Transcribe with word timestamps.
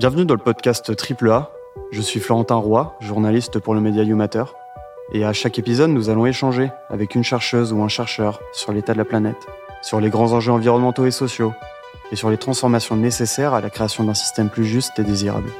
Bienvenue 0.00 0.24
dans 0.24 0.32
le 0.32 0.40
podcast 0.40 0.96
Triple 0.96 1.30
A. 1.30 1.50
Je 1.92 2.00
suis 2.00 2.20
Florentin 2.20 2.54
Roy, 2.54 2.96
journaliste 3.00 3.58
pour 3.58 3.74
le 3.74 3.82
média 3.82 4.02
YouMatter. 4.02 4.44
Et 5.12 5.26
à 5.26 5.34
chaque 5.34 5.58
épisode, 5.58 5.90
nous 5.90 6.08
allons 6.08 6.24
échanger 6.24 6.70
avec 6.88 7.14
une 7.14 7.22
chercheuse 7.22 7.70
ou 7.74 7.82
un 7.82 7.88
chercheur 7.88 8.40
sur 8.54 8.72
l'état 8.72 8.94
de 8.94 8.98
la 8.98 9.04
planète, 9.04 9.46
sur 9.82 10.00
les 10.00 10.08
grands 10.08 10.32
enjeux 10.32 10.52
environnementaux 10.52 11.04
et 11.04 11.10
sociaux, 11.10 11.52
et 12.12 12.16
sur 12.16 12.30
les 12.30 12.38
transformations 12.38 12.96
nécessaires 12.96 13.52
à 13.52 13.60
la 13.60 13.68
création 13.68 14.02
d'un 14.02 14.14
système 14.14 14.48
plus 14.48 14.64
juste 14.64 14.98
et 14.98 15.04
désirable. 15.04 15.50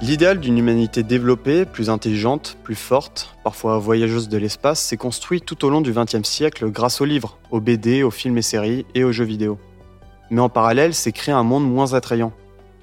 L'idéal 0.00 0.40
d'une 0.40 0.56
humanité 0.56 1.02
développée, 1.02 1.66
plus 1.66 1.90
intelligente, 1.90 2.56
plus 2.62 2.76
forte, 2.76 3.36
parfois 3.44 3.76
voyageuse 3.76 4.30
de 4.30 4.38
l'espace, 4.38 4.80
s'est 4.80 4.96
construit 4.96 5.42
tout 5.42 5.66
au 5.66 5.68
long 5.68 5.82
du 5.82 5.92
XXe 5.92 6.22
siècle 6.22 6.70
grâce 6.70 7.02
aux 7.02 7.04
livres, 7.04 7.36
aux 7.50 7.60
BD, 7.60 8.02
aux 8.02 8.10
films 8.10 8.38
et 8.38 8.42
séries 8.42 8.86
et 8.94 9.04
aux 9.04 9.12
jeux 9.12 9.24
vidéo. 9.24 9.58
Mais 10.30 10.40
en 10.40 10.48
parallèle, 10.48 10.94
s'est 10.94 11.12
créé 11.12 11.34
un 11.34 11.42
monde 11.42 11.68
moins 11.68 11.94
attrayant. 11.94 12.32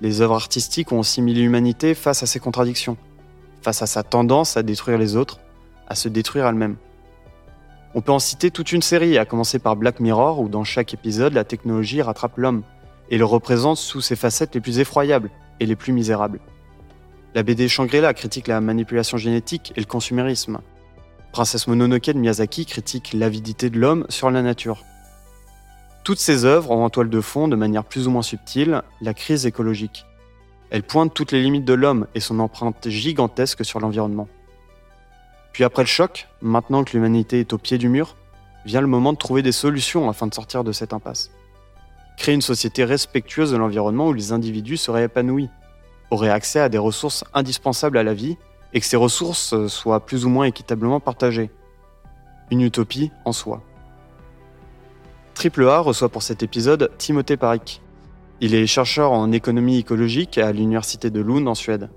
Les 0.01 0.21
œuvres 0.21 0.35
artistiques 0.35 0.91
ont 0.91 0.99
aussi 0.99 1.21
mis 1.21 1.33
l'humanité 1.33 1.93
face 1.93 2.23
à 2.23 2.25
ses 2.25 2.39
contradictions, 2.39 2.97
face 3.61 3.81
à 3.81 3.87
sa 3.87 4.03
tendance 4.03 4.57
à 4.57 4.63
détruire 4.63 4.97
les 4.97 5.15
autres, 5.15 5.39
à 5.87 5.95
se 5.95 6.09
détruire 6.09 6.45
elle-même. 6.47 6.75
On 7.95 8.01
peut 8.01 8.11
en 8.11 8.19
citer 8.19 8.49
toute 8.49 8.71
une 8.71 8.81
série, 8.81 9.17
à 9.17 9.25
commencer 9.25 9.59
par 9.59 9.75
Black 9.75 9.99
Mirror, 9.99 10.39
où 10.39 10.49
dans 10.49 10.63
chaque 10.63 10.93
épisode, 10.93 11.33
la 11.33 11.43
technologie 11.43 12.01
rattrape 12.01 12.37
l'homme 12.37 12.63
et 13.09 13.17
le 13.17 13.25
représente 13.25 13.77
sous 13.77 14.01
ses 14.01 14.15
facettes 14.15 14.55
les 14.55 14.61
plus 14.61 14.79
effroyables 14.79 15.29
et 15.59 15.65
les 15.65 15.75
plus 15.75 15.93
misérables. 15.93 16.39
La 17.35 17.43
BD 17.43 17.67
Shangri-La 17.67 18.13
critique 18.13 18.47
la 18.47 18.61
manipulation 18.61 19.17
génétique 19.17 19.73
et 19.75 19.79
le 19.79 19.85
consumérisme. 19.85 20.59
Princesse 21.31 21.67
Mononoke 21.67 22.11
de 22.11 22.19
Miyazaki 22.19 22.65
critique 22.65 23.13
l'avidité 23.13 23.69
de 23.69 23.79
l'homme 23.79 24.05
sur 24.09 24.29
la 24.29 24.41
nature. 24.41 24.83
Toutes 26.03 26.19
ces 26.19 26.43
œuvres 26.43 26.71
ont 26.71 26.83
en 26.83 26.89
toile 26.89 27.09
de 27.09 27.21
fond, 27.21 27.47
de 27.47 27.55
manière 27.55 27.85
plus 27.85 28.07
ou 28.07 28.11
moins 28.11 28.21
subtile, 28.21 28.81
la 28.99 29.13
crise 29.13 29.45
écologique. 29.45 30.05
Elles 30.69 30.83
pointent 30.83 31.13
toutes 31.13 31.31
les 31.31 31.41
limites 31.41 31.63
de 31.63 31.73
l'homme 31.73 32.07
et 32.13 32.19
son 32.19 32.39
empreinte 32.39 32.89
gigantesque 32.89 33.63
sur 33.63 33.79
l'environnement. 33.79 34.27
Puis 35.53 35.63
après 35.63 35.83
le 35.83 35.87
choc, 35.87 36.27
maintenant 36.41 36.83
que 36.83 36.91
l'humanité 36.91 37.39
est 37.39 37.53
au 37.53 37.57
pied 37.57 37.77
du 37.77 37.87
mur, 37.87 38.17
vient 38.65 38.81
le 38.81 38.87
moment 38.87 39.13
de 39.13 39.17
trouver 39.17 39.43
des 39.43 39.53
solutions 39.53 40.09
afin 40.09 40.27
de 40.27 40.33
sortir 40.33 40.65
de 40.65 40.73
cette 40.73 40.91
impasse. 40.91 41.31
Créer 42.17 42.35
une 42.35 42.41
société 42.41 42.83
respectueuse 42.83 43.51
de 43.51 43.57
l'environnement 43.57 44.09
où 44.09 44.13
les 44.13 44.33
individus 44.33 44.77
seraient 44.77 45.05
épanouis, 45.05 45.49
auraient 46.11 46.29
accès 46.29 46.59
à 46.59 46.69
des 46.69 46.77
ressources 46.77 47.23
indispensables 47.33 47.97
à 47.97 48.03
la 48.03 48.13
vie 48.13 48.37
et 48.73 48.81
que 48.81 48.85
ces 48.85 48.97
ressources 48.97 49.67
soient 49.67 50.05
plus 50.05 50.25
ou 50.25 50.29
moins 50.29 50.45
équitablement 50.45 50.99
partagées. 50.99 51.49
Une 52.51 52.61
utopie 52.61 53.11
en 53.23 53.31
soi. 53.31 53.63
Triple 55.33 55.67
A 55.67 55.79
reçoit 55.79 56.09
pour 56.09 56.23
cet 56.23 56.43
épisode 56.43 56.91
Timothée 56.97 57.37
Parik. 57.37 57.81
Il 58.39 58.55
est 58.55 58.67
chercheur 58.67 59.11
en 59.11 59.31
économie 59.31 59.77
écologique 59.77 60.37
à 60.37 60.51
l'université 60.51 61.09
de 61.09 61.21
Lund 61.21 61.47
en 61.47 61.55
Suède. 61.55 61.89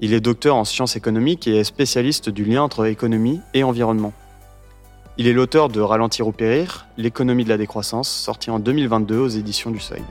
Il 0.00 0.14
est 0.14 0.20
docteur 0.20 0.56
en 0.56 0.64
sciences 0.64 0.96
économiques 0.96 1.46
et 1.46 1.56
est 1.56 1.64
spécialiste 1.64 2.30
du 2.30 2.44
lien 2.44 2.62
entre 2.62 2.86
économie 2.86 3.40
et 3.54 3.64
environnement. 3.64 4.12
Il 5.18 5.26
est 5.26 5.32
l'auteur 5.32 5.68
de 5.68 5.80
Ralentir 5.80 6.26
ou 6.28 6.32
périr, 6.32 6.86
l'économie 6.96 7.44
de 7.44 7.50
la 7.50 7.58
décroissance, 7.58 8.08
sorti 8.08 8.50
en 8.50 8.58
2022 8.58 9.18
aux 9.18 9.28
éditions 9.28 9.70
du 9.70 9.80
Seuil. 9.80 10.02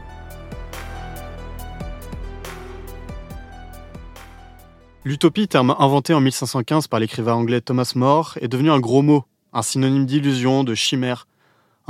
L'utopie, 5.06 5.48
terme 5.48 5.76
inventé 5.80 6.14
en 6.14 6.20
1515 6.20 6.88
par 6.88 7.00
l'écrivain 7.00 7.34
anglais 7.34 7.62
Thomas 7.62 7.94
More, 7.96 8.38
est 8.42 8.50
devenu 8.50 8.70
un 8.70 8.80
gros 8.80 9.02
mot, 9.02 9.24
un 9.54 9.62
synonyme 9.62 10.06
d'illusion, 10.06 10.64
de 10.64 10.76
chimère. 10.76 11.26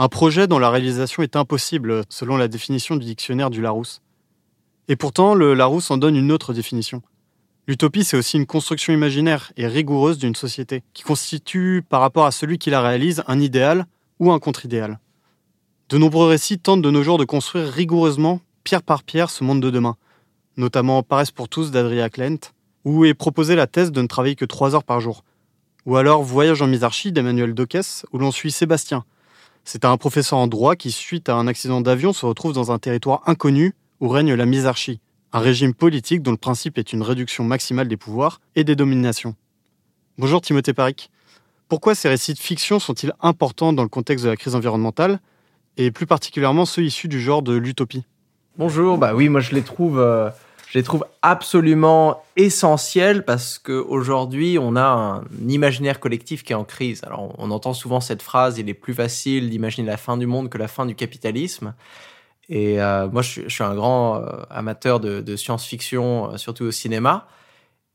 Un 0.01 0.07
projet 0.07 0.47
dont 0.47 0.59
la 0.59 0.69
réalisation 0.69 1.23
est 1.23 1.35
impossible, 1.35 2.03
selon 2.07 2.37
la 2.37 2.47
définition 2.47 2.95
du 2.95 3.05
dictionnaire 3.05 3.49
du 3.49 3.61
Larousse. 3.61 4.01
Et 4.87 4.95
pourtant, 4.95 5.35
le 5.35 5.53
Larousse 5.53 5.91
en 5.91 5.97
donne 5.97 6.15
une 6.15 6.31
autre 6.31 6.53
définition. 6.53 7.01
L'utopie, 7.67 8.05
c'est 8.05 8.15
aussi 8.15 8.37
une 8.37 8.45
construction 8.45 8.93
imaginaire 8.93 9.51
et 9.57 9.67
rigoureuse 9.67 10.17
d'une 10.17 10.35
société, 10.35 10.83
qui 10.93 11.03
constitue, 11.03 11.83
par 11.89 11.99
rapport 11.99 12.25
à 12.25 12.31
celui 12.31 12.59
qui 12.59 12.69
la 12.69 12.81
réalise, 12.81 13.25
un 13.27 13.41
idéal 13.41 13.87
ou 14.19 14.31
un 14.31 14.39
contre-idéal. 14.39 15.01
De 15.89 15.97
nombreux 15.97 16.29
récits 16.29 16.59
tentent 16.59 16.81
de 16.81 16.91
nos 16.91 17.03
jours 17.03 17.17
de 17.17 17.25
construire 17.25 17.67
rigoureusement, 17.67 18.39
pierre 18.63 18.83
par 18.83 19.03
pierre, 19.03 19.29
ce 19.29 19.43
monde 19.43 19.61
de 19.61 19.69
demain, 19.69 19.97
notamment 20.55 21.03
Paresse 21.03 21.31
pour 21.31 21.49
tous 21.49 21.71
d'Adria 21.71 22.09
Klent, 22.09 22.53
où 22.85 23.03
est 23.03 23.13
proposée 23.13 23.57
la 23.57 23.67
thèse 23.67 23.91
de 23.91 24.01
ne 24.01 24.07
travailler 24.07 24.37
que 24.37 24.45
3 24.45 24.75
heures 24.75 24.85
par 24.85 25.01
jour. 25.01 25.25
Ou 25.85 25.97
alors 25.97 26.23
Voyage 26.23 26.61
en 26.61 26.67
misarchie 26.67 27.11
d'Emmanuel 27.11 27.53
Dockès, 27.53 28.05
où 28.13 28.17
l'on 28.17 28.31
suit 28.31 28.51
Sébastien. 28.51 29.03
C'est 29.71 29.85
un 29.85 29.97
professeur 29.97 30.39
en 30.39 30.47
droit 30.47 30.75
qui, 30.75 30.89
suite 30.89 31.29
à 31.29 31.35
un 31.35 31.45
accident 31.45 31.79
d'avion, 31.79 32.11
se 32.11 32.25
retrouve 32.25 32.53
dans 32.53 32.71
un 32.71 32.79
territoire 32.79 33.21
inconnu 33.27 33.75
où 33.99 34.07
règne 34.07 34.33
la 34.33 34.47
misarchie, 34.47 34.99
un 35.31 35.37
régime 35.37 35.75
politique 35.75 36.23
dont 36.23 36.31
le 36.31 36.37
principe 36.37 36.79
est 36.79 36.91
une 36.91 37.03
réduction 37.03 37.43
maximale 37.43 37.87
des 37.87 37.95
pouvoirs 37.95 38.41
et 38.55 38.63
des 38.63 38.75
dominations. 38.75 39.35
Bonjour 40.17 40.41
Timothée 40.41 40.73
Paric. 40.73 41.11
Pourquoi 41.67 41.93
ces 41.93 42.09
récits 42.09 42.33
de 42.33 42.39
fiction 42.39 42.79
sont-ils 42.79 43.13
importants 43.21 43.71
dans 43.71 43.83
le 43.83 43.89
contexte 43.89 44.25
de 44.25 44.31
la 44.31 44.37
crise 44.37 44.55
environnementale, 44.55 45.19
et 45.77 45.91
plus 45.91 46.07
particulièrement 46.07 46.65
ceux 46.65 46.81
issus 46.81 47.07
du 47.07 47.21
genre 47.21 47.43
de 47.43 47.53
l'utopie? 47.53 48.05
Bonjour, 48.57 48.97
bah 48.97 49.13
oui, 49.13 49.29
moi 49.29 49.39
je 49.39 49.53
les 49.53 49.61
trouve... 49.61 49.99
Euh, 49.99 50.31
je 50.69 50.77
les 50.77 50.83
trouve 50.83 51.03
absolument 51.23 52.21
essentiels 52.35 53.25
parce 53.25 53.57
qu'aujourd'hui, 53.57 54.59
on 54.61 54.75
a 54.75 54.83
un 54.83 55.23
imaginaire 55.47 55.99
collectif 55.99 56.43
qui 56.43 56.53
est 56.53 56.55
en 56.55 56.63
crise. 56.63 57.01
Alors, 57.03 57.33
on 57.39 57.49
entend 57.49 57.73
souvent 57.73 58.01
cette 58.01 58.21
phrase, 58.21 58.59
il 58.59 58.69
est 58.69 58.75
plus 58.75 58.93
facile 58.93 59.49
d'imaginer 59.49 59.87
la 59.87 59.97
fin 59.97 60.15
du 60.15 60.27
monde 60.27 60.47
que 60.49 60.59
la 60.59 60.67
fin 60.67 60.85
du 60.85 60.93
capitalisme. 60.93 61.73
Et 62.49 62.79
euh, 62.79 63.09
moi, 63.09 63.23
je, 63.23 63.49
suis 63.49 63.63
un 63.63 63.73
grand 63.73 64.17
euh, 64.17 64.43
amateur 64.51 64.99
de, 64.99 65.35
science-fiction, 65.35 66.33
euh, 66.33 66.37
surtout 66.37 66.65
au 66.65 66.71
cinéma. 66.71 67.27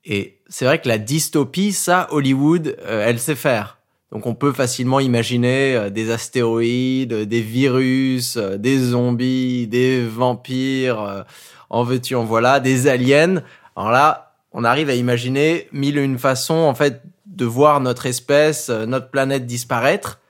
Et 0.04 0.40
c'est 0.48 0.64
vrai 0.64 0.80
que 0.80 0.88
la 0.88 0.98
dystopie, 0.98 1.72
ça, 1.72 2.08
Hollywood, 2.10 2.76
elle 2.84 3.20
sait 3.20 3.36
faire. 3.36 3.78
Donc 4.10 4.26
on 4.26 4.34
peut 4.34 4.52
facilement 4.52 5.00
imaginer 5.00 5.90
des 5.90 6.10
astéroïdes, 6.10 7.14
des 7.14 7.40
virus, 7.40 8.36
des 8.36 8.78
zombies, 8.78 9.66
des 9.66 10.04
vampires 10.04 11.24
en 11.70 11.82
veux-tu, 11.82 12.14
en 12.14 12.24
voilà, 12.24 12.60
des 12.60 12.86
aliens. 12.88 13.42
Alors 13.76 13.90
là, 13.90 14.34
on 14.52 14.64
arrive 14.64 14.88
à 14.88 14.94
imaginer 14.94 15.68
mille 15.72 15.98
et 15.98 16.02
une 16.02 16.18
façons, 16.18 16.54
en 16.54 16.74
fait, 16.74 17.02
de 17.26 17.44
voir 17.44 17.80
notre 17.80 18.06
espèce, 18.06 18.68
euh, 18.68 18.86
notre 18.86 19.10
planète 19.10 19.46
disparaître. 19.46 20.20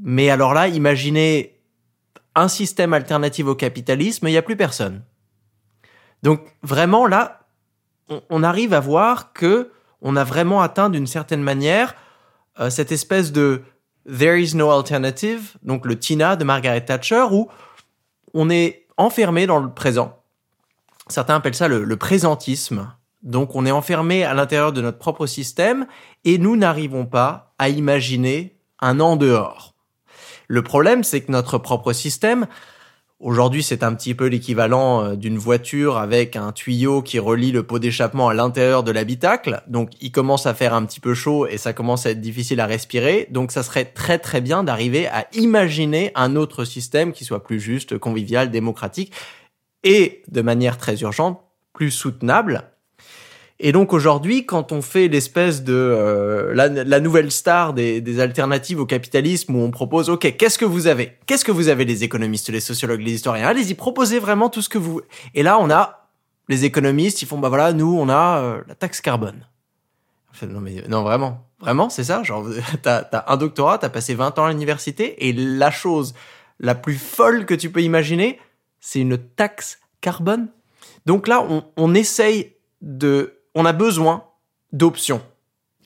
Mais 0.00 0.30
alors 0.30 0.54
là, 0.54 0.68
imaginez 0.68 1.58
un 2.34 2.48
système 2.48 2.92
alternatif 2.92 3.46
au 3.46 3.54
capitalisme, 3.54 4.28
il 4.28 4.30
n'y 4.30 4.36
a 4.36 4.42
plus 4.42 4.56
personne. 4.56 5.02
Donc 6.22 6.40
vraiment 6.62 7.06
là, 7.06 7.40
on, 8.30 8.42
arrive 8.42 8.74
à 8.74 8.80
voir 8.80 9.32
que 9.32 9.70
on 10.00 10.16
a 10.16 10.24
vraiment 10.24 10.62
atteint 10.62 10.88
d'une 10.88 11.06
certaine 11.06 11.42
manière 11.42 11.94
euh, 12.60 12.70
cette 12.70 12.92
espèce 12.92 13.32
de 13.32 13.62
there 14.08 14.40
is 14.40 14.56
no 14.56 14.70
alternative, 14.70 15.56
donc 15.62 15.84
le 15.84 15.98
Tina 15.98 16.36
de 16.36 16.44
Margaret 16.44 16.84
Thatcher, 16.84 17.26
où 17.30 17.48
on 18.34 18.50
est 18.50 18.86
enfermé 18.96 19.46
dans 19.46 19.58
le 19.58 19.70
présent. 19.70 20.17
Certains 21.08 21.36
appellent 21.36 21.54
ça 21.54 21.68
le, 21.68 21.96
présentisme. 21.96 22.92
Donc 23.22 23.54
on 23.56 23.66
est 23.66 23.70
enfermé 23.70 24.24
à 24.24 24.34
l'intérieur 24.34 24.72
de 24.72 24.80
notre 24.80 24.98
propre 24.98 25.26
système 25.26 25.86
et 26.24 26.38
nous 26.38 26.56
n'arrivons 26.56 27.06
pas 27.06 27.54
à 27.58 27.68
imaginer 27.68 28.56
un 28.80 29.00
en 29.00 29.16
dehors. 29.16 29.74
Le 30.46 30.62
problème, 30.62 31.02
c'est 31.02 31.22
que 31.22 31.32
notre 31.32 31.58
propre 31.58 31.92
système, 31.92 32.46
aujourd'hui 33.18 33.62
c'est 33.62 33.82
un 33.82 33.94
petit 33.94 34.14
peu 34.14 34.26
l'équivalent 34.26 35.02
euh, 35.02 35.16
d'une 35.16 35.36
voiture 35.36 35.98
avec 35.98 36.36
un 36.36 36.52
tuyau 36.52 37.02
qui 37.02 37.18
relie 37.18 37.50
le 37.50 37.64
pot 37.64 37.80
d'échappement 37.80 38.28
à 38.28 38.34
l'intérieur 38.34 38.84
de 38.84 38.92
l'habitacle. 38.92 39.62
Donc 39.66 39.90
il 40.00 40.12
commence 40.12 40.46
à 40.46 40.54
faire 40.54 40.72
un 40.72 40.84
petit 40.84 41.00
peu 41.00 41.14
chaud 41.14 41.46
et 41.46 41.58
ça 41.58 41.72
commence 41.72 42.06
à 42.06 42.10
être 42.10 42.20
difficile 42.20 42.60
à 42.60 42.66
respirer. 42.66 43.26
Donc 43.30 43.50
ça 43.50 43.64
serait 43.64 43.86
très 43.86 44.18
très 44.18 44.40
bien 44.40 44.62
d'arriver 44.62 45.08
à 45.08 45.26
imaginer 45.32 46.12
un 46.14 46.36
autre 46.36 46.64
système 46.64 47.12
qui 47.12 47.24
soit 47.24 47.42
plus 47.42 47.58
juste, 47.58 47.98
convivial, 47.98 48.50
démocratique 48.50 49.12
et 49.84 50.22
de 50.28 50.42
manière 50.42 50.78
très 50.78 51.00
urgente, 51.00 51.40
plus 51.72 51.90
soutenable. 51.90 52.64
Et 53.60 53.72
donc 53.72 53.92
aujourd'hui, 53.92 54.46
quand 54.46 54.70
on 54.70 54.82
fait 54.82 55.08
l'espèce 55.08 55.64
de 55.64 55.74
euh, 55.74 56.54
la, 56.54 57.00
nouvelle 57.00 57.32
star 57.32 57.74
des, 57.74 58.20
alternatives 58.20 58.78
au 58.80 58.86
capitalisme, 58.86 59.56
où 59.56 59.60
on 59.60 59.72
propose, 59.72 60.10
ok, 60.10 60.36
qu'est-ce 60.36 60.58
que 60.58 60.64
vous 60.64 60.86
avez? 60.86 61.18
Qu'est-ce 61.26 61.44
que 61.44 61.50
vous 61.50 61.68
avez 61.68 61.84
les 61.84 62.04
économistes, 62.04 62.50
les 62.50 62.60
sociologues, 62.60 63.00
les 63.00 63.14
historiens? 63.14 63.48
Allez-y, 63.48 63.74
proposez 63.74 64.20
vraiment 64.20 64.48
tout 64.48 64.62
ce 64.62 64.68
que 64.68 64.78
vous. 64.78 65.00
Et 65.34 65.42
là, 65.42 65.58
on 65.60 65.70
a 65.70 66.08
les 66.48 66.64
économistes, 66.64 67.20
ils 67.22 67.26
font, 67.26 67.38
bah 67.38 67.48
voilà, 67.48 67.72
nous, 67.72 67.98
on 67.98 68.08
a 68.08 68.38
euh, 68.38 68.60
la 68.68 68.76
taxe 68.76 69.00
carbone. 69.00 69.44
non 70.48 70.60
mais 70.60 70.84
non 70.88 71.02
vraiment, 71.02 71.44
vraiment, 71.60 71.90
c'est 71.90 72.04
ça? 72.04 72.22
Genre, 72.22 72.46
t'as 72.82 73.08
as 73.12 73.32
un 73.32 73.36
doctorat, 73.36 73.78
t'as 73.78 73.88
passé 73.88 74.14
20 74.14 74.38
ans 74.38 74.44
à 74.44 74.50
l'université, 74.50 75.28
et 75.28 75.32
la 75.32 75.72
chose 75.72 76.14
la 76.60 76.76
plus 76.76 76.96
folle 76.96 77.44
que 77.44 77.54
tu 77.54 77.70
peux 77.70 77.82
imaginer, 77.82 78.38
c'est 78.80 79.00
une 79.00 79.18
taxe 79.18 79.78
carbone. 80.00 80.48
Donc 81.06 81.28
là, 81.28 81.46
on, 81.76 81.94
essaye 81.94 82.54
de, 82.82 83.40
on 83.54 83.64
a 83.64 83.72
besoin 83.72 84.24
d'options. 84.72 85.22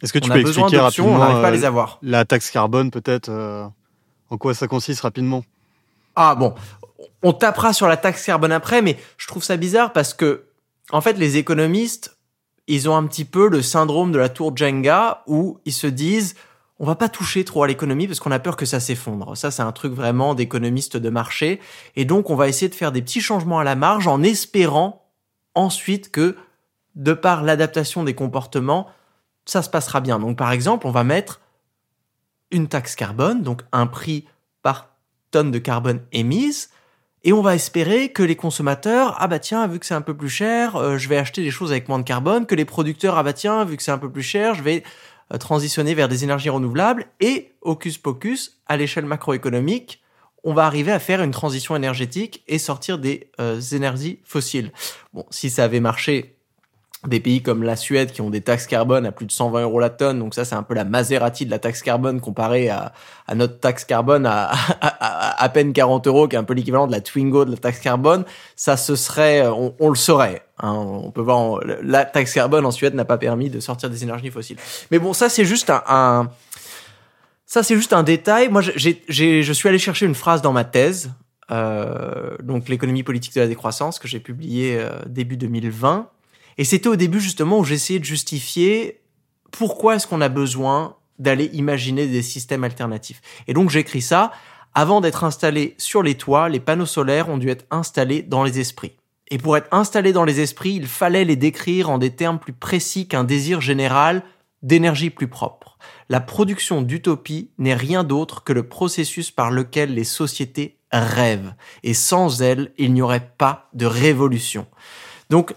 Est-ce 0.03 0.13
que 0.13 0.19
tu 0.19 0.31
peux 0.31 0.41
expliquer 0.41 0.79
rapidement 0.79 1.15
on 1.15 1.19
n'arrive 1.19 1.41
pas 1.41 1.49
à 1.49 1.51
les 1.53 1.65
euh, 1.65 1.69
avoir. 1.69 1.99
la 2.03 2.25
taxe 2.25 2.51
carbone 2.51 2.91
peut-être 2.91 3.29
euh, 3.29 3.65
en 4.31 4.37
quoi 4.37 4.53
ça 4.53 4.67
consiste 4.67 5.03
rapidement? 5.03 5.45
Ah 6.17 6.35
bon, 6.35 6.55
on 7.23 7.33
tapera 7.33 7.73
sur 7.73 7.87
la 7.87 7.97
taxe 7.97 8.25
carbone 8.25 8.53
après, 8.53 8.83
mais 8.83 8.99
je 9.17 9.27
trouve 9.27 9.45
ça 9.45 9.57
bizarre 9.57 9.93
parce 9.93 10.13
que, 10.13 10.47
en 10.91 11.01
fait, 11.01 11.15
les 11.15 11.37
économistes, 11.37 12.17
ils 12.67 12.89
ont 12.89 12.97
un 12.97 13.07
petit 13.07 13.25
peu 13.25 13.49
le 13.49 13.63
syndrome 13.63 14.13
de 14.13 14.19
la 14.19 14.29
tour 14.29 14.57
Jenga 14.57 15.23
où 15.27 15.59
ils 15.65 15.73
se 15.73 15.87
disent, 15.87 16.35
on 16.79 16.87
va 16.87 16.97
pas 16.97 17.09
toucher 17.09 17.45
trop 17.45 17.63
à 17.63 17.67
l'économie 17.67 18.07
parce 18.07 18.21
qu'on 18.21 18.33
a 18.33 18.39
peur 18.39 18.57
que 18.57 18.67
ça 18.67 18.81
s'effondre. 18.81 19.37
Ça, 19.37 19.51
c'est 19.51 19.63
un 19.63 19.73
truc 19.73 19.93
vraiment 19.93 20.35
d'économistes 20.35 20.97
de 20.97 21.11
marché. 21.11 21.61
Et 21.97 22.05
donc, 22.05 22.31
on 22.31 22.35
va 22.35 22.49
essayer 22.49 22.69
de 22.69 22.75
faire 22.75 22.93
des 22.93 23.03
petits 23.03 23.21
changements 23.21 23.59
à 23.59 23.65
la 23.65 23.77
marge 23.77 24.09
en 24.09 24.23
espérant 24.23 25.07
ensuite 25.55 26.11
que, 26.11 26.37
de 26.95 27.13
par 27.13 27.43
l'adaptation 27.43 28.05
des 28.05 28.15
comportements, 28.15 28.89
ça 29.45 29.63
se 29.63 29.71
passera 29.71 30.01
bien. 30.01 30.19
Donc, 30.19 30.37
par 30.37 30.53
exemple, 30.53 30.87
on 30.87 30.91
va 30.91 31.05
mettre 31.05 31.41
une 32.51 32.69
taxe 32.69 32.95
carbone, 32.97 33.43
donc 33.43 33.63
un 33.73 33.87
prix 33.87 34.27
par 34.63 34.89
tonne 35.31 35.51
de 35.51 35.59
carbone 35.59 36.01
émise, 36.13 36.71
et 37.25 37.33
on 37.33 37.41
va 37.41 37.55
espérer 37.55 38.11
que 38.11 38.23
les 38.23 38.35
consommateurs, 38.35 39.17
ah 39.19 39.29
bah 39.29 39.39
tiens, 39.39 39.67
vu 39.69 39.79
que 39.79 39.87
c'est 39.87 39.95
un 39.95 40.03
peu 40.03 40.17
plus 40.17 40.29
cher, 40.29 40.75
euh, 40.75 40.99
je 40.99 41.09
vais 41.09 41.17
acheter 41.17 41.43
des 41.43 41.53
choses 41.53 41.71
avec 41.71 41.89
moins 41.89 42.01
de 42.01 42.05
carbone, 42.05 42.47
que 42.47 42.57
les 42.57 42.65
producteurs, 42.65 43.17
ah 43.17 43.23
bah 43.23 43.33
tiens, 43.33 43.65
vu 43.65 43.77
que 43.77 43.83
c'est 43.83 43.93
un 43.93 43.99
peu 43.99 44.11
plus 44.11 44.25
cher, 44.25 44.55
je 44.55 44.63
vais 44.63 44.83
euh, 44.83 44.87
transitionner 45.39 45.95
vers 45.95 46.09
des 46.09 46.25
énergies 46.25 46.51
renouvelables 46.51 47.07
et 47.21 47.53
hocus 47.61 47.99
pocus, 47.99 48.61
à 48.67 48.77
l'échelle 48.77 49.07
macroéconomique, 49.07 50.03
on 50.45 50.55
va 50.55 50.67
arriver 50.67 50.93
à 50.93 50.99
faire 50.99 51.23
une 51.23 51.31
transition 51.31 51.77
énergétique 51.77 52.43
et 52.49 52.59
sortir 52.59 52.99
des 52.99 53.31
euh, 53.41 53.61
énergies 53.61 54.21
fossiles. 54.25 54.73
Bon, 55.13 55.25
si 55.31 55.51
ça 55.51 55.65
avait 55.65 55.81
marché, 55.81 56.37
des 57.07 57.19
pays 57.19 57.43
comme 57.43 57.65
la 57.65 57.75
Suède 57.75 58.13
qui 58.13 58.21
ont 58.21 58.31
des 58.31 58.43
taxes 58.43 58.67
carbone 58.67 59.07
à 59.07 59.13
plus 59.13 59.27
de 59.27 59.33
120 59.33 59.63
euros 59.63 59.81
la 59.81 59.91
tonne, 59.91 60.21
donc 60.21 60.35
ça 60.35 60.45
c'est 60.45 60.55
un 60.55 60.63
peu 60.63 60.75
la 60.75 60.85
Maserati 60.85 61.45
de 61.45 61.51
la 61.51 61.59
taxe 61.59 61.83
carbone 61.83 62.21
comparée 62.21 62.69
à, 62.69 62.93
notre 63.35 63.59
taxe 63.59 63.85
carbone 63.85 64.25
à, 64.25 64.53
à, 64.81 65.49
peine 65.49 65.73
40 65.73 66.07
euros, 66.07 66.29
qui 66.29 66.37
est 66.37 66.39
un 66.39 66.45
peu 66.45 66.55
l'équivalent 66.55 66.87
de 66.87 66.93
la 66.93 67.01
Twingo 67.01 67.45
de 67.45 67.51
la 67.51 67.57
taxe 67.57 67.81
carbone, 67.81 68.25
ça 68.55 68.77
ce 68.77 68.95
serait, 68.95 69.47
on, 69.49 69.89
le 69.89 69.97
saurait. 69.97 70.43
Hein, 70.61 70.75
on 70.75 71.11
peut 71.11 71.23
voir, 71.23 71.61
la 71.83 72.05
taxe 72.05 72.35
carbone 72.35 72.65
en 72.65 72.71
Suède 72.71 72.95
n'a 72.95 73.05
pas 73.05 73.19
permis 73.19 73.51
de 73.51 73.59
sortir 73.59 73.91
des 73.91 74.05
énergies 74.05 74.31
fossiles. 74.31 74.59
Mais 74.93 75.01
bon, 75.01 75.13
ça 75.13 75.29
c'est 75.29 75.45
juste 75.45 75.71
un, 75.71 75.83
un 75.89 76.31
ça 77.47 77.63
c'est 77.63 77.75
juste 77.75 77.93
un 77.93 78.03
détail. 78.03 78.49
Moi, 78.49 78.63
j'ai, 78.63 79.03
je 79.09 79.53
suis 79.53 79.69
allé 79.69 79.79
chercher 79.79 80.07
une 80.07 80.15
phrase 80.15 80.41
dans 80.41 80.53
ma 80.53 80.65
thèse, 80.65 81.11
euh, 81.51 82.37
donc 82.43 82.69
l'économie 82.69 83.03
politique 83.03 83.35
de 83.35 83.41
la 83.41 83.47
décroissance 83.47 83.99
que 83.99 84.09
j'ai 84.09 84.21
publiée 84.21 84.79
euh, 84.79 84.91
début 85.07 85.37
2020 85.37 86.09
et 86.59 86.65
c'était 86.65 86.89
au 86.89 86.97
début 86.97 87.21
justement 87.21 87.59
où 87.59 87.65
j'essayais 87.65 87.99
de 87.99 88.05
justifier 88.05 89.01
pourquoi 89.51 89.97
est-ce 89.97 90.07
qu'on 90.07 90.21
a 90.21 90.29
besoin 90.29 90.97
d'aller 91.19 91.51
imaginer 91.53 92.07
des 92.07 92.23
systèmes 92.23 92.65
alternatifs. 92.65 93.21
Et 93.47 93.55
donc 93.55 93.71
j'écris 93.71 94.03
ça, 94.03 94.33
avant 94.75 95.01
d'être 95.01 95.25
installés 95.25 95.75
sur 95.79 96.03
les 96.03 96.15
toits, 96.15 96.49
les 96.49 96.61
panneaux 96.61 96.87
solaires 96.87 97.29
ont 97.29 97.39
dû 97.39 97.51
être 97.51 97.67
installés 97.71 98.23
dans 98.23 98.43
les 98.43 98.59
esprits. 98.59 98.97
Et 99.29 99.39
pour 99.39 99.57
être 99.57 99.69
installés 99.71 100.13
dans 100.13 100.25
les 100.25 100.41
esprits, 100.41 100.75
il 100.75 100.87
fallait 100.87 101.25
les 101.25 101.37
décrire 101.37 101.91
en 101.91 101.99
des 101.99 102.11
termes 102.11 102.39
plus 102.39 102.53
précis 102.53 103.07
qu'un 103.07 103.25
désir 103.25 103.61
général 103.61 104.23
d'énergie 104.63 105.11
plus 105.11 105.29
propre. 105.29 105.79
La 106.09 106.21
production 106.21 106.83
d'utopie 106.83 107.51
n'est 107.59 107.75
rien 107.75 108.05
d'autre 108.05 108.45
que 108.45 108.53
le 108.53 108.69
processus 108.69 109.31
par 109.31 109.51
lequel 109.51 109.95
les 109.95 110.05
sociétés 110.05 110.79
rêvent. 110.93 111.55
Et 111.83 111.95
sans 111.95 112.43
elle, 112.43 112.73
il 112.79 112.93
n'y 112.93 113.03
aurait 113.03 113.33
pas 113.39 113.69
de 113.73 113.87
révolution. 113.87 114.67
Donc 115.31 115.55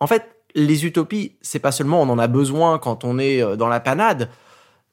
en 0.00 0.06
fait, 0.06 0.28
les 0.54 0.86
utopies, 0.86 1.36
c'est 1.40 1.58
pas 1.58 1.72
seulement 1.72 2.02
on 2.02 2.08
en 2.08 2.18
a 2.18 2.26
besoin 2.26 2.78
quand 2.78 3.04
on 3.04 3.18
est 3.18 3.42
euh, 3.42 3.56
dans 3.56 3.68
la 3.68 3.80
panade. 3.80 4.30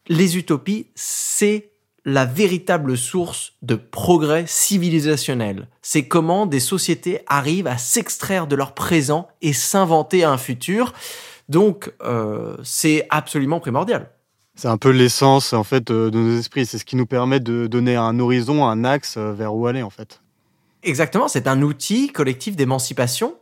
Les 0.08 0.38
utopies, 0.38 0.88
c'est 0.96 1.72
la 2.06 2.26
véritable 2.26 2.98
source 2.98 3.54
de 3.64 3.76
progrès 3.76 4.46
civilisationnel. 4.48 5.68
C'est 5.82 6.08
comment 6.08 6.46
des 6.46 6.60
sociétés 6.60 7.22
arrivent 7.26 7.68
à 7.68 7.80
s'extraire 7.80 8.46
de 8.46 8.56
leur 8.56 8.74
présent 8.76 9.28
et 9.42 9.54
s'inventer 9.54 10.24
un 10.24 10.38
futur. 10.38 10.94
Donc, 11.50 11.92
euh, 12.04 12.58
c'est 12.64 13.08
absolument 13.10 13.60
primordial. 13.60 14.12
C'est 14.56 14.68
un 14.68 14.78
peu 14.78 14.90
l'essence 14.90 15.52
en 15.52 15.64
fait 15.64 15.84
de 15.84 16.10
nos 16.12 16.38
esprits. 16.38 16.66
C'est 16.66 16.78
ce 16.78 16.86
qui 16.86 16.96
nous 16.96 17.08
permet 17.08 17.40
de 17.40 17.68
donner 17.68 17.96
un 17.96 18.20
horizon, 18.20 18.66
un 18.66 18.84
axe 18.84 19.16
euh, 19.18 19.34
vers 19.34 19.54
où 19.54 19.66
aller 19.68 19.82
en 19.82 19.90
fait. 19.90 20.22
Exactement. 20.84 21.28
C'est 21.28 21.48
un 21.48 21.62
outil 21.64 22.12
collectif 22.12 22.56
d'émancipation. 22.56 23.36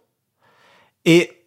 Et 1.06 1.43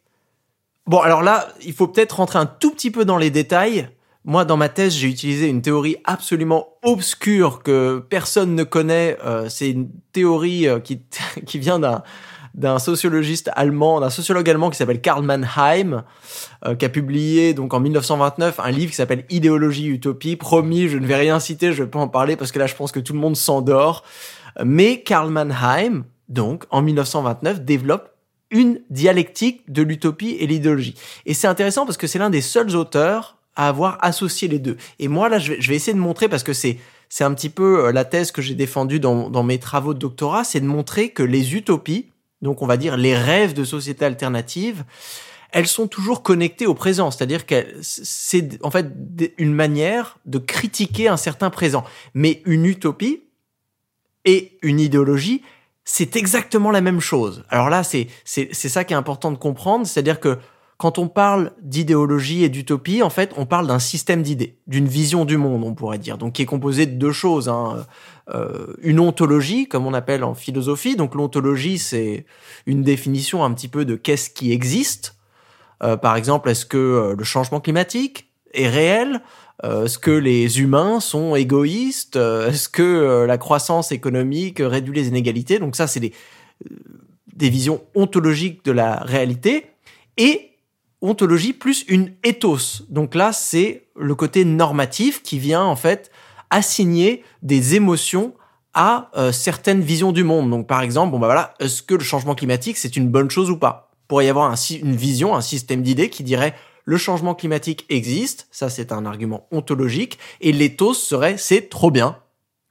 Bon, 0.86 1.00
alors 1.00 1.22
là, 1.22 1.48
il 1.64 1.72
faut 1.72 1.88
peut-être 1.88 2.16
rentrer 2.16 2.38
un 2.38 2.46
tout 2.46 2.70
petit 2.70 2.90
peu 2.90 3.04
dans 3.04 3.18
les 3.18 3.30
détails. 3.30 3.88
Moi, 4.24 4.44
dans 4.44 4.56
ma 4.56 4.68
thèse, 4.68 4.94
j'ai 4.94 5.08
utilisé 5.08 5.48
une 5.48 5.62
théorie 5.62 5.96
absolument 6.04 6.68
obscure 6.82 7.62
que 7.62 8.04
personne 8.08 8.54
ne 8.54 8.64
connaît. 8.64 9.18
Euh, 9.24 9.48
c'est 9.48 9.70
une 9.70 9.88
théorie 10.12 10.68
euh, 10.68 10.80
qui, 10.80 11.02
qui 11.46 11.58
vient 11.58 11.78
d'un 11.78 12.02
d'un 12.56 12.78
sociologiste 12.78 13.50
allemand, 13.54 14.00
d'un 14.00 14.08
sociologue 14.08 14.48
allemand 14.48 14.70
qui 14.70 14.78
s'appelle 14.78 15.02
Karl 15.02 15.22
Mannheim, 15.22 16.04
euh, 16.64 16.74
qui 16.74 16.86
a 16.86 16.88
publié 16.88 17.52
donc 17.52 17.74
en 17.74 17.80
1929 17.80 18.60
un 18.60 18.70
livre 18.70 18.90
qui 18.90 18.96
s'appelle 18.96 19.26
Idéologie 19.28 19.88
Utopie. 19.88 20.36
Promis, 20.36 20.88
je 20.88 20.96
ne 20.96 21.06
vais 21.06 21.16
rien 21.16 21.38
citer, 21.38 21.72
je 21.72 21.82
vais 21.82 21.90
pas 21.90 21.98
en 21.98 22.08
parler 22.08 22.34
parce 22.34 22.52
que 22.52 22.58
là, 22.58 22.66
je 22.66 22.74
pense 22.74 22.92
que 22.92 23.00
tout 23.00 23.12
le 23.12 23.18
monde 23.18 23.36
s'endort. 23.36 24.04
Mais 24.64 25.02
Karl 25.02 25.30
Mannheim, 25.30 26.04
donc 26.30 26.64
en 26.70 26.80
1929, 26.80 27.60
développe 27.60 28.15
une 28.50 28.81
dialectique 28.90 29.70
de 29.70 29.82
l'utopie 29.82 30.37
et 30.38 30.46
l'idéologie. 30.46 30.94
Et 31.25 31.34
c'est 31.34 31.46
intéressant 31.46 31.84
parce 31.84 31.96
que 31.96 32.06
c'est 32.06 32.19
l'un 32.19 32.31
des 32.31 32.40
seuls 32.40 32.76
auteurs 32.76 33.37
à 33.56 33.69
avoir 33.69 33.98
associé 34.02 34.48
les 34.48 34.58
deux. 34.58 34.76
Et 34.98 35.08
moi, 35.08 35.28
là, 35.28 35.38
je 35.38 35.52
vais, 35.54 35.75
essayer 35.75 35.94
de 35.94 35.98
montrer, 35.98 36.28
parce 36.28 36.43
que 36.43 36.52
c'est, 36.52 36.78
c'est 37.08 37.25
un 37.25 37.32
petit 37.34 37.48
peu 37.48 37.87
euh, 37.87 37.93
la 37.93 38.04
thèse 38.04 38.31
que 38.31 38.43
j'ai 38.43 38.54
défendue 38.54 39.00
dans, 39.00 39.31
dans 39.31 39.43
mes 39.43 39.58
travaux 39.58 39.94
de 39.94 39.98
doctorat, 39.98 40.44
c'est 40.44 40.60
de 40.60 40.66
montrer 40.66 41.08
que 41.08 41.22
les 41.22 41.54
utopies, 41.54 42.06
donc 42.43 42.62
on 42.62 42.66
va 42.66 42.76
dire 42.76 42.96
les 42.96 43.16
rêves 43.16 43.54
de 43.54 43.64
sociétés 43.64 44.04
alternatives, 44.04 44.84
elles 45.52 45.66
sont 45.66 45.87
toujours 45.87 46.22
connectées 46.22 46.66
au 46.66 46.75
présent. 46.75 47.10
C'est-à-dire 47.10 47.46
que 47.46 47.64
c'est 47.81 48.62
en 48.62 48.70
fait 48.70 48.88
une 49.38 49.54
manière 49.54 50.19
de 50.26 50.38
critiquer 50.38 51.08
un 51.08 51.16
certain 51.16 51.49
présent. 51.49 51.84
Mais 52.12 52.42
une 52.44 52.66
utopie 52.66 53.22
et 54.26 54.58
une 54.62 54.81
idéologie, 54.81 55.42
c'est 55.86 56.16
exactement 56.16 56.70
la 56.70 56.82
même 56.82 57.00
chose. 57.00 57.44
Alors 57.48 57.70
là, 57.70 57.82
c'est 57.82 58.08
c'est 58.24 58.52
ça 58.52 58.84
qui 58.84 58.92
est 58.92 58.96
important 58.96 59.30
de 59.30 59.38
comprendre, 59.38 59.86
c'est-à-dire 59.86 60.20
que 60.20 60.36
quand 60.78 60.98
on 60.98 61.08
parle 61.08 61.52
d'idéologie 61.62 62.44
et 62.44 62.50
d'utopie, 62.50 63.02
en 63.02 63.08
fait, 63.08 63.32
on 63.38 63.46
parle 63.46 63.66
d'un 63.66 63.78
système 63.78 64.20
d'idées, 64.20 64.58
d'une 64.66 64.86
vision 64.86 65.24
du 65.24 65.38
monde, 65.38 65.64
on 65.64 65.74
pourrait 65.74 65.98
dire, 65.98 66.18
donc 66.18 66.34
qui 66.34 66.42
est 66.42 66.46
composé 66.46 66.84
de 66.84 66.96
deux 66.96 67.12
choses. 67.12 67.48
Hein. 67.48 67.86
Euh, 68.34 68.75
une 68.82 69.00
ontologie, 69.00 69.68
comme 69.68 69.87
on 69.87 69.94
appelle 69.94 70.25
en 70.25 70.34
philosophie. 70.34 70.96
Donc 70.96 71.14
l'ontologie, 71.14 71.78
c'est 71.78 72.26
une 72.66 72.82
définition 72.82 73.44
un 73.44 73.54
petit 73.54 73.68
peu 73.68 73.84
de 73.84 73.94
qu'est-ce 73.94 74.28
qui 74.28 74.52
existe. 74.52 75.16
Euh, 75.82 75.96
par 75.96 76.16
exemple, 76.16 76.50
est-ce 76.50 76.66
que 76.66 76.76
euh, 76.76 77.14
le 77.16 77.25
changement 77.25 77.61
climatique 77.61 78.28
est 78.52 78.68
réel? 78.68 79.22
Est-ce 79.62 79.98
que 79.98 80.10
les 80.10 80.60
humains 80.60 81.00
sont 81.00 81.34
égoïstes? 81.34 82.16
Euh, 82.16 82.50
Est-ce 82.50 82.68
que 82.68 82.82
euh, 82.82 83.26
la 83.26 83.38
croissance 83.38 83.92
économique 83.92 84.58
réduit 84.60 84.94
les 84.94 85.08
inégalités? 85.08 85.58
Donc 85.58 85.76
ça, 85.76 85.86
c'est 85.86 86.00
des, 86.00 86.12
des 87.34 87.48
visions 87.48 87.82
ontologiques 87.94 88.64
de 88.64 88.72
la 88.72 88.96
réalité. 88.96 89.66
Et 90.18 90.52
ontologie 91.02 91.52
plus 91.52 91.84
une 91.88 92.12
ethos. 92.25 92.84
Donc 92.88 93.14
là, 93.14 93.32
c'est 93.32 93.88
le 93.96 94.14
côté 94.14 94.44
normatif 94.44 95.22
qui 95.22 95.38
vient 95.38 95.64
en 95.64 95.76
fait 95.76 96.10
assigner 96.50 97.22
des 97.42 97.75
émotions 97.75 98.34
à 98.72 99.10
certaines 99.32 99.80
visions 99.80 100.12
du 100.12 100.22
monde. 100.22 100.50
Donc 100.50 100.66
par 100.66 100.82
exemple, 100.82 101.12
bon 101.12 101.18
bah 101.18 101.26
voilà, 101.26 101.54
est-ce 101.60 101.82
que 101.82 101.94
le 101.94 102.04
changement 102.04 102.34
climatique 102.34 102.76
c'est 102.76 102.96
une 102.96 103.08
bonne 103.08 103.30
chose 103.30 103.50
ou 103.50 103.56
pas? 103.56 103.90
Pourrait 104.06 104.26
y 104.26 104.28
avoir 104.28 104.50
un, 104.50 104.54
une 104.54 104.96
vision, 104.96 105.34
un 105.34 105.40
système 105.40 105.82
d'idées 105.82 106.10
qui 106.10 106.22
dirait 106.22 106.54
le 106.87 106.97
changement 106.97 107.35
climatique 107.35 107.85
existe, 107.90 108.49
ça 108.50 108.71
c'est 108.71 108.93
un 108.93 109.05
argument 109.05 109.47
ontologique, 109.50 110.19
et 110.40 110.52
l'éthos 110.52 110.95
serait 110.95 111.37
c'est 111.37 111.69
trop 111.69 111.90
bien, 111.90 112.16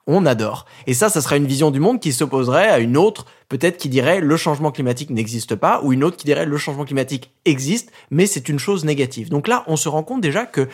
on 0.08 0.26
adore. 0.26 0.66
Et 0.88 0.94
ça, 0.94 1.10
ça 1.10 1.22
serait 1.22 1.38
une 1.38 1.48
vision 1.48 1.72
du 1.72 1.80
monde 1.80 2.00
qui 2.00 2.14
s'opposerait 2.14 2.70
à 2.70 2.80
une 2.80 2.98
autre, 2.98 3.26
peut-être 3.50 3.78
qui 3.78 3.90
dirait 3.90 4.22
le 4.22 4.38
changement 4.38 4.72
climatique 4.72 5.10
n'existe 5.10 5.56
pas, 5.56 5.82
ou 5.84 5.94
une 5.94 6.04
autre 6.04 6.18
qui 6.18 6.26
dirait 6.26 6.46
le 6.46 6.58
changement 6.58 6.86
climatique 6.86 7.32
existe, 7.44 7.92
mais 8.10 8.26
c'est 8.26 8.50
une 8.50 8.60
chose 8.60 8.86
négative. 8.86 9.30
Donc 9.30 9.48
là, 9.48 9.64
on 9.68 9.76
se 9.76 9.90
rend 9.90 10.04
compte 10.04 10.22
déjà 10.22 10.46
que 10.46 10.68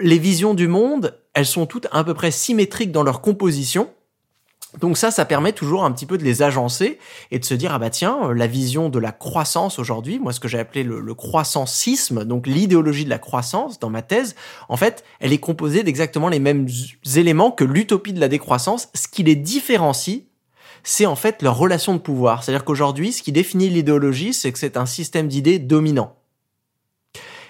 les 0.00 0.18
visions 0.18 0.54
du 0.54 0.68
monde, 0.68 1.18
elles 1.32 1.46
sont 1.46 1.66
toutes 1.66 1.86
à 1.92 2.04
peu 2.04 2.14
près 2.14 2.30
symétriques 2.30 2.92
dans 2.92 3.04
leur 3.04 3.20
composition, 3.20 3.88
donc 4.80 4.98
ça, 4.98 5.10
ça 5.10 5.24
permet 5.24 5.52
toujours 5.52 5.84
un 5.84 5.92
petit 5.92 6.06
peu 6.06 6.18
de 6.18 6.24
les 6.24 6.42
agencer 6.42 6.98
et 7.30 7.38
de 7.38 7.44
se 7.44 7.54
dire 7.54 7.72
ah 7.72 7.78
bah 7.78 7.90
tiens, 7.90 8.18
euh, 8.24 8.34
la 8.34 8.46
vision 8.46 8.88
de 8.88 8.98
la 8.98 9.12
croissance 9.12 9.78
aujourd'hui, 9.78 10.18
moi 10.18 10.32
ce 10.32 10.40
que 10.40 10.48
j'ai 10.48 10.58
appelé 10.58 10.82
le, 10.82 11.00
le 11.00 11.14
croissancisme, 11.14 12.24
donc 12.24 12.46
l'idéologie 12.46 13.04
de 13.04 13.10
la 13.10 13.18
croissance 13.18 13.78
dans 13.78 13.90
ma 13.90 14.02
thèse, 14.02 14.34
en 14.68 14.76
fait, 14.76 15.04
elle 15.20 15.32
est 15.32 15.38
composée 15.38 15.82
d'exactement 15.82 16.28
les 16.28 16.40
mêmes 16.40 16.66
éléments 17.14 17.50
que 17.50 17.64
l'utopie 17.64 18.12
de 18.12 18.20
la 18.20 18.28
décroissance. 18.28 18.88
Ce 18.94 19.08
qui 19.08 19.22
les 19.22 19.36
différencie, 19.36 20.22
c'est 20.82 21.06
en 21.06 21.16
fait 21.16 21.42
leur 21.42 21.56
relation 21.56 21.94
de 21.94 21.98
pouvoir. 21.98 22.44
C'est-à-dire 22.44 22.64
qu'aujourd'hui, 22.64 23.12
ce 23.12 23.22
qui 23.22 23.32
définit 23.32 23.70
l'idéologie, 23.70 24.34
c'est 24.34 24.52
que 24.52 24.58
c'est 24.58 24.76
un 24.76 24.86
système 24.86 25.28
d'idées 25.28 25.58
dominant. 25.58 26.16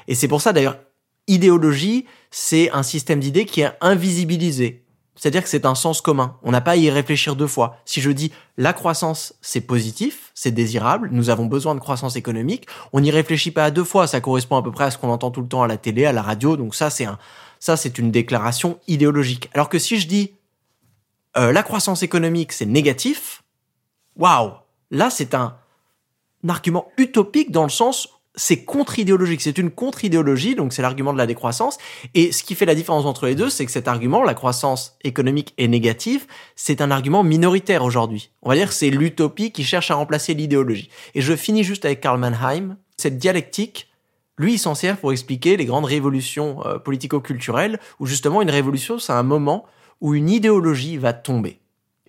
Et 0.09 0.15
c'est 0.15 0.29
pour 0.29 0.41
ça 0.41 0.53
d'ailleurs, 0.53 0.79
idéologie, 1.27 2.07
c'est 2.31 2.71
un 2.71 2.83
système 2.83 3.21
d'idées 3.21 3.47
qui 3.47 3.63
est 3.63 3.73
invisibilisé 3.81 4.84
C'est-à-dire 5.25 5.43
que 5.43 5.49
c'est 5.49 5.65
un 5.65 5.75
sens 5.75 6.03
commun. 6.03 6.37
On 6.43 6.51
n'a 6.51 6.61
pas 6.61 6.73
à 6.73 6.77
y 6.77 6.91
réfléchir 6.91 7.35
deux 7.35 7.47
fois. 7.47 7.79
Si 7.87 8.03
je 8.03 8.11
dis 8.11 8.31
la 8.59 8.75
croissance, 8.75 9.33
c'est 9.41 9.63
positif, 9.63 10.31
c'est 10.35 10.51
désirable, 10.51 11.09
nous 11.13 11.31
avons 11.31 11.47
besoin 11.47 11.75
de 11.75 11.81
croissance 11.81 12.17
économique, 12.17 12.67
on 12.93 13.01
n'y 13.01 13.11
réfléchit 13.11 13.51
pas 13.51 13.65
à 13.65 13.71
deux 13.71 13.85
fois. 13.85 14.07
Ça 14.07 14.21
correspond 14.21 14.59
à 14.59 14.63
peu 14.63 14.71
près 14.71 14.85
à 14.85 14.91
ce 14.91 14.99
qu'on 14.99 15.09
entend 15.09 15.31
tout 15.31 15.41
le 15.41 15.49
temps 15.49 15.63
à 15.63 15.67
la 15.67 15.79
télé, 15.79 16.05
à 16.05 16.13
la 16.13 16.21
radio. 16.21 16.59
Donc 16.59 16.75
ça, 16.75 16.91
c'est 16.91 17.07
un, 17.07 17.19
ça, 17.59 17.79
c'est 17.79 17.97
une 17.97 18.11
déclaration 18.11 18.79
idéologique. 18.87 19.49
Alors 19.55 19.71
que 19.71 19.79
si 19.79 19.99
je 19.99 20.07
dis 20.07 20.35
euh, 21.39 21.53
la 21.53 21.63
croissance 21.63 22.03
économique, 22.03 22.53
c'est 22.53 22.67
négatif, 22.67 23.45
waouh, 24.17 24.53
là, 24.91 25.09
c'est 25.09 25.33
un, 25.33 25.57
un 26.45 26.49
argument 26.51 26.89
utopique 26.99 27.51
dans 27.51 27.63
le 27.63 27.71
sens 27.71 28.11
c'est 28.37 28.65
contre-idéologique, 28.65 29.41
c'est 29.41 29.59
une 29.59 29.71
contre-idéologie, 29.71 30.55
donc 30.57 30.73
c'est 30.73 30.83
l'argument 30.83 31.13
de 31.13 31.19
la 31.19 31.27
décroissance. 31.27 31.79
Et 32.15 32.33
ce 32.33 32.43
qui 32.43 32.55
fait 32.55 32.67
la 32.67 32.75
différence 32.75 33.05
entre 33.05 33.27
les 33.27 33.35
deux, 33.35 33.49
c'est 33.49 33.65
que 33.65 33.71
cet 33.71 33.87
argument, 33.87 34.23
la 34.23 34.35
croissance 34.35 34.97
économique 35.05 35.55
est 35.57 35.69
négative, 35.69 36.27
c'est 36.57 36.81
un 36.81 36.91
argument 36.91 37.23
minoritaire 37.23 37.85
aujourd'hui. 37.85 38.31
On 38.43 38.49
va 38.49 38.57
dire 38.57 38.69
que 38.69 38.75
c'est 38.75 38.91
l'utopie 38.91 39.53
qui 39.53 39.63
cherche 39.63 39.91
à 39.91 39.95
remplacer 39.95 40.35
l'idéologie. 40.35 40.91
Et 41.15 41.21
je 41.21 41.35
finis 41.37 41.63
juste 41.63 41.85
avec 41.85 42.01
Karl 42.01 42.19
Mannheim. 42.19 42.77
Cette 42.97 43.19
dialectique, 43.19 43.89
lui, 44.37 44.55
il 44.55 44.59
s'en 44.59 44.75
sert 44.75 44.97
pour 44.97 45.13
expliquer 45.13 45.57
les 45.57 45.65
grandes 45.65 45.85
révolutions 45.85 46.65
euh, 46.67 46.79
politico-culturelles, 46.79 47.79
où 48.01 48.07
justement 48.07 48.43
une 48.43 48.51
révolution, 48.51 48.99
c'est 48.99 49.13
un 49.13 49.23
moment 49.23 49.65
où 50.01 50.15
une 50.15 50.29
idéologie 50.29 50.97
va 50.97 51.13
tomber 51.13 51.61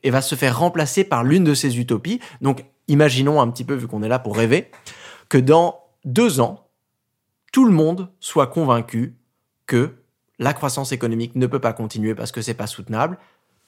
et 0.02 0.10
va 0.10 0.22
se 0.22 0.34
faire 0.34 0.58
remplacer 0.58 1.04
par 1.04 1.24
l'une 1.24 1.44
de 1.44 1.54
ces 1.54 1.80
utopies. 1.80 2.20
Donc, 2.42 2.66
imaginons 2.88 3.42
un 3.42 3.50
petit 3.50 3.64
peu, 3.64 3.76
vu 3.76 3.88
qu'on 3.88 4.02
est 4.02 4.08
là 4.08 4.20
pour 4.20 4.36
rêver, 4.36 4.72
que 5.30 5.38
dans 5.38 5.85
deux 6.06 6.40
ans, 6.40 6.70
tout 7.52 7.66
le 7.66 7.72
monde 7.72 8.10
soit 8.20 8.48
convaincu 8.48 9.18
que 9.66 9.96
la 10.38 10.54
croissance 10.54 10.92
économique 10.92 11.36
ne 11.36 11.48
peut 11.48 11.60
pas 11.60 11.74
continuer 11.74 12.14
parce 12.16 12.32
que 12.32 12.42
c'est 12.42 12.54
pas 12.54 12.68
soutenable, 12.68 13.18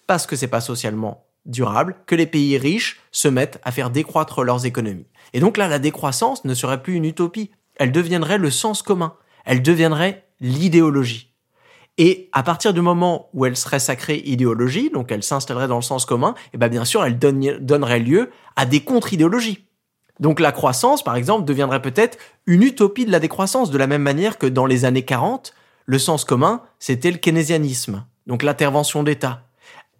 parce 0.06 0.27
que 0.27 0.36
c'est 0.36 0.48
pas 0.48 0.62
socialement 0.62 1.25
durable, 1.46 1.96
que 2.06 2.15
les 2.15 2.27
pays 2.27 2.58
riches 2.58 3.00
se 3.12 3.27
mettent 3.27 3.60
à 3.63 3.72
faire 3.72 3.89
décroître 3.89 4.44
leurs 4.44 4.65
économies. 4.65 5.08
Et 5.34 5.39
donc 5.39 5.58
là, 5.58 5.67
la 5.67 5.79
décroissance 5.79 6.46
ne 6.46 6.53
serait 6.53 6.84
plus 6.84 6.96
une 6.96 7.06
utopie, 7.06 7.51
elle 7.77 7.91
deviendrait 7.91 8.38
le 8.38 8.51
sens 8.51 8.82
commun, 8.84 9.15
elle 9.46 9.63
deviendrait 9.63 10.27
l'idéologie. 10.39 11.34
Et 11.98 12.29
à 12.32 12.44
partir 12.44 12.74
du 12.74 12.82
moment 12.82 13.29
où 13.34 13.46
elle 13.46 13.58
serait 13.58 13.79
sacrée 13.79 14.22
idéologie, 14.25 14.91
donc 14.91 15.12
elle 15.12 15.24
s'installerait 15.24 15.67
dans 15.67 15.77
le 15.77 15.82
sens 15.82 16.06
commun, 16.06 16.36
et 16.38 16.50
eh 16.53 16.58
bien 16.58 16.67
bien 16.67 16.86
sûr, 16.86 17.03
elle 17.03 17.17
donnerait 17.17 18.00
lieu 18.00 18.29
à 18.56 18.65
des 18.65 18.82
contre-idéologies. 18.82 19.67
Donc 20.20 20.40
la 20.40 20.52
croissance, 20.52 21.04
par 21.04 21.16
exemple, 21.16 21.46
deviendrait 21.46 21.82
peut-être 21.82 22.18
une 22.46 22.64
utopie 22.64 23.06
de 23.06 23.12
la 23.12 23.20
décroissance, 23.20 23.70
de 23.72 23.78
la 23.78 23.88
même 23.88 24.02
manière 24.02 24.38
que 24.38 24.48
dans 24.48 24.66
les 24.66 24.86
années 24.86 25.06
40, 25.06 25.54
le 25.86 26.00
sens 26.00 26.26
commun, 26.26 26.62
c'était 26.80 27.12
le 27.12 27.18
keynésianisme, 27.18 28.06
donc 28.26 28.44
l'intervention 28.44 29.04
d'État. 29.04 29.44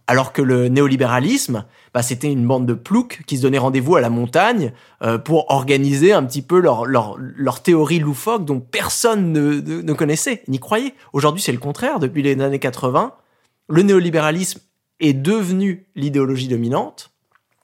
Alors 0.10 0.32
que 0.32 0.42
le 0.42 0.70
néolibéralisme, 0.70 1.66
bah, 1.94 2.02
c'était 2.02 2.32
une 2.32 2.48
bande 2.48 2.66
de 2.66 2.74
ploucs 2.74 3.20
qui 3.28 3.38
se 3.38 3.42
donnaient 3.42 3.58
rendez-vous 3.58 3.98
à 3.98 4.02
la 4.02 4.10
montagne 4.10 4.72
euh, 5.02 5.18
pour 5.18 5.52
organiser 5.52 6.14
un 6.14 6.24
petit 6.24 6.42
peu 6.42 6.62
leur, 6.62 6.86
leur, 6.86 7.18
leur 7.18 7.62
théorie 7.62 8.00
loufoque 8.00 8.46
dont 8.46 8.62
personne 8.62 9.34
ne, 9.34 9.60
ne 9.60 9.94
connaissait, 9.94 10.44
n'y 10.48 10.60
croyait. 10.60 10.94
Aujourd'hui, 11.12 11.42
c'est 11.42 11.52
le 11.52 11.58
contraire. 11.58 12.00
Depuis 12.00 12.24
les 12.24 12.40
années 12.42 12.60
80, 12.60 13.14
le 13.68 13.82
néolibéralisme 13.82 14.62
est 15.02 15.14
devenu 15.14 15.88
l'idéologie 15.96 16.48
dominante 16.48 17.12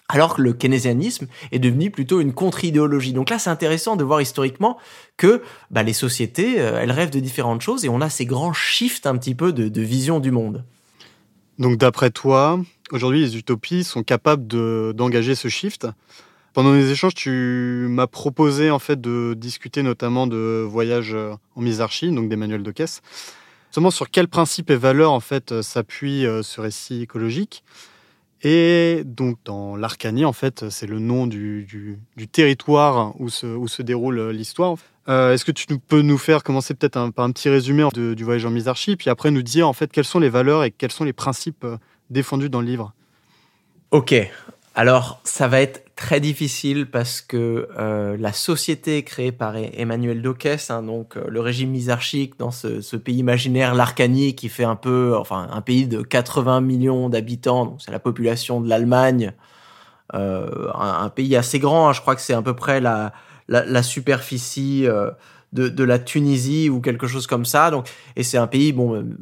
alors 0.10 0.36
que 0.36 0.42
le 0.42 0.54
keynésianisme 0.54 1.28
est 1.52 1.60
devenu 1.60 1.92
plutôt 1.92 2.20
une 2.20 2.34
contre-idéologie. 2.34 3.14
Donc 3.14 3.30
là, 3.30 3.40
c'est 3.40 3.50
intéressant 3.50 3.96
de 3.96 4.04
voir 4.04 4.22
historiquement 4.22 4.78
que 5.18 5.42
bah, 5.72 5.84
les 5.84 5.94
sociétés, 5.94 6.60
euh, 6.60 6.80
elles 6.82 6.92
rêvent 6.92 7.10
de 7.10 7.20
différentes 7.20 7.62
choses 7.62 7.86
et 7.86 7.90
on 7.90 8.02
a 8.02 8.10
ces 8.10 8.26
grands 8.26 8.54
shifts 8.54 9.08
un 9.08 9.18
petit 9.18 9.36
peu 9.36 9.54
de, 9.54 9.82
vision 9.82 10.20
du 10.20 10.32
monde. 10.32 10.64
Donc 11.60 11.78
d'après 11.78 12.10
toi, 12.10 12.60
aujourd'hui, 12.92 13.22
les 13.22 13.38
utopies 13.38 13.84
sont 13.84 14.04
capables 14.04 14.48
d'engager 14.94 15.36
ce 15.36 15.48
shift? 15.48 15.88
Pendant 16.54 16.74
les 16.74 16.92
échanges, 16.92 17.16
tu 17.16 17.88
m'as 17.90 18.06
proposé 18.06 18.70
en 18.70 18.78
fait 18.78 19.02
de 19.02 19.34
discuter 19.36 19.82
notamment 19.82 20.28
de 20.28 20.64
voyages 20.68 21.16
en 21.56 21.62
misarchie, 21.62 22.12
donc 22.12 22.30
d'Emmanuel 22.30 22.62
Decaisse. 22.62 23.02
Seulement 23.72 23.90
sur 23.90 24.12
quels 24.12 24.28
principes 24.28 24.70
et 24.70 24.76
valeurs 24.76 25.12
en 25.12 25.20
fait 25.20 25.64
s'appuie 25.64 26.28
euh, 26.28 26.44
ce 26.44 26.62
récit 26.62 27.02
écologique? 27.02 27.64
Et 28.44 29.04
donc, 29.06 29.38
dans 29.46 29.78
l'Arcanie, 29.78 30.26
en 30.26 30.34
fait, 30.34 30.70
c'est 30.70 30.86
le 30.86 31.00
nom 31.00 31.28
du, 31.28 32.00
territoire 32.32 33.20
où 33.20 33.30
se, 33.30 33.48
où 33.48 33.70
se 33.70 33.82
déroule 33.82 34.30
l'histoire. 34.32 34.76
Euh, 35.08 35.34
est-ce 35.34 35.46
que 35.46 35.52
tu 35.52 35.66
peux 35.80 36.02
nous 36.02 36.18
faire 36.18 36.44
commencer 36.44 36.74
peut-être 36.74 37.10
par 37.12 37.26
un 37.26 37.32
petit 37.32 37.50
résumé 37.50 37.88
du 37.94 38.24
voyage 38.24 38.46
en 38.46 38.52
Misarchie, 38.52 38.96
puis 38.96 39.10
après 39.10 39.32
nous 39.32 39.42
dire 39.42 39.68
en 39.68 39.74
fait 39.74 39.92
quelles 39.92 40.06
sont 40.06 40.20
les 40.20 40.30
valeurs 40.30 40.64
et 40.64 40.72
quels 40.72 40.92
sont 40.92 41.04
les 41.04 41.14
principes 41.14 41.66
euh, 41.66 41.78
défendus 42.10 42.50
dans 42.50 42.62
le 42.62 42.68
livre? 42.68 42.94
Ok, 43.92 44.16
alors, 44.76 45.22
ça 45.24 45.48
va 45.48 45.62
être 45.62 45.86
très 45.96 46.20
difficile 46.20 46.90
parce 46.90 47.22
que 47.22 47.68
euh, 47.78 48.18
la 48.18 48.34
société 48.34 49.04
créée 49.04 49.32
par 49.32 49.56
e-, 49.56 49.70
Emmanuel 49.74 50.24
Dockès, 50.24 50.72
hein, 50.72 50.82
donc 50.82 51.16
euh, 51.16 51.26
le 51.30 51.40
régime 51.42 51.70
misarchique 51.70 52.40
dans 52.40 52.50
ce, 52.50 52.96
pays 52.96 53.18
imaginaire, 53.18 53.76
l'Arcanie, 53.76 54.34
qui 54.34 54.50
fait 54.50 54.64
un 54.64 54.76
peu, 54.76 55.16
enfin, 55.16 55.48
un 55.52 55.62
pays 55.62 55.86
de 55.86 56.02
80 56.02 56.62
millions 56.62 57.10
d'habitants, 57.10 57.66
donc 57.66 57.82
c'est 57.84 57.92
la 57.92 58.00
population 58.00 58.62
de 58.62 58.68
l'Allemagne, 58.68 59.34
euh, 60.16 60.72
un, 60.74 61.10
pays 61.10 61.36
assez 61.36 61.60
grand, 61.60 61.90
hein, 61.90 61.94
je 61.94 62.02
crois 62.02 62.16
que 62.16 62.22
c'est 62.22 62.34
à 62.34 62.42
peu 62.42 62.56
près 62.56 62.82
la, 62.82 63.14
la, 63.48 63.84
superficie 63.84 64.88
de, 65.54 65.70
de, 65.70 65.84
la 65.84 66.00
Tunisie 66.00 66.70
ou 66.70 66.82
quelque 66.82 67.08
chose 67.08 67.28
comme 67.28 67.46
ça. 67.46 67.72
Donc, 67.72 67.90
et 68.16 68.24
c'est 68.24 68.38
un 68.38 68.48
pays, 68.48 68.74
bon, 68.74 69.16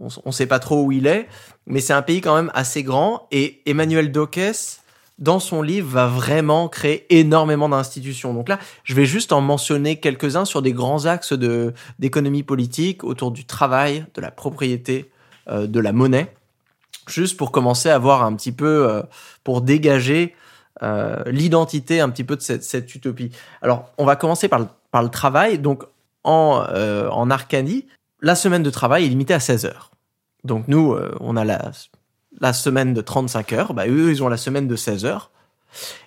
on 0.00 0.08
ne 0.26 0.32
sait 0.32 0.46
pas 0.46 0.58
trop 0.58 0.82
où 0.82 0.92
il 0.92 1.06
est, 1.06 1.28
mais 1.66 1.80
c'est 1.80 1.92
un 1.92 2.02
pays 2.02 2.20
quand 2.20 2.34
même 2.34 2.50
assez 2.54 2.82
grand. 2.82 3.26
Et 3.30 3.62
Emmanuel 3.66 4.12
Dockès, 4.12 4.82
dans 5.18 5.40
son 5.40 5.62
livre, 5.62 5.88
va 5.88 6.06
vraiment 6.06 6.68
créer 6.68 7.06
énormément 7.18 7.68
d'institutions. 7.68 8.34
Donc 8.34 8.48
là, 8.48 8.58
je 8.84 8.94
vais 8.94 9.06
juste 9.06 9.32
en 9.32 9.40
mentionner 9.40 9.96
quelques-uns 9.96 10.44
sur 10.44 10.62
des 10.62 10.72
grands 10.72 11.06
axes 11.06 11.32
de 11.32 11.72
d'économie 11.98 12.42
politique 12.42 13.02
autour 13.02 13.30
du 13.30 13.46
travail, 13.46 14.06
de 14.14 14.20
la 14.20 14.30
propriété, 14.30 15.10
euh, 15.48 15.66
de 15.66 15.80
la 15.80 15.92
monnaie, 15.92 16.34
juste 17.08 17.36
pour 17.36 17.50
commencer 17.50 17.88
à 17.88 17.98
voir 17.98 18.24
un 18.24 18.34
petit 18.34 18.52
peu, 18.52 18.88
euh, 18.88 19.02
pour 19.42 19.62
dégager 19.62 20.34
euh, 20.82 21.22
l'identité 21.26 22.00
un 22.00 22.10
petit 22.10 22.24
peu 22.24 22.36
de 22.36 22.42
cette, 22.42 22.94
utopie. 22.94 23.30
Alors, 23.62 23.90
on 23.96 24.04
va 24.04 24.16
commencer 24.16 24.48
par 24.48 24.58
le, 24.58 24.66
par 24.90 25.02
le 25.02 25.08
travail. 25.08 25.58
Donc, 25.58 25.84
en, 26.24 26.64
en 27.12 27.30
Arcanie, 27.30 27.86
la 28.26 28.34
semaine 28.34 28.64
de 28.64 28.70
travail 28.70 29.04
est 29.04 29.08
limitée 29.08 29.34
à 29.34 29.40
16 29.40 29.66
heures. 29.66 29.92
Donc 30.42 30.66
nous, 30.66 30.92
euh, 30.92 31.14
on 31.20 31.36
a 31.36 31.44
la, 31.44 31.70
la 32.40 32.52
semaine 32.52 32.92
de 32.92 33.00
35 33.00 33.52
heures, 33.52 33.72
bah, 33.72 33.86
eux, 33.86 34.10
ils 34.10 34.22
ont 34.22 34.28
la 34.28 34.36
semaine 34.36 34.66
de 34.66 34.74
16 34.74 35.04
heures. 35.04 35.30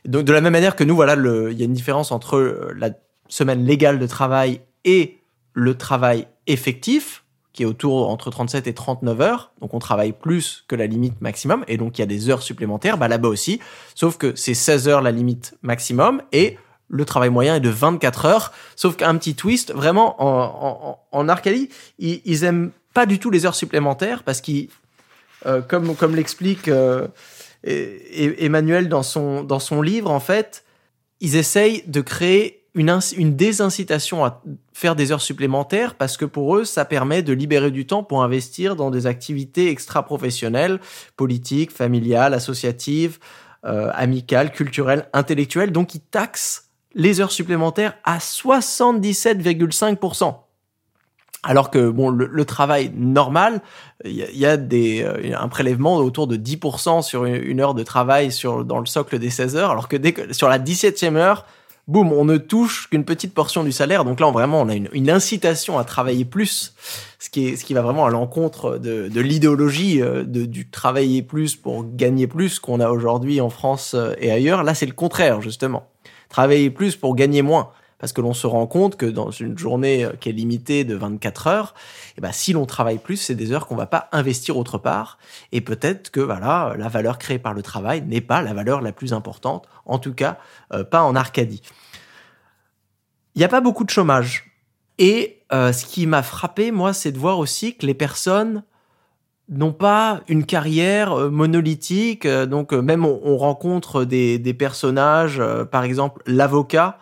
Donc 0.04 0.26
de 0.26 0.34
la 0.34 0.42
même 0.42 0.52
manière 0.52 0.76
que 0.76 0.84
nous, 0.84 0.96
voilà, 0.96 1.14
il 1.14 1.58
y 1.58 1.62
a 1.62 1.66
une 1.66 1.74
différence 1.74 2.12
entre 2.12 2.36
euh, 2.36 2.74
la 2.76 2.90
semaine 3.30 3.66
légale 3.66 4.00
de 4.00 4.06
travail 4.06 4.60
et 4.84 5.20
le 5.54 5.76
travail 5.76 6.28
effectif, 6.46 7.24
qui 7.54 7.64
est 7.64 7.66
autour 7.66 8.10
entre 8.10 8.30
37 8.30 8.68
et 8.68 8.74
39 8.74 9.22
heures. 9.22 9.54
Donc 9.62 9.74
on 9.74 9.80
travaille 9.80 10.12
plus 10.12 10.66
que 10.68 10.76
la 10.76 10.88
limite 10.88 11.22
maximum, 11.22 11.64
et 11.70 11.78
donc 11.78 11.98
il 11.98 12.02
y 12.02 12.04
a 12.04 12.08
des 12.08 12.30
heures 12.30 12.42
supplémentaires, 12.42 12.98
bah, 12.98 13.08
là-bas 13.08 13.30
aussi. 13.30 13.62
Sauf 13.96 14.18
que 14.18 14.36
c'est 14.36 14.54
16 14.54 14.90
heures 14.90 15.02
la 15.02 15.12
limite 15.12 15.58
maximum, 15.62 16.22
et 16.34 16.58
le 16.90 17.06
travail 17.06 17.30
moyen 17.30 17.56
est 17.56 17.60
de 17.60 17.70
24 17.70 18.26
heures, 18.26 18.52
sauf 18.76 18.96
qu'un 18.98 19.16
petit 19.18 19.36
twist, 19.36 19.72
vraiment, 19.74 20.16
en, 20.20 21.00
en, 21.12 21.30
Arcadie, 21.30 21.70
ils, 22.00 22.22
ils, 22.26 22.44
aiment 22.44 22.72
pas 22.94 23.06
du 23.06 23.20
tout 23.20 23.30
les 23.30 23.46
heures 23.46 23.56
supplémentaires 23.56 24.24
parce 24.24 24.42
qu'ils, 24.42 24.70
euh, 25.46 25.62
comme, 25.62 25.96
comme 25.96 26.16
l'explique 26.16 26.68
euh, 26.68 27.08
Emmanuel 27.64 28.90
dans 28.90 29.04
son, 29.04 29.44
dans 29.44 29.60
son 29.60 29.82
livre, 29.82 30.10
en 30.10 30.20
fait, 30.20 30.64
ils 31.20 31.36
essayent 31.36 31.84
de 31.88 32.02
créer 32.02 32.60
une, 32.74 33.00
une 33.18 33.36
désincitation 33.36 34.26
à 34.26 34.42
faire 34.74 34.96
des 34.96 35.12
heures 35.12 35.22
supplémentaires 35.22 35.96
parce 35.96 36.18
que 36.18 36.26
pour 36.26 36.56
eux, 36.56 36.66
ça 36.66 36.86
permet 36.86 37.22
de 37.22 37.34
libérer 37.34 37.72
du 37.72 37.86
temps 37.86 38.04
pour 38.04 38.24
investir 38.24 38.76
dans 38.76 38.92
des 38.92 39.06
activités 39.06 39.70
extra-professionnelles, 39.70 40.80
politiques, 41.18 41.72
familiales, 41.72 42.34
associatives, 42.34 43.20
euh, 43.66 43.92
amicales, 43.94 44.52
culturelles, 44.52 45.08
intellectuelles. 45.12 45.72
Donc, 45.72 45.96
ils 45.96 46.02
taxent 46.02 46.69
les 46.96 47.22
heures 47.22 47.32
supplémentaires 47.32 47.94
à 48.04 48.18
77,5%. 48.18 50.36
Alors 51.42 51.72
que 51.72 51.90
bon, 51.90 52.10
le, 52.10 52.46
travail 52.46 52.92
normal, 52.94 53.62
il 54.04 54.14
y, 54.14 54.46
a 54.46 54.58
des 54.58 55.04
euh, 55.04 55.34
un 55.40 55.48
prélèvement 55.48 55.96
autour 55.96 56.28
de 56.28 56.36
10% 56.36 57.02
sur 57.02 57.24
une, 57.24 57.62
heure 57.62 57.74
de 57.74 57.84
travail 57.84 58.34
sur 58.34 58.66
dans 58.66 58.80
le 58.80 58.86
socle 58.86 59.20
des 59.20 59.30
16 59.30 59.56
heures, 59.56 59.72
alors 59.72 59.88
que 59.88 59.96
dès 59.96 60.12
que 60.12 60.34
sur 60.34 60.50
la 60.50 60.60
17e 60.60 61.16
heure, 61.16 61.46
boum, 61.88 62.12
on 62.12 62.26
ne 62.26 62.36
touche 62.36 62.90
qu'une 62.90 63.06
petite 63.06 63.34
portion 63.34 63.64
du 63.64 63.72
salaire. 63.72 64.04
Donc 64.04 64.20
là, 64.20 64.30
vraiment, 64.32 64.62
on 64.62 64.68
a 64.68 64.76
une, 64.76 65.10
incitation 65.10 65.80
à 65.80 65.86
travailler 65.86 66.26
plus, 66.26 66.74
ce 67.20 67.30
qui 67.30 67.48
est 67.48 67.56
ce 67.56 67.64
qui 67.64 67.74
va 67.74 67.84
vraiment 67.84 68.06
à 68.06 68.10
l'encontre 68.10 68.78
de, 68.78 69.08
de 69.08 69.22
l'idéologie 69.22 70.02
euh, 70.02 70.26
du 70.26 70.70
travailler 70.70 71.22
plus 71.22 71.56
pour 71.56 71.86
gagner 71.96 72.28
plus 72.28 72.60
qu'on 72.60 72.82
a 72.82 72.90
aujourd'hui 72.90 73.40
en 73.40 73.50
France 73.50 73.94
euh, 73.96 74.14
et 74.20 74.30
ailleurs. 74.30 74.64
Là, 74.64 74.76
c'est 74.76 74.86
le 74.86 74.92
contraire 74.92 75.42
justement 75.42 75.88
travailler 76.30 76.70
plus 76.70 76.96
pour 76.96 77.16
gagner 77.16 77.42
moins. 77.42 77.72
parce 77.98 78.14
que 78.14 78.22
l'on 78.22 78.34
se 78.34 78.48
rend 78.48 78.66
compte 78.66 78.96
que 78.96 79.06
dans 79.06 79.30
une 79.30 79.58
journée 79.58 80.06
euh, 80.06 80.14
qui 80.18 80.30
est 80.30 80.32
limitée 80.32 80.86
de 80.86 80.96
24 80.96 81.48
heures, 81.48 81.74
eh 82.18 82.22
ben, 82.22 82.32
si 82.32 82.54
l'on 82.54 82.66
travaille 82.66 82.98
plus, 82.98 83.18
c'est 83.18 83.36
des 83.36 83.52
heures 83.52 83.68
qu'on 83.68 83.76
va 83.76 83.88
pas 83.88 84.08
investir 84.14 84.56
autre 84.56 84.78
part, 84.78 85.18
et 85.52 85.60
peut-être 85.60 86.10
que 86.10 86.22
voilà, 86.22 86.76
la 86.78 86.88
valeur 86.88 87.18
créée 87.18 87.40
par 87.40 87.54
le 87.54 87.62
travail 87.62 88.02
n'est 88.04 88.22
pas 88.22 88.42
la 88.42 88.54
valeur 88.54 88.80
la 88.80 88.94
plus 88.94 89.12
importante, 89.12 89.68
en 89.86 90.00
tout 90.00 90.14
cas 90.14 90.38
euh, 90.74 90.86
pas 90.86 91.04
en 91.04 91.14
Arcadie. 91.14 91.62
Il 93.36 93.40
n'y 93.40 93.46
a 93.46 93.50
pas 93.50 93.62
beaucoup 93.62 93.84
de 93.84 93.90
chômage. 93.90 94.46
Et 94.98 95.44
euh, 95.54 95.72
ce 95.72 95.86
qui 95.86 96.06
m'a 96.08 96.24
frappé, 96.24 96.72
moi, 96.72 96.94
c'est 96.94 97.12
de 97.12 97.18
voir 97.18 97.40
aussi 97.40 97.76
que 97.76 97.86
les 97.86 97.94
personnes 97.94 98.64
n'ont 99.50 99.74
pas 99.74 100.22
une 100.28 100.46
carrière 100.46 101.32
monolithique. 101.32 102.28
Donc 102.28 102.74
même 102.74 103.06
on, 103.06 103.38
rencontre 103.38 104.06
des, 104.06 104.54
personnages, 104.54 105.42
par 105.72 105.84
exemple 105.84 106.22
l'avocat, 106.26 107.00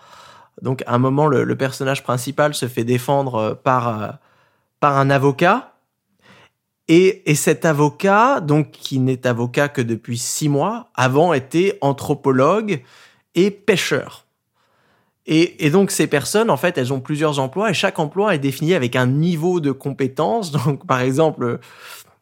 donc, 0.62 0.84
à 0.88 0.96
un 0.96 0.98
moment, 0.98 1.28
le, 1.28 1.56
personnage 1.56 2.04
principal 2.04 2.54
se 2.54 2.68
fait 2.68 2.84
défendre 2.84 3.36
euh, 3.36 3.54
par, 3.54 4.02
euh, 4.02 4.08
par 4.80 4.98
un 4.98 5.10
avocat. 5.10 5.74
Et, 6.88 7.30
et, 7.30 7.36
cet 7.36 7.66
avocat, 7.66 8.40
donc 8.40 8.72
qui 8.72 9.00
n'est 9.00 9.28
avocat 9.28 9.68
que 9.68 9.82
depuis 9.82 10.18
six 10.18 10.50
mois, 10.50 10.90
avant 10.96 11.34
était 11.34 11.78
anthropologue 11.82 12.82
et 13.36 13.52
pêcheur. 13.52 14.26
Et, 15.26 15.66
et, 15.66 15.70
donc 15.70 15.92
ces 15.92 16.08
personnes, 16.08 16.50
en 16.50 16.56
fait, 16.56 16.78
elles 16.78 16.94
ont 16.94 17.02
plusieurs 17.02 17.40
emplois 17.40 17.70
et 17.70 17.74
chaque 17.74 18.00
emploi 18.00 18.34
est 18.34 18.40
défini 18.40 18.74
avec 18.74 18.96
un 18.96 19.06
niveau 19.06 19.60
de 19.60 19.74
compétence. 19.74 20.52
Donc 20.66 20.88
par 20.88 21.02
exemple, 21.02 21.60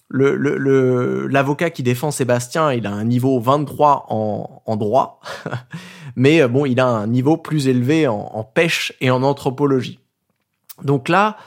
le, 0.10 1.28
l'avocat 1.28 1.70
qui 1.70 1.84
défend 1.84 2.12
Sébastien, 2.12 2.72
il 2.74 2.86
a 2.86 2.92
un 2.92 3.04
niveau 3.04 3.40
23 3.40 4.06
en, 4.10 4.62
en 4.66 4.76
droit, 4.76 5.20
mais 6.16 6.42
euh, 6.42 6.48
bon, 6.48 6.66
il 6.66 6.80
a 6.80 6.88
un 6.88 7.08
niveau 7.08 7.38
plus 7.38 7.68
élevé 7.68 8.08
en, 8.08 8.44
pêche 8.44 8.94
et 9.02 9.10
en 9.10 9.24
anthropologie. 9.24 10.00
Donc 10.84 11.10
là, 11.10 11.38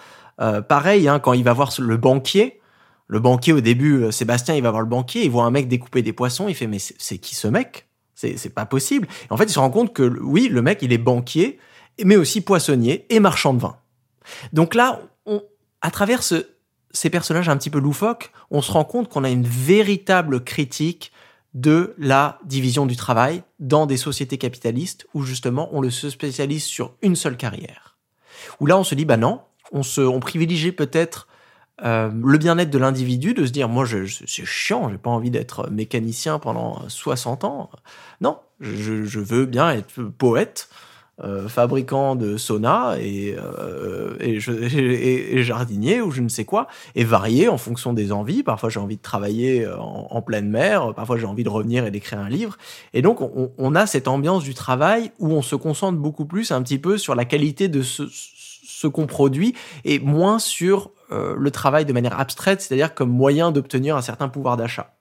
euh, 0.41 0.61
pareil, 0.61 1.09
hein, 1.09 1.19
quand 1.19 1.33
il 1.33 1.45
va 1.45 1.53
voir 1.53 1.73
le 1.79 1.97
banquier, 1.97 2.61
le 3.07 3.21
banquier 3.21 3.53
au 3.53 3.61
début, 3.61 4.03
euh, 4.03 4.11
Sébastien, 4.11 4.55
il 4.55 4.63
va 4.63 4.71
voir 4.71 4.83
le 4.83 4.89
banquier, 4.89 5.25
il 5.25 5.31
voit 5.31 5.45
un 5.45 5.51
mec 5.51 5.69
découper 5.69 6.03
des 6.03 6.13
poissons, 6.13 6.49
il 6.49 6.55
fait 6.55 6.67
mais 6.67 6.79
c'est 6.79 7.19
qui 7.19 7.35
ce 7.35 7.49
mec? 7.49 7.87
C'est 8.15 8.53
pas 8.53 8.67
possible. 8.67 9.07
en 9.31 9.37
fait, 9.37 9.45
il 9.45 9.53
se 9.53 9.61
rend 9.61 9.71
compte 9.71 9.95
que 9.95 10.03
oui, 10.03 10.49
le 10.49 10.61
mec, 10.61 10.83
il 10.83 10.93
est 10.93 10.99
banquier, 10.99 11.61
mais 12.05 12.17
aussi 12.17 12.41
poissonnier 12.41 13.07
et 13.11 13.21
marchand 13.21 13.55
de 13.55 13.61
vin. 13.61 13.77
Donc 14.53 14.75
là, 14.75 15.01
on, 15.25 15.41
à 15.83 15.93
travers 15.93 16.25
ce, 16.25 16.45
ces 16.93 17.11
personnages 17.11 17.49
un 17.49 17.57
petit 17.57 17.71
peu 17.71 17.79
loufoques, 17.79 18.33
on 18.51 18.63
se 18.63 18.73
rend 18.73 18.85
compte 18.85 19.09
qu'on 19.09 19.25
a 19.25 19.31
une 19.31 19.47
véritable 19.47 20.43
critique 20.43 21.13
de 21.55 21.95
la 21.99 22.39
division 22.45 22.87
du 22.87 22.97
travail 22.97 23.43
dans 23.59 23.87
des 23.87 23.97
sociétés 23.97 24.39
capitalistes 24.39 25.07
où 25.15 25.23
justement 25.23 25.69
on 25.73 25.89
se 25.91 26.11
spécialise 26.11 26.65
sur 26.65 26.95
une 27.03 27.17
seule 27.17 27.37
carrière. 27.37 27.97
Où 28.61 28.67
là 28.67 28.79
on 28.79 28.85
se 28.85 28.95
dit 28.95 29.05
bah 29.05 29.17
non, 29.17 29.41
on 29.73 29.83
se, 29.83 30.19
privilégie 30.19 30.73
peut-être 30.73 31.27
euh, 31.83 32.11
le 32.13 32.39
bien-être 32.39 32.71
de 32.71 32.79
l'individu, 32.79 33.35
de 33.35 33.47
se 33.47 33.53
dire 33.53 33.69
moi 33.69 33.85
je, 33.85 34.07
c'est 34.27 34.45
chiant, 34.45 34.91
j'ai 34.91 34.99
pas 34.99 35.11
envie 35.11 35.31
d'être 35.31 35.69
mécanicien 35.71 36.39
pendant 36.39 36.89
60 36.89 37.45
ans. 37.45 37.71
Non, 38.21 38.39
je 38.61 39.21
veux 39.21 39.47
bien 39.47 39.71
être 39.71 40.03
poète, 40.03 40.69
euh, 41.25 41.49
fabricant 41.49 42.17
de 42.17 42.37
sauna 42.37 42.97
et, 43.01 43.37
euh, 43.37 44.17
et, 44.21 45.43
jardinier 45.43 46.01
ou 46.01 46.11
je 46.11 46.21
ne 46.21 46.29
sais 46.29 46.45
quoi, 46.45 46.67
et 46.95 47.05
varié 47.05 47.49
en 47.49 47.59
fonction 47.59 47.93
des 47.93 48.13
envies. 48.13 48.43
Parfois 48.43 48.69
j'ai 48.69 48.81
envie 48.81 48.97
de 48.97 49.03
travailler 49.03 49.67
en, 49.67 50.09
en, 50.11 50.23
pleine 50.23 50.49
mer, 50.49 50.95
parfois 50.95 51.17
j'ai 51.17 51.27
envie 51.27 51.45
de 51.45 51.49
revenir 51.49 51.87
et 51.87 51.91
d'écrire 51.91 52.19
un 52.19 52.29
livre. 52.29 52.57
Et 52.95 53.03
donc 53.03 53.21
on, 53.21 53.75
a 53.75 53.87
cette 53.87 54.09
ambiance 54.09 54.45
du 54.45 54.55
travail 54.55 55.13
où 55.19 55.31
on 55.33 55.43
se 55.43 55.57
concentre 55.57 55.99
beaucoup 55.99 56.25
plus 56.25 56.53
un 56.53 56.63
petit 56.63 56.79
peu 56.79 56.99
sur 56.99 57.15
la 57.15 57.25
qualité 57.25 57.69
de 57.69 57.83
ce, 57.83 58.05
ce 58.79 58.87
qu'on 58.87 59.07
produit 59.07 59.55
et 59.85 59.99
moins 59.99 60.39
sur 60.39 60.93
euh, 61.11 61.35
le 61.37 61.51
travail 61.51 61.85
de 61.85 61.93
manière 61.93 62.19
abstraite, 62.21 62.61
c'est-à-dire 62.61 62.95
comme 62.95 63.11
moyen 63.11 63.51
d'obtenir 63.51 63.97
un 63.97 64.03
certain 64.03 64.29
pouvoir 64.29 64.57
d'achat. 64.57 64.95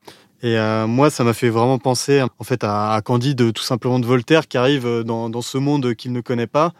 Et 0.44 0.58
euh, 0.58 0.86
moi, 0.86 1.10
ça 1.10 1.24
m'a 1.24 1.34
fait 1.34 1.50
vraiment 1.50 1.80
penser 1.80 2.22
en 2.22 2.44
fait 2.44 2.64
à, 2.64 3.02
Candide, 3.04 3.54
tout 3.54 3.64
simplement 3.64 4.00
de 4.00 4.06
Voltaire, 4.06 4.48
qui 4.48 4.58
arrive 4.58 4.86
euh, 4.86 5.04
dans, 5.04 5.42
ce 5.42 5.58
monde 5.58 5.96
qu'il 5.96 6.12
ne 6.12 6.22
connaît 6.22 6.48
pas 6.48 6.74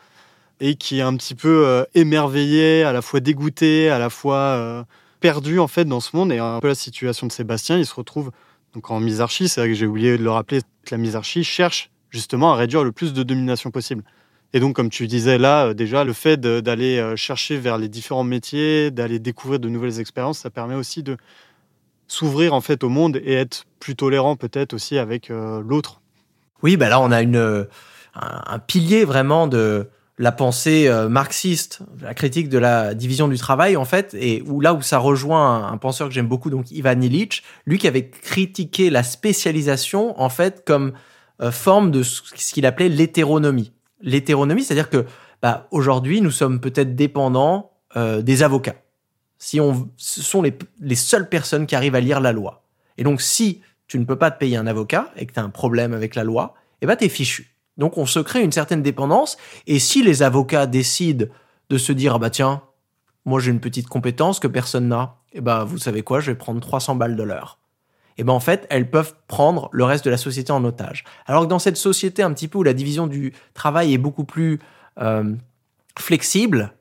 et 0.60 0.76
qui 0.76 1.00
est 1.00 1.04
un 1.04 1.16
petit 1.16 1.36
peu 1.36 1.66
euh, 1.66 1.84
émerveillé, 1.96 2.84
à 2.84 2.92
la 2.92 3.02
fois 3.02 3.20
dégoûté, 3.20 3.90
à 3.90 4.00
la 4.00 4.10
fois 4.10 4.86
perdu 5.20 5.60
en 5.60 5.68
fait 5.68 5.86
dans 5.86 6.00
ce 6.00 6.16
monde. 6.16 6.32
Et 6.32 6.38
un 6.38 6.60
peu 6.60 6.68
la 6.68 6.76
situation 6.76 7.26
de 7.28 7.32
Sébastien, 7.32 7.78
il 7.78 7.86
se 7.86 7.96
retrouve 7.96 8.32
donc 8.74 8.92
en 8.92 9.00
misarchie. 9.00 9.50
C'est 9.50 9.62
vrai 9.62 9.70
que 9.70 9.76
j'ai 9.76 9.88
oublié 9.88 10.18
de 10.18 10.24
le 10.24 10.32
rappeler 10.32 10.62
que 10.62 10.92
la 10.92 10.98
misarchie 10.98 11.44
cherche 11.44 11.90
justement 12.12 12.54
à 12.54 12.56
réduire 12.56 12.84
le 12.84 12.92
plus 12.92 13.14
de 13.14 13.24
domination 13.24 13.72
possible. 13.72 14.04
Et 14.54 14.60
donc, 14.60 14.76
comme 14.76 14.90
tu 14.90 15.08
disais 15.08 15.38
là, 15.38 15.74
déjà, 15.74 16.04
le 16.04 16.14
fait 16.14 16.40
d'aller 16.40 17.14
chercher 17.18 17.58
vers 17.58 17.78
les 17.78 17.90
différents 17.90 18.24
métiers, 18.24 18.92
d'aller 18.92 19.20
découvrir 19.20 19.60
de 19.60 19.68
nouvelles 19.68 20.00
expériences, 20.00 20.40
ça 20.40 20.50
permet 20.50 20.76
aussi 20.76 21.04
de 21.04 21.18
s'ouvrir 22.08 22.54
en 22.54 22.62
fait 22.62 22.84
au 22.84 22.90
monde 22.90 23.18
et 23.24 23.34
être 23.34 23.66
plus 23.80 23.96
tolérant 23.96 24.36
peut-être 24.36 24.74
aussi 24.74 24.98
avec 24.98 25.30
euh, 25.30 25.62
l'autre. 25.66 26.02
Oui, 26.64 26.78
bah 26.78 26.90
là 26.90 27.00
on 27.00 27.12
a 27.12 27.22
une 27.22 27.68
un, 28.16 28.60
pilier 28.60 29.06
vraiment 29.06 29.48
de 29.48 29.88
la 30.18 30.32
pensée 30.32 30.88
euh, 30.88 31.10
marxiste, 31.10 31.82
la 32.02 32.16
critique 32.16 32.50
de 32.50 32.58
la 32.58 32.96
division 32.96 33.28
du 33.28 33.38
travail 33.38 33.78
en 33.78 33.86
fait, 33.86 34.16
et 34.20 34.42
où 34.48 34.62
là 34.62 34.74
où 34.74 34.82
ça 34.82 34.98
rejoint 34.98 35.68
un, 35.72 35.78
penseur 35.78 36.08
que 36.08 36.14
j'aime 36.14 36.28
beaucoup, 36.28 36.50
donc 36.50 36.72
Ivan 36.72 37.00
Illich, 37.00 37.44
lui 37.66 37.78
qui 37.78 37.88
avait 37.88 38.10
critiqué 38.10 38.90
la 38.90 39.04
spécialisation 39.04 40.20
en 40.20 40.30
fait 40.30 40.64
comme 40.66 40.94
euh, 41.42 41.52
forme 41.52 41.92
de 41.92 42.02
ce 42.02 42.54
qu'il 42.54 42.66
appelait 42.66 42.90
l'hétéronomie. 42.90 43.74
L'hétéronomie, 44.02 44.64
c'est-à-dire 44.64 44.90
que 44.90 45.06
bah, 45.42 45.68
aujourd'hui 45.70 46.22
nous 46.22 46.32
sommes 46.32 46.60
peut-être 46.60 46.96
dépendants 46.96 47.72
des 47.96 48.44
avocats 48.44 48.76
si 49.40 49.60
on, 49.60 49.90
ce 49.98 50.22
sont 50.22 50.42
les, 50.42 50.58
les 50.80 50.96
seules 50.96 51.30
personnes 51.30 51.68
qui 51.68 51.76
arrivent 51.76 51.96
à 51.96 52.00
lire 52.00 52.20
la 52.20 52.32
loi. 52.32 52.64
Et 52.98 53.04
donc, 53.04 53.22
si 53.22 53.62
tu 53.88 54.00
ne 54.00 54.06
peux 54.06 54.18
pas 54.18 54.32
te 54.32 54.40
payer 54.40 54.58
un 54.58 54.68
avocat 54.68 55.12
et 55.16 55.26
que 55.26 55.34
tu 55.34 55.40
as 55.40 55.44
un 55.44 55.50
problème 55.50 55.94
avec 55.94 56.16
la 56.16 56.24
loi, 56.24 56.56
eh 56.82 56.86
ben, 56.86 56.96
t'es 56.96 57.10
fichu. 57.10 57.56
Donc, 57.78 57.98
on 57.98 58.06
se 58.06 58.20
crée 58.20 58.42
une 58.42 58.52
certaine 58.52 58.82
dépendance. 58.82 59.38
Et 59.68 59.80
si 59.80 60.04
les 60.04 60.24
avocats 60.24 60.66
décident 60.66 61.28
de 61.70 61.78
se 61.78 61.92
dire, 61.92 62.16
ah 62.16 62.20
bah 62.20 62.30
tiens, 62.30 62.64
moi 63.26 63.40
j'ai 63.40 63.52
une 63.52 63.60
petite 63.60 63.88
compétence 63.88 64.40
que 64.40 64.48
personne 64.48 64.88
n'a, 64.88 65.16
eh 65.34 65.42
ben, 65.42 65.64
vous 65.64 65.78
savez 65.78 66.02
quoi, 66.02 66.20
je 66.20 66.32
vais 66.32 66.38
prendre 66.38 66.60
300 66.60 66.96
balles 66.96 67.16
de 67.16 67.24
l'heure. 67.24 67.60
Et 68.18 68.24
ben, 68.24 68.34
en 68.34 68.40
fait, 68.40 68.66
elles 68.70 68.90
peuvent 68.90 69.14
prendre 69.28 69.70
le 69.72 69.84
reste 69.84 70.06
de 70.06 70.10
la 70.10 70.18
société 70.18 70.52
en 70.52 70.64
otage. 70.64 71.04
Alors 71.28 71.44
que 71.44 71.48
dans 71.48 71.60
cette 71.60 71.78
société 71.78 72.24
un 72.24 72.34
petit 72.34 72.48
peu 72.48 72.58
où 72.58 72.64
la 72.64 72.74
division 72.74 73.06
du 73.06 73.34
travail 73.54 73.94
est 73.94 74.00
beaucoup 74.00 74.24
plus 74.24 74.60
euh, 75.00 75.36
flexible, 76.00 76.74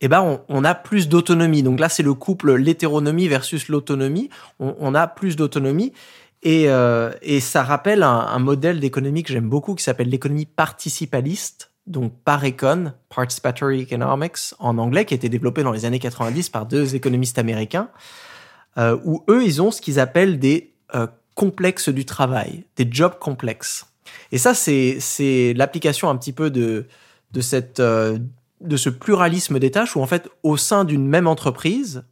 eh 0.00 0.08
ben 0.08 0.40
on, 0.48 0.64
a 0.64 0.74
plus 0.74 1.08
d'autonomie. 1.08 1.62
Donc 1.62 1.80
là, 1.80 1.88
c'est 1.88 2.02
le 2.02 2.14
couple 2.14 2.54
l'hétéronomie 2.54 3.28
versus 3.28 3.68
l'autonomie. 3.68 4.28
On, 4.58 4.94
a 4.94 5.06
plus 5.06 5.36
d'autonomie. 5.36 5.92
Et, 6.42 6.68
euh, 6.68 7.12
ça 7.40 7.62
rappelle 7.62 8.02
un, 8.02 8.38
modèle 8.38 8.78
d'économie 8.78 9.22
que 9.22 9.32
j'aime 9.32 9.48
beaucoup 9.48 9.74
qui 9.74 9.82
s'appelle 9.82 10.08
l'économie 10.08 10.44
participaliste, 10.44 11.70
donc 11.86 12.12
par 12.24 12.44
Econ, 12.44 12.92
Participatory 13.08 13.80
Economics 13.80 14.54
en 14.58 14.76
anglais, 14.76 15.06
qui 15.06 15.14
a 15.14 15.16
été 15.16 15.28
développé 15.28 15.62
dans 15.62 15.72
les 15.72 15.86
années 15.86 15.98
90 15.98 16.50
par 16.50 16.66
deux 16.66 16.94
économistes 16.94 17.38
américains, 17.38 17.88
euh, 18.76 18.98
où 19.04 19.24
eux, 19.30 19.44
ils 19.44 19.62
ont 19.62 19.70
ce 19.70 19.80
qu'ils 19.80 19.98
appellent 19.98 20.38
des 20.38 20.74
euh, 20.94 21.06
complexes 21.34 21.88
du 21.88 22.04
travail, 22.04 22.64
des 22.76 22.86
jobs 22.90 23.18
complexes. 23.18 23.86
Et 24.30 24.38
ça, 24.38 24.52
c'est 24.54 25.54
l'application 25.56 26.10
un 26.10 26.16
petit 26.16 26.32
peu 26.32 26.50
de 26.50 26.86
cette 27.40 27.80
de 28.60 28.76
ce 28.76 28.88
pluralisme 28.88 29.58
des 29.58 29.70
tâches 29.70 29.96
où 29.96 30.00
en 30.00 30.06
fait 30.06 30.28
au 30.42 30.56
sein 30.56 30.84
d'une 30.84 31.06
même 31.06 31.26
entreprise, 31.26 32.04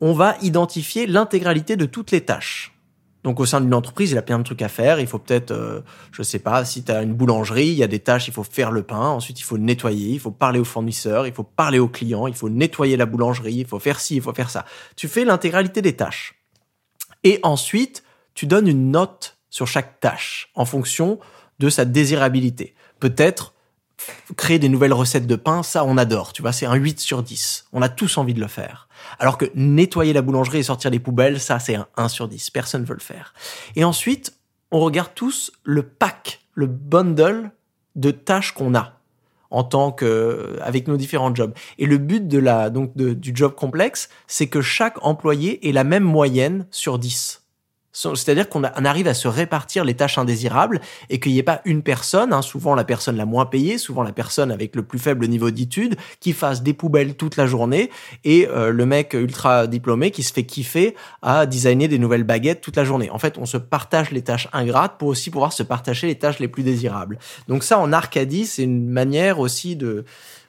on 0.00 0.12
va 0.12 0.36
identifier 0.42 1.06
l'intégralité 1.06 1.76
de 1.76 1.86
toutes 1.86 2.10
les 2.10 2.22
tâches. 2.22 2.74
Donc 3.22 3.40
au 3.40 3.46
sein 3.46 3.62
d'une 3.62 3.72
entreprise, 3.72 4.10
il 4.10 4.16
y 4.16 4.18
a 4.18 4.22
plein 4.22 4.38
de 4.38 4.44
trucs 4.44 4.60
à 4.60 4.68
faire. 4.68 5.00
Il 5.00 5.06
faut 5.06 5.18
peut-être, 5.18 5.50
euh, 5.50 5.80
je 6.12 6.22
sais 6.22 6.38
pas, 6.38 6.64
si 6.66 6.84
tu 6.84 6.92
as 6.92 7.02
une 7.02 7.14
boulangerie, 7.14 7.68
il 7.68 7.74
y 7.74 7.82
a 7.82 7.86
des 7.86 8.00
tâches, 8.00 8.28
il 8.28 8.34
faut 8.34 8.44
faire 8.44 8.70
le 8.70 8.82
pain, 8.82 9.08
ensuite 9.08 9.40
il 9.40 9.44
faut 9.44 9.56
nettoyer, 9.56 10.10
il 10.10 10.20
faut 10.20 10.30
parler 10.30 10.60
aux 10.60 10.64
fournisseurs, 10.64 11.26
il 11.26 11.32
faut 11.32 11.42
parler 11.42 11.78
aux 11.78 11.88
clients, 11.88 12.26
il 12.26 12.34
faut 12.34 12.50
nettoyer 12.50 12.98
la 12.98 13.06
boulangerie, 13.06 13.54
il 13.54 13.66
faut 13.66 13.78
faire 13.78 13.98
ci, 13.98 14.16
il 14.16 14.22
faut 14.22 14.34
faire 14.34 14.50
ça. 14.50 14.66
Tu 14.94 15.08
fais 15.08 15.24
l'intégralité 15.24 15.80
des 15.80 15.96
tâches. 15.96 16.34
Et 17.22 17.40
ensuite, 17.42 18.04
tu 18.34 18.46
donnes 18.46 18.68
une 18.68 18.90
note 18.90 19.38
sur 19.48 19.66
chaque 19.66 20.00
tâche 20.00 20.50
en 20.54 20.66
fonction 20.66 21.18
de 21.60 21.70
sa 21.70 21.86
désirabilité. 21.86 22.74
Peut-être 23.00 23.53
créer 24.36 24.58
des 24.58 24.68
nouvelles 24.68 24.92
recettes 24.92 25.26
de 25.26 25.36
pain, 25.36 25.62
ça 25.62 25.84
on 25.84 25.96
adore, 25.96 26.32
tu 26.32 26.42
vois, 26.42 26.52
c'est 26.52 26.66
un 26.66 26.74
8 26.74 27.00
sur 27.00 27.22
10. 27.22 27.66
On 27.72 27.82
a 27.82 27.88
tous 27.88 28.18
envie 28.18 28.34
de 28.34 28.40
le 28.40 28.48
faire. 28.48 28.88
Alors 29.18 29.38
que 29.38 29.46
nettoyer 29.54 30.12
la 30.12 30.22
boulangerie 30.22 30.58
et 30.58 30.62
sortir 30.62 30.90
les 30.90 30.98
poubelles, 30.98 31.40
ça 31.40 31.58
c'est 31.58 31.74
un 31.74 31.86
1 31.96 32.08
sur 32.08 32.28
10, 32.28 32.50
personne 32.50 32.82
ne 32.82 32.86
veut 32.86 32.94
le 32.94 33.00
faire. 33.00 33.34
Et 33.76 33.84
ensuite, 33.84 34.34
on 34.70 34.80
regarde 34.80 35.10
tous 35.14 35.52
le 35.62 35.82
pack, 35.82 36.40
le 36.54 36.66
bundle 36.66 37.50
de 37.94 38.10
tâches 38.10 38.52
qu'on 38.52 38.74
a 38.74 39.00
en 39.50 39.62
tant 39.62 39.92
que 39.92 40.58
avec 40.62 40.88
nos 40.88 40.96
différents 40.96 41.32
jobs. 41.32 41.54
Et 41.78 41.86
le 41.86 41.98
but 41.98 42.26
de 42.26 42.38
la 42.38 42.70
donc 42.70 42.96
du 42.96 43.32
job 43.34 43.54
complexe, 43.54 44.08
c'est 44.26 44.48
que 44.48 44.60
chaque 44.60 44.96
employé 45.02 45.68
ait 45.68 45.72
la 45.72 45.84
même 45.84 46.02
moyenne 46.02 46.66
sur 46.72 46.98
10. 46.98 47.43
C'est-à-dire 47.94 48.48
qu'on 48.48 48.64
arrive 48.64 49.06
à 49.06 49.14
se 49.14 49.28
répartir 49.28 49.84
les 49.84 49.94
tâches 49.94 50.18
indésirables 50.18 50.80
et 51.10 51.20
qu'il 51.20 51.32
n'y 51.32 51.38
ait 51.38 51.44
pas 51.44 51.60
une 51.64 51.82
personne, 51.82 52.32
hein, 52.32 52.42
souvent 52.42 52.74
la 52.74 52.84
personne 52.84 53.16
la 53.16 53.24
moins 53.24 53.46
payée, 53.46 53.78
souvent 53.78 54.02
la 54.02 54.12
personne 54.12 54.50
avec 54.50 54.74
le 54.74 54.82
plus 54.82 54.98
faible 54.98 55.26
niveau 55.28 55.50
d'études, 55.50 55.96
qui 56.18 56.32
fasse 56.32 56.62
des 56.62 56.72
poubelles 56.72 57.14
toute 57.14 57.36
la 57.36 57.46
journée 57.46 57.90
et 58.24 58.48
euh, 58.48 58.70
le 58.70 58.84
mec 58.84 59.14
ultra 59.14 59.66
diplômé 59.68 60.10
qui 60.10 60.24
se 60.24 60.32
fait 60.32 60.44
kiffer 60.44 60.96
à 61.22 61.46
designer 61.46 61.86
des 61.86 61.98
nouvelles 61.98 62.24
baguettes 62.24 62.60
toute 62.60 62.76
la 62.76 62.84
journée. 62.84 63.10
En 63.10 63.18
fait, 63.18 63.38
on 63.38 63.46
se 63.46 63.56
partage 63.56 64.10
les 64.10 64.22
tâches 64.22 64.48
ingrates 64.52 64.98
pour 64.98 65.08
aussi 65.08 65.30
pouvoir 65.30 65.52
se 65.52 65.62
partager 65.62 66.08
les 66.08 66.16
tâches 66.16 66.40
les 66.40 66.48
plus 66.48 66.64
désirables. 66.64 67.18
Donc 67.46 67.62
ça, 67.62 67.78
en 67.78 67.92
Arcadie, 67.92 68.46
c'est 68.46 68.64
une 68.64 68.88
manière 68.88 69.38
aussi 69.38 69.76
de 69.76 70.04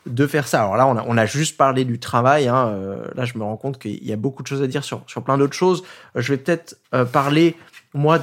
de 0.05 0.27
faire 0.27 0.47
ça. 0.47 0.61
Alors 0.61 0.77
là, 0.77 0.87
on 0.87 0.97
a, 0.97 1.03
on 1.07 1.17
a 1.17 1.25
juste 1.25 1.57
parlé 1.57 1.85
du 1.85 1.99
travail. 1.99 2.47
Hein. 2.47 2.67
Euh, 2.67 3.05
là, 3.15 3.25
je 3.25 3.37
me 3.37 3.43
rends 3.43 3.57
compte 3.57 3.79
qu'il 3.79 4.03
y 4.03 4.13
a 4.13 4.15
beaucoup 4.15 4.43
de 4.43 4.47
choses 4.47 4.61
à 4.61 4.67
dire 4.67 4.83
sur, 4.83 5.03
sur 5.07 5.23
plein 5.23 5.37
d'autres 5.37 5.55
choses. 5.55 5.83
Euh, 6.15 6.21
je 6.21 6.33
vais 6.33 6.37
peut-être 6.37 6.77
euh, 6.93 7.05
parler, 7.05 7.55
moi, 7.93 8.19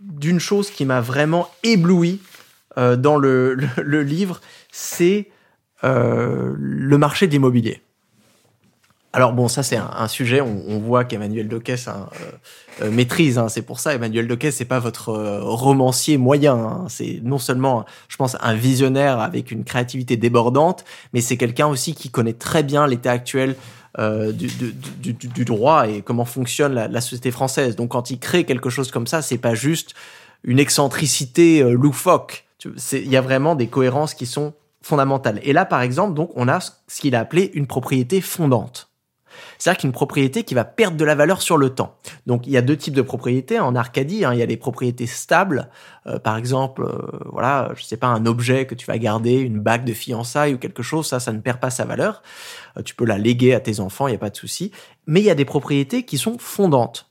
d'une 0.00 0.40
chose 0.40 0.70
qui 0.70 0.84
m'a 0.84 1.00
vraiment 1.00 1.48
ébloui 1.62 2.20
dans 2.76 3.16
le, 3.18 3.54
le, 3.54 4.02
livre, 4.02 4.40
c'est 4.72 5.28
le 5.82 6.96
marché 6.96 7.28
de 7.28 7.32
l'immobilier. 7.32 7.83
Alors 9.14 9.32
bon, 9.32 9.46
ça 9.46 9.62
c'est 9.62 9.76
un, 9.76 10.08
sujet, 10.08 10.40
on, 10.40 10.80
voit 10.80 11.04
qu'Emmanuel 11.04 11.46
Doquès 11.46 11.86
hein, 11.86 12.08
euh, 12.82 12.90
maîtrise, 12.90 13.38
hein, 13.38 13.48
c'est 13.48 13.62
pour 13.62 13.78
ça 13.78 13.94
Emmanuel 13.94 14.26
Doquès 14.26 14.50
c'est 14.50 14.64
pas 14.64 14.80
votre 14.80 15.10
euh, 15.10 15.38
romancier 15.40 16.18
moyen, 16.18 16.56
hein. 16.56 16.84
c'est 16.88 17.20
non 17.22 17.38
seulement, 17.38 17.84
je 18.08 18.16
pense, 18.16 18.36
un 18.40 18.54
visionnaire 18.54 19.20
avec 19.20 19.52
une 19.52 19.62
créativité 19.62 20.16
débordante, 20.16 20.84
mais 21.12 21.20
c'est 21.20 21.36
quelqu'un 21.36 21.68
aussi 21.68 21.94
qui 21.94 22.10
connaît 22.10 22.32
très 22.32 22.64
bien 22.64 22.88
l'état 22.88 23.12
actuel 23.12 23.54
euh, 24.00 24.32
du, 24.32 24.48
du, 24.48 25.12
du, 25.12 25.28
du, 25.28 25.44
droit 25.44 25.86
et 25.88 26.02
comment 26.02 26.24
fonctionne 26.24 26.74
la, 26.74 26.88
la, 26.88 27.00
société 27.00 27.30
française. 27.30 27.76
Donc 27.76 27.92
quand 27.92 28.10
il 28.10 28.18
crée 28.18 28.42
quelque 28.42 28.68
chose 28.68 28.90
comme 28.90 29.06
ça, 29.06 29.22
c'est 29.22 29.38
pas 29.38 29.54
juste 29.54 29.94
une 30.42 30.58
excentricité 30.58 31.62
loufoque, 31.62 32.46
il 32.90 33.08
y 33.08 33.16
a 33.16 33.20
vraiment 33.20 33.54
des 33.54 33.68
cohérences 33.68 34.12
qui 34.12 34.26
sont 34.26 34.54
fondamentales. 34.82 35.38
Et 35.44 35.52
là, 35.52 35.64
par 35.64 35.82
exemple, 35.82 36.14
donc 36.14 36.32
on 36.34 36.48
a 36.48 36.58
ce 36.58 37.00
qu'il 37.00 37.14
a 37.14 37.20
appelé 37.20 37.52
une 37.54 37.68
propriété 37.68 38.20
fondante. 38.20 38.90
C'est-à-dire 39.58 39.80
qu'une 39.80 39.92
propriété 39.92 40.44
qui 40.44 40.54
va 40.54 40.64
perdre 40.64 40.96
de 40.96 41.04
la 41.04 41.14
valeur 41.14 41.42
sur 41.42 41.56
le 41.56 41.70
temps. 41.70 41.96
Donc 42.26 42.46
il 42.46 42.52
y 42.52 42.56
a 42.56 42.62
deux 42.62 42.76
types 42.76 42.94
de 42.94 43.02
propriétés 43.02 43.60
en 43.60 43.74
Arcadie. 43.74 44.24
Hein. 44.24 44.32
Il 44.32 44.38
y 44.38 44.42
a 44.42 44.46
les 44.46 44.56
propriétés 44.56 45.06
stables, 45.06 45.68
euh, 46.06 46.18
par 46.18 46.36
exemple, 46.36 46.82
euh, 46.82 47.18
voilà, 47.30 47.72
je 47.76 47.82
sais 47.82 47.96
pas, 47.96 48.08
un 48.08 48.26
objet 48.26 48.66
que 48.66 48.74
tu 48.74 48.86
vas 48.86 48.98
garder, 48.98 49.34
une 49.34 49.60
bague 49.60 49.84
de 49.84 49.92
fiançailles 49.92 50.54
ou 50.54 50.58
quelque 50.58 50.82
chose, 50.82 51.06
ça, 51.06 51.20
ça 51.20 51.32
ne 51.32 51.40
perd 51.40 51.58
pas 51.58 51.70
sa 51.70 51.84
valeur. 51.84 52.22
Euh, 52.76 52.82
tu 52.82 52.94
peux 52.94 53.04
la 53.04 53.18
léguer 53.18 53.54
à 53.54 53.60
tes 53.60 53.80
enfants, 53.80 54.06
il 54.06 54.10
n'y 54.10 54.16
a 54.16 54.20
pas 54.20 54.30
de 54.30 54.36
souci. 54.36 54.70
Mais 55.06 55.20
il 55.20 55.26
y 55.26 55.30
a 55.30 55.34
des 55.34 55.44
propriétés 55.44 56.04
qui 56.04 56.18
sont 56.18 56.38
fondantes. 56.38 57.10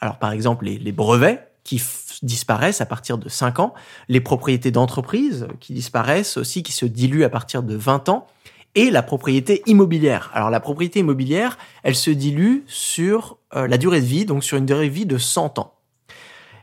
Alors 0.00 0.18
par 0.18 0.32
exemple 0.32 0.66
les, 0.66 0.78
les 0.78 0.92
brevets 0.92 1.48
qui 1.64 1.82
disparaissent 2.22 2.82
à 2.82 2.86
partir 2.86 3.18
de 3.18 3.28
5 3.28 3.58
ans, 3.58 3.74
les 4.08 4.20
propriétés 4.20 4.70
d'entreprise 4.70 5.48
qui 5.60 5.72
disparaissent 5.72 6.36
aussi, 6.36 6.62
qui 6.62 6.72
se 6.72 6.84
diluent 6.84 7.24
à 7.24 7.30
partir 7.30 7.62
de 7.62 7.74
20 7.74 8.10
ans, 8.10 8.26
et 8.74 8.90
la 8.90 9.02
propriété 9.02 9.62
immobilière. 9.66 10.30
Alors 10.34 10.50
la 10.50 10.60
propriété 10.60 11.00
immobilière, 11.00 11.58
elle 11.82 11.94
se 11.94 12.10
dilue 12.10 12.60
sur 12.66 13.38
euh, 13.54 13.68
la 13.68 13.78
durée 13.78 14.00
de 14.00 14.06
vie, 14.06 14.24
donc 14.24 14.42
sur 14.44 14.58
une 14.58 14.66
durée 14.66 14.88
de 14.88 14.94
vie 14.94 15.06
de 15.06 15.18
100 15.18 15.58
ans. 15.58 15.74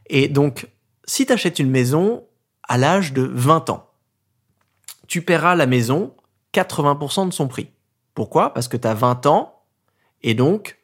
Et 0.08 0.28
donc, 0.28 0.68
si 1.06 1.26
tu 1.26 1.34
achètes 1.34 1.60
une 1.60 1.70
maison 1.70 2.24
à 2.68 2.78
l'âge 2.78 3.14
de 3.14 3.24
20 3.24 3.70
ans, 3.70 3.90
tu 5.08 5.22
paieras 5.22 5.56
la 5.56 5.66
maison 5.66 6.14
80% 6.54 7.28
de 7.28 7.34
son 7.34 7.48
prix. 7.48 7.70
Pourquoi? 8.14 8.54
Parce 8.54 8.68
que 8.68 8.78
tu 8.78 8.88
as 8.88 8.94
20 8.94 9.26
ans 9.26 9.64
et 10.22 10.34
donc 10.34 10.78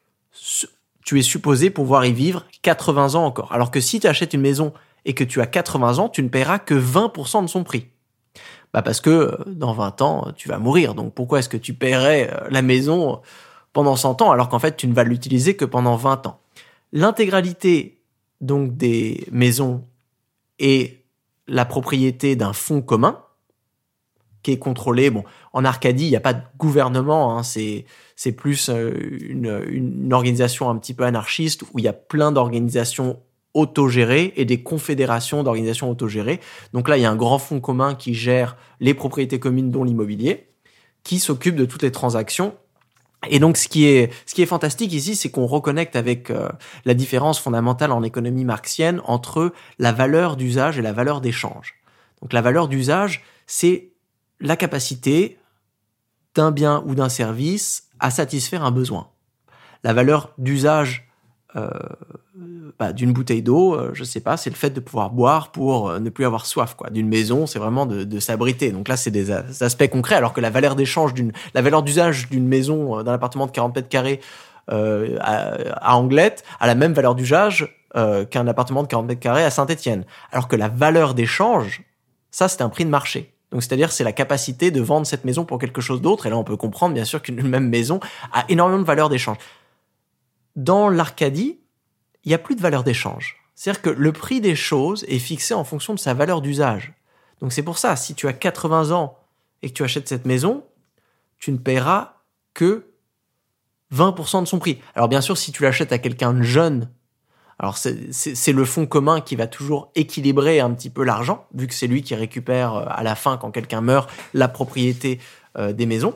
tu 1.04 1.18
es 1.18 1.22
supposé 1.22 1.70
pouvoir 1.70 2.04
y 2.04 2.12
vivre 2.12 2.46
80 2.62 3.14
ans 3.14 3.24
encore. 3.24 3.52
Alors 3.52 3.70
que 3.70 3.80
si 3.80 4.00
tu 4.00 4.06
achètes 4.06 4.34
une 4.34 4.40
maison 4.40 4.72
et 5.04 5.14
que 5.14 5.24
tu 5.24 5.40
as 5.40 5.46
80 5.46 5.98
ans, 5.98 6.08
tu 6.08 6.22
ne 6.22 6.28
paieras 6.28 6.58
que 6.58 6.74
20% 6.74 7.42
de 7.42 7.48
son 7.48 7.64
prix. 7.64 7.88
Bah 8.72 8.82
parce 8.82 9.00
que 9.00 9.10
euh, 9.10 9.36
dans 9.46 9.72
20 9.72 10.02
ans, 10.02 10.32
tu 10.36 10.48
vas 10.48 10.58
mourir. 10.58 10.94
Donc 10.94 11.14
pourquoi 11.14 11.38
est-ce 11.38 11.48
que 11.48 11.56
tu 11.56 11.74
paierais 11.74 12.30
euh, 12.32 12.48
la 12.50 12.62
maison 12.62 13.20
pendant 13.72 13.96
100 13.96 14.22
ans 14.22 14.30
alors 14.30 14.48
qu'en 14.48 14.58
fait 14.58 14.76
tu 14.76 14.86
ne 14.86 14.94
vas 14.94 15.04
l'utiliser 15.04 15.56
que 15.56 15.64
pendant 15.64 15.96
20 15.96 16.26
ans? 16.26 16.40
L'intégralité 16.92 18.00
donc 18.40 18.76
des 18.76 19.26
maisons 19.30 19.84
est 20.58 21.02
la 21.46 21.64
propriété 21.64 22.36
d'un 22.36 22.52
fonds 22.52 22.82
commun 22.82 23.20
qui 24.42 24.52
est 24.52 24.58
contrôlé. 24.58 25.10
Bon, 25.10 25.24
en 25.52 25.64
Arcadie, 25.64 26.06
il 26.06 26.10
n'y 26.10 26.16
a 26.16 26.20
pas 26.20 26.34
de 26.34 26.42
gouvernement. 26.58 27.36
Hein, 27.36 27.42
c'est 27.42 27.86
c'est 28.16 28.32
plus 28.32 28.68
euh, 28.68 28.92
une, 29.20 29.62
une 29.68 30.12
organisation 30.12 30.70
un 30.70 30.76
petit 30.76 30.94
peu 30.94 31.04
anarchiste 31.04 31.62
où 31.62 31.78
il 31.78 31.84
y 31.84 31.88
a 31.88 31.92
plein 31.92 32.32
d'organisations 32.32 33.18
autogérées 33.54 34.32
et 34.36 34.44
des 34.44 34.62
confédérations 34.62 35.42
d'organisations 35.42 35.90
autogérées. 35.90 36.40
Donc 36.72 36.88
là, 36.88 36.96
il 36.96 37.02
y 37.02 37.06
a 37.06 37.10
un 37.10 37.16
grand 37.16 37.38
fonds 37.38 37.60
commun 37.60 37.94
qui 37.94 38.14
gère 38.14 38.56
les 38.80 38.94
propriétés 38.94 39.40
communes, 39.40 39.70
dont 39.70 39.84
l'immobilier, 39.84 40.48
qui 41.02 41.18
s'occupe 41.18 41.56
de 41.56 41.64
toutes 41.64 41.82
les 41.82 41.92
transactions. 41.92 42.54
Et 43.28 43.40
donc, 43.40 43.56
ce 43.56 43.66
qui 43.66 43.86
est, 43.86 44.12
ce 44.26 44.34
qui 44.34 44.42
est 44.42 44.46
fantastique 44.46 44.92
ici, 44.92 45.16
c'est 45.16 45.30
qu'on 45.30 45.46
reconnecte 45.46 45.96
avec 45.96 46.30
euh, 46.30 46.48
la 46.84 46.94
différence 46.94 47.40
fondamentale 47.40 47.90
en 47.90 48.02
économie 48.02 48.44
marxienne 48.44 49.00
entre 49.04 49.52
la 49.78 49.92
valeur 49.92 50.36
d'usage 50.36 50.78
et 50.78 50.82
la 50.82 50.92
valeur 50.92 51.20
d'échange. 51.20 51.74
Donc, 52.22 52.32
la 52.32 52.42
valeur 52.42 52.68
d'usage, 52.68 53.24
c'est 53.46 53.90
la 54.40 54.56
capacité 54.56 55.38
d'un 56.36 56.52
bien 56.52 56.84
ou 56.86 56.94
d'un 56.94 57.08
service 57.08 57.88
à 57.98 58.10
satisfaire 58.10 58.64
un 58.64 58.70
besoin. 58.70 59.08
La 59.82 59.92
valeur 59.92 60.32
d'usage 60.38 61.07
euh, 61.56 61.70
bah, 62.78 62.92
d'une 62.92 63.12
bouteille 63.12 63.42
d'eau, 63.42 63.74
euh, 63.74 63.90
je 63.94 64.04
sais 64.04 64.20
pas, 64.20 64.36
c'est 64.36 64.50
le 64.50 64.56
fait 64.56 64.70
de 64.70 64.80
pouvoir 64.80 65.10
boire 65.10 65.50
pour 65.50 65.88
euh, 65.88 65.98
ne 65.98 66.10
plus 66.10 66.26
avoir 66.26 66.44
soif. 66.44 66.74
quoi. 66.74 66.90
D'une 66.90 67.08
maison, 67.08 67.46
c'est 67.46 67.58
vraiment 67.58 67.86
de, 67.86 68.04
de 68.04 68.20
s'abriter. 68.20 68.70
Donc 68.70 68.88
là, 68.88 68.96
c'est 68.96 69.10
des, 69.10 69.30
aspects 69.30 69.88
concrets, 69.88 70.14
alors 70.14 70.34
que 70.34 70.40
la 70.40 70.50
valeur 70.50 70.76
d'échange, 70.76 71.14
d'une, 71.14 71.32
la 71.54 71.62
valeur 71.62 71.82
d'usage 71.82 72.28
d'une 72.28 72.46
maison, 72.46 73.02
d'un 73.02 73.14
appartement 73.14 73.46
de 73.46 73.50
40 73.50 73.74
mètres 73.74 73.88
carrés 73.88 74.20
à, 74.70 75.54
à, 75.72 75.96
Anglette, 75.96 76.44
a 76.60 76.66
la 76.66 76.74
même 76.74 76.92
valeur 76.92 77.14
d'usage 77.14 77.74
qu'un 78.30 78.46
appartement 78.46 78.82
de 78.82 78.88
40 78.88 79.06
mètres 79.06 79.20
carrés 79.20 79.44
à 79.44 79.50
Saint-Étienne. 79.50 80.04
Alors 80.30 80.46
que 80.46 80.56
la 80.56 80.68
valeur 80.68 81.14
d'échange, 81.14 81.82
ça, 82.30 82.48
c'est 82.48 82.60
un 82.60 82.68
prix 82.68 82.84
de 82.84 82.90
marché. 82.90 83.32
Donc 83.50 83.62
c'est-à-dire 83.62 83.90
c'est 83.92 84.04
la 84.04 84.12
capacité 84.12 84.70
de 84.70 84.80
vendre 84.80 85.06
cette 85.06 85.24
maison 85.24 85.44
pour 85.44 85.58
quelque 85.58 85.80
chose 85.80 86.02
d'autre. 86.02 86.26
Et 86.26 86.30
là, 86.30 86.36
on 86.36 86.44
peut 86.44 86.56
comprendre 86.56 86.94
bien 86.94 87.04
sûr 87.04 87.22
qu'une 87.22 87.40
même 87.48 87.68
maison 87.68 87.98
a 88.32 88.44
énormément 88.48 88.80
de 88.80 88.86
valeur 88.86 89.08
d'échange 89.08 89.38
dans 90.58 90.88
l'Arcadie, 90.88 91.60
il 92.24 92.28
n'y 92.28 92.34
a 92.34 92.38
plus 92.38 92.56
de 92.56 92.60
valeur 92.60 92.82
d'échange. 92.82 93.36
C'est-à-dire 93.54 93.80
que 93.80 93.90
le 93.90 94.12
prix 94.12 94.40
des 94.40 94.56
choses 94.56 95.04
est 95.08 95.20
fixé 95.20 95.54
en 95.54 95.64
fonction 95.64 95.94
de 95.94 96.00
sa 96.00 96.14
valeur 96.14 96.42
d'usage. 96.42 96.92
Donc 97.40 97.52
c'est 97.52 97.62
pour 97.62 97.78
ça, 97.78 97.94
si 97.94 98.14
tu 98.14 98.26
as 98.26 98.32
80 98.32 98.90
ans 98.90 99.16
et 99.62 99.70
que 99.70 99.74
tu 99.74 99.84
achètes 99.84 100.08
cette 100.08 100.26
maison, 100.26 100.64
tu 101.38 101.52
ne 101.52 101.58
paieras 101.58 102.16
que 102.54 102.86
20% 103.94 104.42
de 104.42 104.46
son 104.46 104.58
prix. 104.58 104.80
Alors 104.96 105.08
bien 105.08 105.20
sûr, 105.20 105.38
si 105.38 105.52
tu 105.52 105.62
l'achètes 105.62 105.92
à 105.92 105.98
quelqu'un 105.98 106.34
de 106.34 106.42
jeune, 106.42 106.90
alors 107.60 107.76
c'est 107.76 108.52
le 108.52 108.64
fonds 108.64 108.86
commun 108.86 109.20
qui 109.20 109.36
va 109.36 109.46
toujours 109.46 109.92
équilibrer 109.94 110.58
un 110.58 110.72
petit 110.72 110.90
peu 110.90 111.04
l'argent, 111.04 111.46
vu 111.54 111.68
que 111.68 111.74
c'est 111.74 111.86
lui 111.86 112.02
qui 112.02 112.16
récupère 112.16 112.74
euh, 112.74 112.84
à 112.88 113.04
la 113.04 113.14
fin, 113.14 113.36
quand 113.36 113.52
quelqu'un 113.52 113.80
meurt, 113.80 114.10
la 114.34 114.48
propriété 114.48 115.20
euh, 115.56 115.72
des 115.72 115.86
maisons. 115.86 116.14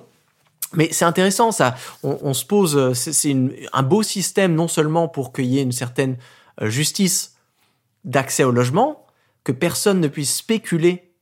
Mais 0.75 0.89
c'est 0.93 1.05
intéressant 1.05 1.53
ça. 1.53 1.77
On, 2.03 2.35
se 2.35 2.45
pose, 2.45 2.93
c'est 2.95 3.37
un 3.73 3.83
beau 3.83 4.03
système 4.03 4.55
non 4.55 4.69
seulement 4.69 5.09
pour 5.09 5.33
qu'il 5.33 5.47
y 5.47 5.59
ait 5.59 5.63
une 5.63 5.73
certaine 5.73 6.17
euh, 6.61 6.71
justice 6.71 7.37
d'accès 8.05 8.45
au 8.45 8.51
logement, 8.51 9.07
que 9.45 9.53
personne 9.53 10.01
ne 10.01 10.09
puisse 10.09 10.35
spéculer, 10.35 11.13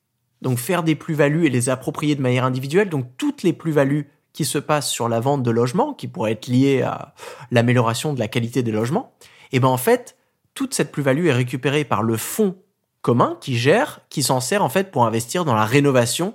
donc 0.40 0.58
faire 0.58 0.82
des 0.82 0.94
plus-values 0.94 1.46
et 1.46 1.50
les 1.50 1.68
approprier 1.68 2.14
de 2.14 2.22
manière 2.22 2.44
individuelle. 2.44 2.88
Donc 2.88 3.06
toutes 3.16 3.42
les 3.42 3.52
plus-values 3.52 4.08
qui 4.32 4.44
se 4.44 4.58
passent 4.58 4.90
sur 4.90 5.08
la 5.08 5.20
vente 5.20 5.42
de 5.42 5.50
logements, 5.50 5.92
qui 5.92 6.08
pourraient 6.08 6.32
être 6.32 6.46
liées 6.46 6.82
à 6.82 7.14
l'amélioration 7.50 8.14
de 8.14 8.18
la 8.18 8.28
qualité 8.28 8.62
des 8.62 8.72
logements, 8.72 9.12
et 9.52 9.56
eh 9.56 9.60
ben 9.60 9.68
en 9.68 9.76
fait 9.76 10.16
toute 10.54 10.74
cette 10.74 10.92
plus-value 10.92 11.26
est 11.26 11.32
récupérée 11.32 11.84
par 11.84 12.02
le 12.02 12.16
fonds 12.16 12.56
commun 13.02 13.36
qui 13.40 13.56
gère, 13.56 14.00
qui 14.08 14.22
s'en 14.22 14.40
sert 14.40 14.62
en 14.62 14.68
fait 14.68 14.90
pour 14.90 15.06
investir 15.06 15.44
dans 15.44 15.54
la 15.54 15.64
rénovation 15.64 16.34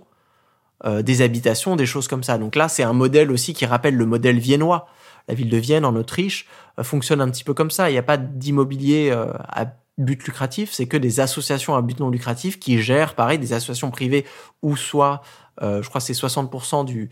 euh, 0.83 1.01
des 1.01 1.21
habitations, 1.21 1.75
des 1.75 1.85
choses 1.85 2.07
comme 2.07 2.23
ça. 2.23 2.37
Donc 2.37 2.55
là, 2.55 2.67
c'est 2.67 2.83
un 2.83 2.93
modèle 2.93 3.31
aussi 3.31 3.53
qui 3.53 3.65
rappelle 3.65 3.95
le 3.95 4.05
modèle 4.05 4.39
viennois. 4.39 4.87
La 5.27 5.33
ville 5.33 5.49
de 5.49 5.57
Vienne, 5.57 5.85
en 5.85 5.95
Autriche, 5.95 6.47
euh, 6.79 6.83
fonctionne 6.83 7.21
un 7.21 7.29
petit 7.29 7.43
peu 7.43 7.53
comme 7.53 7.71
ça. 7.71 7.89
Il 7.89 7.93
n'y 7.93 7.99
a 7.99 8.03
pas 8.03 8.17
d'immobilier 8.17 9.09
euh, 9.11 9.31
à 9.39 9.67
but 9.97 10.21
lucratif, 10.25 10.73
c'est 10.73 10.87
que 10.87 10.97
des 10.97 11.21
associations 11.21 11.75
à 11.75 11.81
but 11.81 11.99
non 12.01 12.09
lucratif 12.09 12.59
qui 12.59 12.81
gèrent, 12.81 13.15
pareil, 13.15 13.39
des 13.39 13.53
associations 13.53 13.91
privées 13.91 14.25
ou 14.61 14.75
soit, 14.75 15.21
je 15.61 15.87
crois, 15.87 16.01
c'est 16.01 16.11
60% 16.11 16.83
du, 16.83 17.09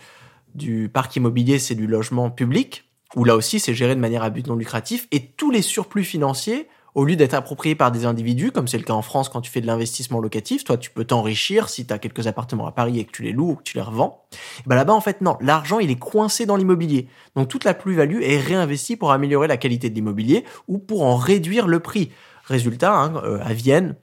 du 0.53 0.89
parc 0.89 1.15
immobilier, 1.15 1.59
c'est 1.59 1.75
du 1.75 1.87
logement 1.87 2.29
public, 2.29 2.89
où 3.15 3.23
là 3.23 3.37
aussi, 3.37 3.61
c'est 3.61 3.73
géré 3.73 3.95
de 3.95 4.01
manière 4.01 4.21
à 4.21 4.29
but 4.29 4.45
non 4.47 4.55
lucratif, 4.55 5.07
et 5.11 5.27
tous 5.27 5.49
les 5.49 5.61
surplus 5.61 6.03
financiers 6.03 6.67
au 6.95 7.05
lieu 7.05 7.15
d'être 7.15 7.33
approprié 7.33 7.75
par 7.75 7.91
des 7.91 8.05
individus, 8.05 8.51
comme 8.51 8.67
c'est 8.67 8.77
le 8.77 8.83
cas 8.83 8.93
en 8.93 9.01
France 9.01 9.29
quand 9.29 9.41
tu 9.41 9.51
fais 9.51 9.61
de 9.61 9.67
l'investissement 9.67 10.19
locatif, 10.19 10.63
toi 10.63 10.77
tu 10.77 10.91
peux 10.91 11.05
t'enrichir 11.05 11.69
si 11.69 11.85
tu 11.85 11.93
as 11.93 11.99
quelques 11.99 12.27
appartements 12.27 12.67
à 12.67 12.71
Paris 12.71 12.99
et 12.99 13.05
que 13.05 13.11
tu 13.11 13.23
les 13.23 13.31
loues 13.31 13.51
ou 13.51 13.55
que 13.55 13.63
tu 13.63 13.77
les 13.77 13.83
revends. 13.83 14.23
Ben 14.65 14.75
là-bas 14.75 14.93
en 14.93 15.01
fait 15.01 15.21
non, 15.21 15.37
l'argent 15.41 15.79
il 15.79 15.89
est 15.91 15.99
coincé 15.99 16.45
dans 16.45 16.55
l'immobilier. 16.55 17.07
Donc 17.35 17.47
toute 17.47 17.63
la 17.63 17.73
plus-value 17.73 18.21
est 18.21 18.39
réinvestie 18.39 18.95
pour 18.95 19.11
améliorer 19.11 19.47
la 19.47 19.57
qualité 19.57 19.89
de 19.89 19.95
l'immobilier 19.95 20.45
ou 20.67 20.77
pour 20.77 21.03
en 21.03 21.15
réduire 21.15 21.67
le 21.67 21.79
prix. 21.79 22.11
Résultat, 22.45 22.93
hein, 22.93 23.21
euh, 23.23 23.39
à 23.41 23.53
Vienne, 23.53 23.95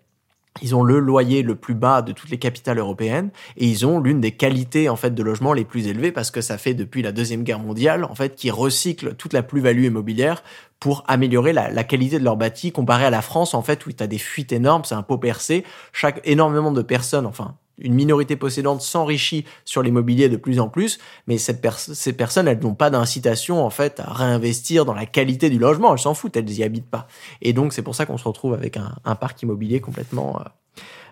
ils 0.62 0.74
ont 0.74 0.82
le 0.82 0.98
loyer 0.98 1.42
le 1.42 1.54
plus 1.54 1.74
bas 1.74 2.02
de 2.02 2.12
toutes 2.12 2.30
les 2.30 2.38
capitales 2.38 2.78
européennes 2.78 3.30
et 3.56 3.66
ils 3.66 3.86
ont 3.86 4.00
l'une 4.00 4.20
des 4.20 4.32
qualités 4.32 4.88
en 4.88 4.96
fait 4.96 5.14
de 5.14 5.22
logement 5.22 5.52
les 5.52 5.64
plus 5.64 5.86
élevées 5.86 6.12
parce 6.12 6.30
que 6.30 6.40
ça 6.40 6.58
fait 6.58 6.74
depuis 6.74 7.02
la 7.02 7.12
deuxième 7.12 7.44
guerre 7.44 7.60
mondiale 7.60 8.04
en 8.04 8.14
fait 8.14 8.34
qu'ils 8.34 8.52
recyclent 8.52 9.14
toute 9.14 9.32
la 9.32 9.42
plus-value 9.42 9.84
immobilière 9.84 10.42
pour 10.80 11.04
améliorer 11.08 11.52
la, 11.52 11.84
qualité 11.84 12.18
de 12.18 12.24
leur 12.24 12.36
bâti 12.36 12.72
comparé 12.72 13.04
à 13.04 13.10
la 13.10 13.22
France 13.22 13.54
en 13.54 13.62
fait 13.62 13.86
où 13.86 13.92
tu 13.92 14.02
as 14.02 14.06
des 14.06 14.18
fuites 14.18 14.52
énormes, 14.52 14.84
c'est 14.84 14.94
un 14.94 15.02
pot 15.02 15.18
percé, 15.18 15.64
chaque 15.92 16.20
énormément 16.24 16.72
de 16.72 16.82
personnes 16.82 17.26
enfin 17.26 17.56
une 17.80 17.94
minorité 17.94 18.36
possédante 18.36 18.82
s'enrichit 18.82 19.44
sur 19.64 19.82
l'immobilier 19.82 20.28
de 20.28 20.36
plus 20.36 20.60
en 20.60 20.68
plus, 20.68 20.98
mais 21.26 21.38
cette 21.38 21.60
ces 21.78 22.12
personnes, 22.12 22.48
elles 22.48 22.60
n'ont 22.60 22.74
pas 22.74 22.90
d'incitation 22.90 23.64
en 23.64 23.70
fait 23.70 24.00
à 24.00 24.12
réinvestir 24.12 24.84
dans 24.84 24.94
la 24.94 25.06
qualité 25.06 25.50
du 25.50 25.58
logement, 25.58 25.92
elles 25.92 25.98
s'en 25.98 26.14
foutent, 26.14 26.36
elles 26.36 26.50
y 26.50 26.62
habitent 26.62 26.90
pas. 26.90 27.06
Et 27.42 27.52
donc 27.52 27.72
c'est 27.72 27.82
pour 27.82 27.94
ça 27.94 28.06
qu'on 28.06 28.18
se 28.18 28.24
retrouve 28.24 28.54
avec 28.54 28.76
un, 28.76 29.14
parc 29.14 29.42
immobilier 29.42 29.80
complètement 29.80 30.40
euh, 30.40 30.44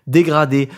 dégradé. 0.07 0.69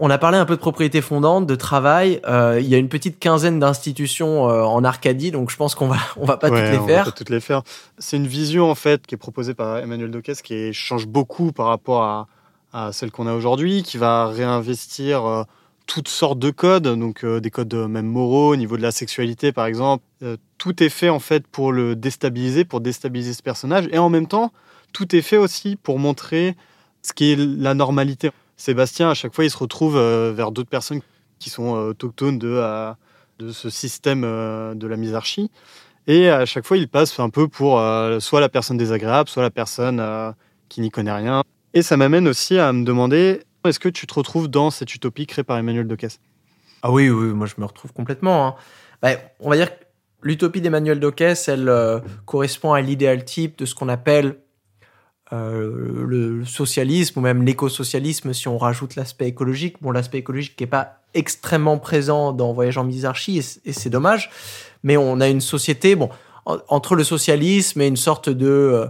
On 0.00 0.08
a 0.08 0.16
parlé 0.16 0.38
un 0.38 0.46
peu 0.46 0.56
de 0.56 0.60
propriété 0.60 1.02
fondante, 1.02 1.46
de 1.46 1.54
travail. 1.54 2.20
Euh, 2.26 2.58
il 2.58 2.68
y 2.68 2.74
a 2.74 2.78
une 2.78 2.88
petite 2.88 3.18
quinzaine 3.18 3.58
d'institutions 3.58 4.48
euh, 4.48 4.62
en 4.62 4.82
Arcadie, 4.82 5.30
donc 5.30 5.50
je 5.50 5.56
pense 5.56 5.74
qu'on 5.74 5.88
va 5.88 5.98
on 6.16 6.24
va 6.24 6.38
pas 6.38 6.48
toutes 6.48 6.58
les 6.58 6.78
on 6.78 6.86
faire. 6.86 7.04
Va 7.04 7.10
pas 7.10 7.16
toutes 7.16 7.30
les 7.30 7.40
faire. 7.40 7.62
C'est 7.98 8.16
une 8.16 8.26
vision 8.26 8.70
en 8.70 8.74
fait 8.74 9.06
qui 9.06 9.14
est 9.14 9.18
proposée 9.18 9.52
par 9.54 9.78
Emmanuel 9.78 10.10
Doquès 10.10 10.40
qui 10.40 10.72
change 10.72 11.06
beaucoup 11.06 11.52
par 11.52 11.66
rapport 11.66 12.02
à 12.02 12.28
à 12.72 12.92
celle 12.92 13.10
qu'on 13.10 13.26
a 13.26 13.34
aujourd'hui, 13.34 13.82
qui 13.82 13.98
va 13.98 14.26
réinvestir 14.28 15.24
euh, 15.24 15.42
toutes 15.86 16.08
sortes 16.08 16.38
de 16.38 16.50
codes, 16.50 16.88
donc 16.88 17.24
euh, 17.24 17.40
des 17.40 17.50
codes 17.50 17.72
euh, 17.72 17.88
même 17.88 18.06
moraux 18.06 18.52
au 18.52 18.56
niveau 18.56 18.76
de 18.76 18.82
la 18.82 18.92
sexualité 18.92 19.52
par 19.52 19.66
exemple. 19.66 20.04
tout 20.58 20.82
est 20.82 20.88
fait 20.88 21.08
en 21.08 21.20
fait 21.20 21.46
pour 21.46 21.72
le 21.72 21.96
déstabiliser, 21.96 22.64
pour 22.64 22.80
déstabiliser 22.80 23.32
ce 23.32 23.42
personnage, 23.42 23.88
et 23.92 23.98
en 23.98 24.10
même 24.10 24.26
temps, 24.26 24.52
tout 24.92 25.14
est 25.14 25.22
fait 25.22 25.36
aussi 25.36 25.76
pour 25.76 25.98
montrer 25.98 26.56
ce 27.02 27.12
qui 27.12 27.32
est 27.32 27.36
la 27.36 27.74
normalité. 27.74 28.30
Sébastien, 28.56 29.10
à 29.10 29.14
chaque 29.14 29.34
fois, 29.34 29.44
il 29.44 29.50
se 29.50 29.56
retrouve 29.56 29.96
vers 29.98 30.50
d'autres 30.50 30.68
personnes 30.68 31.00
qui 31.38 31.48
sont 31.48 31.70
autochtones 31.70 32.38
de, 32.38 32.60
de 33.38 33.52
ce 33.52 33.70
système 33.70 34.22
de 34.22 34.86
la 34.86 34.96
misarchie. 34.96 35.50
Et 36.08 36.28
à 36.28 36.44
chaque 36.44 36.66
fois, 36.66 36.76
il 36.76 36.88
passe 36.88 37.20
un 37.20 37.30
peu 37.30 37.46
pour 37.46 37.80
soit 38.18 38.40
la 38.40 38.48
personne 38.48 38.76
désagréable, 38.76 39.28
soit 39.28 39.42
la 39.42 39.50
personne 39.50 40.02
qui 40.68 40.80
n'y 40.80 40.90
connaît 40.90 41.12
rien. 41.12 41.44
Et 41.78 41.82
ça 41.82 41.96
m'amène 41.96 42.26
aussi 42.26 42.58
à 42.58 42.72
me 42.72 42.84
demander, 42.84 43.40
est-ce 43.64 43.78
que 43.78 43.88
tu 43.88 44.08
te 44.08 44.14
retrouves 44.14 44.48
dans 44.48 44.72
cette 44.72 44.92
utopie 44.96 45.28
créée 45.28 45.44
par 45.44 45.56
Emmanuel 45.58 45.86
Docas? 45.86 46.18
Ah 46.82 46.90
oui, 46.90 47.08
oui, 47.08 47.28
moi 47.28 47.46
je 47.46 47.54
me 47.56 47.64
retrouve 47.64 47.92
complètement. 47.92 48.48
Hein. 48.48 48.54
Bah, 49.00 49.10
on 49.38 49.48
va 49.48 49.54
dire 49.54 49.70
que 49.70 49.84
l'utopie 50.22 50.60
d'Emmanuel 50.60 50.98
Docas, 50.98 51.44
elle 51.46 51.68
euh, 51.68 52.00
correspond 52.26 52.72
à 52.72 52.80
l'idéal 52.80 53.24
type 53.24 53.56
de 53.58 53.64
ce 53.64 53.76
qu'on 53.76 53.88
appelle 53.88 54.38
euh, 55.32 56.04
le 56.04 56.44
socialisme 56.44 57.20
ou 57.20 57.22
même 57.22 57.44
l'écosocialisme 57.44 58.32
si 58.32 58.48
on 58.48 58.58
rajoute 58.58 58.96
l'aspect 58.96 59.28
écologique. 59.28 59.76
Bon, 59.80 59.92
l'aspect 59.92 60.18
écologique 60.18 60.56
qui 60.56 60.64
n'est 60.64 60.70
pas 60.70 61.02
extrêmement 61.14 61.78
présent 61.78 62.32
dans 62.32 62.52
Voyage 62.54 62.76
en 62.76 62.82
Misarchie 62.82 63.38
et 63.64 63.72
c'est 63.72 63.90
dommage, 63.90 64.30
mais 64.82 64.96
on 64.96 65.20
a 65.20 65.28
une 65.28 65.40
société, 65.40 65.94
bon, 65.94 66.10
entre 66.44 66.96
le 66.96 67.04
socialisme 67.04 67.80
et 67.82 67.86
une 67.86 67.96
sorte 67.96 68.30
de 68.30 68.48
euh, 68.48 68.86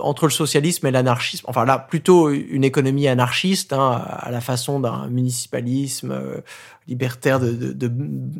entre 0.00 0.26
le 0.26 0.30
socialisme 0.30 0.86
et 0.86 0.90
l'anarchisme. 0.90 1.44
Enfin 1.48 1.64
là, 1.64 1.78
plutôt 1.78 2.30
une 2.30 2.64
économie 2.64 3.08
anarchiste, 3.08 3.72
hein, 3.72 4.00
à 4.06 4.30
la 4.30 4.40
façon 4.40 4.78
d'un 4.80 5.08
municipalisme 5.08 6.12
euh, 6.12 6.40
libertaire 6.86 7.40
de, 7.40 7.50
de, 7.50 7.72
de 7.72 7.92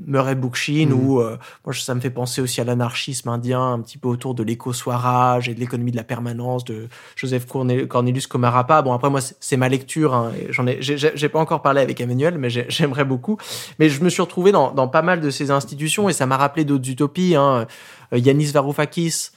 Murray 0.06 0.36
Bookchin, 0.36 0.86
mmh. 0.90 0.92
ou 0.92 1.20
moi 1.64 1.74
ça 1.74 1.96
me 1.96 2.00
fait 2.00 2.10
penser 2.10 2.40
aussi 2.40 2.60
à 2.60 2.64
l'anarchisme 2.64 3.28
indien, 3.28 3.72
un 3.72 3.80
petit 3.80 3.98
peu 3.98 4.06
autour 4.06 4.34
de 4.34 4.44
l'éco-soirage 4.44 5.48
et 5.48 5.54
de 5.54 5.58
l'économie 5.58 5.90
de 5.90 5.96
la 5.96 6.04
permanence 6.04 6.64
de 6.64 6.86
Joseph 7.16 7.44
Cornelius 7.46 8.28
Comarapa. 8.28 8.82
Bon 8.82 8.92
après 8.92 9.10
moi 9.10 9.20
c'est 9.20 9.56
ma 9.56 9.68
lecture, 9.68 10.14
hein, 10.14 10.32
j'en 10.50 10.64
ai 10.68 10.78
j'ai 10.80 11.28
pas 11.28 11.40
encore 11.40 11.60
parlé 11.60 11.80
avec 11.80 12.00
Emmanuel, 12.00 12.38
mais 12.38 12.50
j'aimerais 12.50 13.04
beaucoup. 13.04 13.36
Mais 13.80 13.88
je 13.88 14.00
me 14.04 14.08
suis 14.10 14.22
retrouvé 14.22 14.52
dans, 14.52 14.70
dans 14.70 14.86
pas 14.86 15.02
mal 15.02 15.20
de 15.20 15.30
ces 15.30 15.50
institutions 15.50 16.08
et 16.08 16.12
ça 16.12 16.26
m'a 16.26 16.36
rappelé 16.36 16.64
d'autres 16.64 16.88
utopies. 16.88 17.34
Hein. 17.34 17.66
Yanis 18.12 18.52
Varoufakis, 18.52 19.30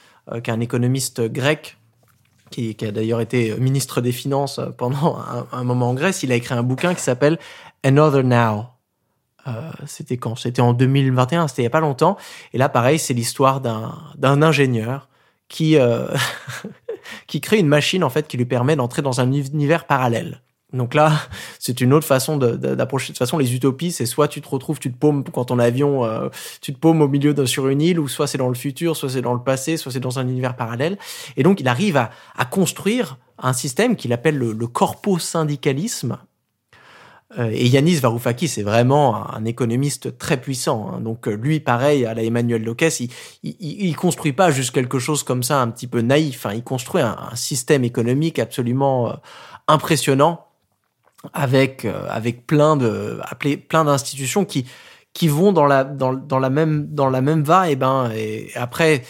qui 0.44 0.50
est 0.50 0.54
un 0.54 0.60
économiste 0.60 1.20
grec 1.22 1.78
qui, 2.50 2.76
a 2.82 2.90
d'ailleurs 2.90 3.20
été 3.20 3.54
ministre 3.58 4.00
des 4.00 4.12
Finances 4.12 4.60
pendant 4.76 5.18
un, 5.52 5.64
moment 5.64 5.90
en 5.90 5.94
Grèce, 5.94 6.22
il 6.22 6.32
a 6.32 6.34
écrit 6.34 6.54
un 6.54 6.62
bouquin 6.62 6.94
qui 6.94 7.02
s'appelle 7.02 7.38
Another 7.84 8.24
Now. 8.24 8.66
Euh, 9.46 9.70
c'était 9.86 10.16
quand? 10.16 10.36
C'était 10.36 10.60
en 10.60 10.72
2021, 10.72 11.48
c'était 11.48 11.62
il 11.62 11.64
n'y 11.64 11.68
a 11.68 11.70
pas 11.70 11.80
longtemps. 11.80 12.16
Et 12.52 12.58
là, 12.58 12.68
pareil, 12.68 12.98
c'est 12.98 13.14
l'histoire 13.14 13.60
d'un 13.60 14.42
ingénieur 14.42 15.08
qui, 15.48 15.78
euh, 15.78 16.08
qui 17.26 17.40
crée 17.40 17.58
une 17.58 17.68
machine 17.68 18.04
en 18.04 18.10
fait 18.10 18.28
qui 18.28 18.36
lui 18.36 18.44
permet 18.44 18.76
d'entrer 18.76 19.02
dans 19.02 19.20
un 19.20 19.32
univers 19.32 19.86
parallèle. 19.86 20.42
Donc 20.72 20.94
là, 20.94 21.12
c'est 21.58 21.80
une 21.80 21.92
autre 21.92 22.06
façon 22.06 22.36
d'approcher. 22.36 23.08
De, 23.08 23.12
toute 23.12 23.18
façon, 23.18 23.38
les 23.38 23.54
utopies, 23.54 23.92
c'est 23.92 24.06
soit 24.06 24.28
tu 24.28 24.40
te 24.40 24.48
retrouves, 24.48 24.78
tu 24.78 24.92
te 24.92 24.98
paumes 24.98 25.24
quand 25.24 25.46
ton 25.46 25.58
avion, 25.58 26.04
euh, 26.04 26.28
tu 26.60 26.72
te 26.72 26.78
paumes 26.78 27.02
au 27.02 27.08
milieu 27.08 27.34
de, 27.34 27.44
sur 27.44 27.68
une 27.68 27.80
île, 27.80 28.00
ou 28.00 28.08
soit 28.08 28.26
c'est 28.26 28.38
dans 28.38 28.48
le 28.48 28.54
futur, 28.54 28.96
soit 28.96 29.10
c'est 29.10 29.22
dans 29.22 29.34
le 29.34 29.42
passé, 29.42 29.76
soit 29.76 29.92
c'est 29.92 30.00
dans 30.00 30.18
un 30.18 30.28
univers 30.28 30.56
parallèle. 30.56 30.98
Et 31.36 31.42
donc, 31.42 31.60
il 31.60 31.68
arrive 31.68 31.96
à, 31.96 32.10
à 32.36 32.44
construire 32.44 33.18
un 33.38 33.52
système 33.52 33.96
qu'il 33.96 34.12
appelle 34.12 34.36
le, 34.36 34.52
le 34.52 34.66
corpo-syndicalisme. 34.66 36.18
Euh, 37.38 37.50
et 37.52 37.68
Yanis 37.68 37.96
Varoufakis, 37.96 38.48
c'est 38.48 38.62
vraiment 38.62 39.32
un 39.32 39.44
économiste 39.44 40.18
très 40.18 40.40
puissant. 40.40 40.90
Hein. 40.92 41.00
Donc 41.00 41.28
euh, 41.28 41.36
lui, 41.36 41.60
pareil, 41.60 42.04
à 42.04 42.12
la 42.12 42.22
Emmanuel 42.22 42.64
Locke, 42.64 42.86
il, 42.98 43.08
il, 43.44 43.56
il, 43.60 43.96
construit 43.96 44.32
pas 44.32 44.50
juste 44.50 44.72
quelque 44.72 44.98
chose 44.98 45.22
comme 45.22 45.44
ça, 45.44 45.60
un 45.60 45.68
petit 45.68 45.86
peu 45.86 46.00
naïf. 46.00 46.44
Hein. 46.46 46.54
Il 46.54 46.64
construit 46.64 47.02
un, 47.02 47.16
un 47.30 47.36
système 47.36 47.84
économique 47.84 48.38
absolument 48.40 49.14
impressionnant 49.68 50.49
avec 51.32 51.84
euh, 51.84 52.06
avec 52.08 52.46
plein 52.46 52.76
de 52.76 53.20
plein 53.68 53.84
d'institutions 53.84 54.44
qui 54.44 54.66
qui 55.12 55.28
vont 55.28 55.52
dans 55.52 55.66
la 55.66 55.84
dans, 55.84 56.12
dans 56.12 56.38
la 56.38 56.50
même 56.50 56.86
dans 56.88 57.10
la 57.10 57.20
même 57.20 57.42
va 57.42 57.70
et 57.70 57.76
ben 57.76 58.10
et 58.14 58.50
après 58.54 59.02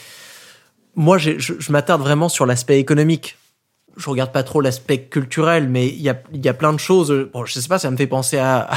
moi 0.95 1.19
je, 1.19 1.39
je 1.39 1.73
m'attarde 1.73 2.01
vraiment 2.01 2.29
sur 2.29 2.47
l'aspect 2.47 2.81
économique. 2.81 3.37
Je 3.97 4.09
regarde 4.09 4.33
pas 4.33 4.43
trop 4.43 4.61
l'aspect 4.61 5.03
culturel 5.03 5.69
mais 5.69 5.89
il 5.89 6.01
y 6.01 6.09
a 6.09 6.21
y 6.33 6.49
a 6.49 6.55
plein 6.55 6.73
de 6.73 6.79
choses 6.79 7.29
bon 7.33 7.45
je 7.45 7.59
sais 7.59 7.69
pas 7.69 7.79
ça 7.79 7.91
me 7.91 7.97
fait 7.97 8.07
penser 8.07 8.39
à 8.39 8.71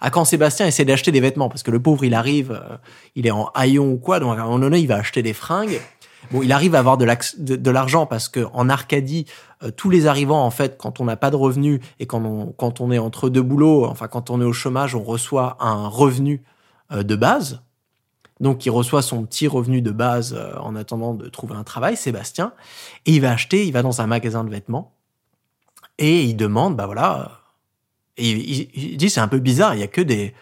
à, 0.00 0.10
quand 0.10 0.24
Sébastien 0.24 0.66
essaie 0.66 0.84
d'acheter 0.84 1.12
des 1.12 1.20
vêtements 1.20 1.48
parce 1.48 1.62
que 1.62 1.70
le 1.70 1.80
pauvre 1.80 2.04
il 2.04 2.14
arrive 2.14 2.52
euh, 2.52 2.76
il 3.14 3.26
est 3.26 3.32
en 3.32 3.50
haillon 3.54 3.90
ou 3.90 3.98
quoi 3.98 4.18
donc 4.18 4.38
à 4.38 4.42
un 4.42 4.44
moment 4.44 4.58
donné 4.60 4.78
il 4.78 4.86
va 4.86 4.96
acheter 4.96 5.22
des 5.22 5.34
fringues 5.34 5.80
Bon, 6.30 6.42
il 6.42 6.52
arrive 6.52 6.74
à 6.74 6.78
avoir 6.78 6.96
de 6.98 7.70
l'argent 7.70 8.06
parce 8.06 8.28
que 8.28 8.46
en 8.52 8.68
Arcadie, 8.68 9.26
euh, 9.62 9.70
tous 9.70 9.90
les 9.90 10.06
arrivants, 10.06 10.44
en 10.44 10.50
fait, 10.50 10.78
quand 10.78 11.00
on 11.00 11.04
n'a 11.04 11.16
pas 11.16 11.30
de 11.30 11.36
revenus 11.36 11.80
et 11.98 12.06
quand 12.06 12.22
on, 12.24 12.90
est 12.90 12.98
entre 12.98 13.28
deux 13.28 13.42
boulots, 13.42 13.86
enfin 13.86 14.08
quand 14.08 14.30
on 14.30 14.40
est 14.40 14.44
au 14.44 14.52
chômage, 14.52 14.94
on 14.94 15.02
reçoit 15.02 15.56
un 15.60 15.88
revenu 15.88 16.42
euh, 16.92 17.02
de 17.02 17.16
base. 17.16 17.62
Donc, 18.40 18.66
il 18.66 18.70
reçoit 18.70 19.02
son 19.02 19.24
petit 19.24 19.46
revenu 19.46 19.82
de 19.82 19.90
base 19.90 20.34
euh, 20.36 20.56
en 20.58 20.74
attendant 20.74 21.14
de 21.14 21.28
trouver 21.28 21.54
un 21.54 21.64
travail, 21.64 21.96
Sébastien, 21.96 22.52
et 23.06 23.12
il 23.12 23.20
va 23.20 23.32
acheter, 23.32 23.66
il 23.66 23.72
va 23.72 23.82
dans 23.82 24.00
un 24.00 24.06
magasin 24.06 24.44
de 24.44 24.50
vêtements 24.50 24.94
et 25.98 26.22
il 26.22 26.36
demande, 26.36 26.76
bah 26.76 26.86
voilà, 26.86 27.42
et 28.16 28.30
il, 28.30 28.68
il 28.74 28.96
dit 28.96 29.10
c'est 29.10 29.20
un 29.20 29.28
peu 29.28 29.38
bizarre, 29.38 29.74
il 29.74 29.80
y 29.80 29.84
a 29.84 29.88
que 29.88 30.00
des, 30.00 30.34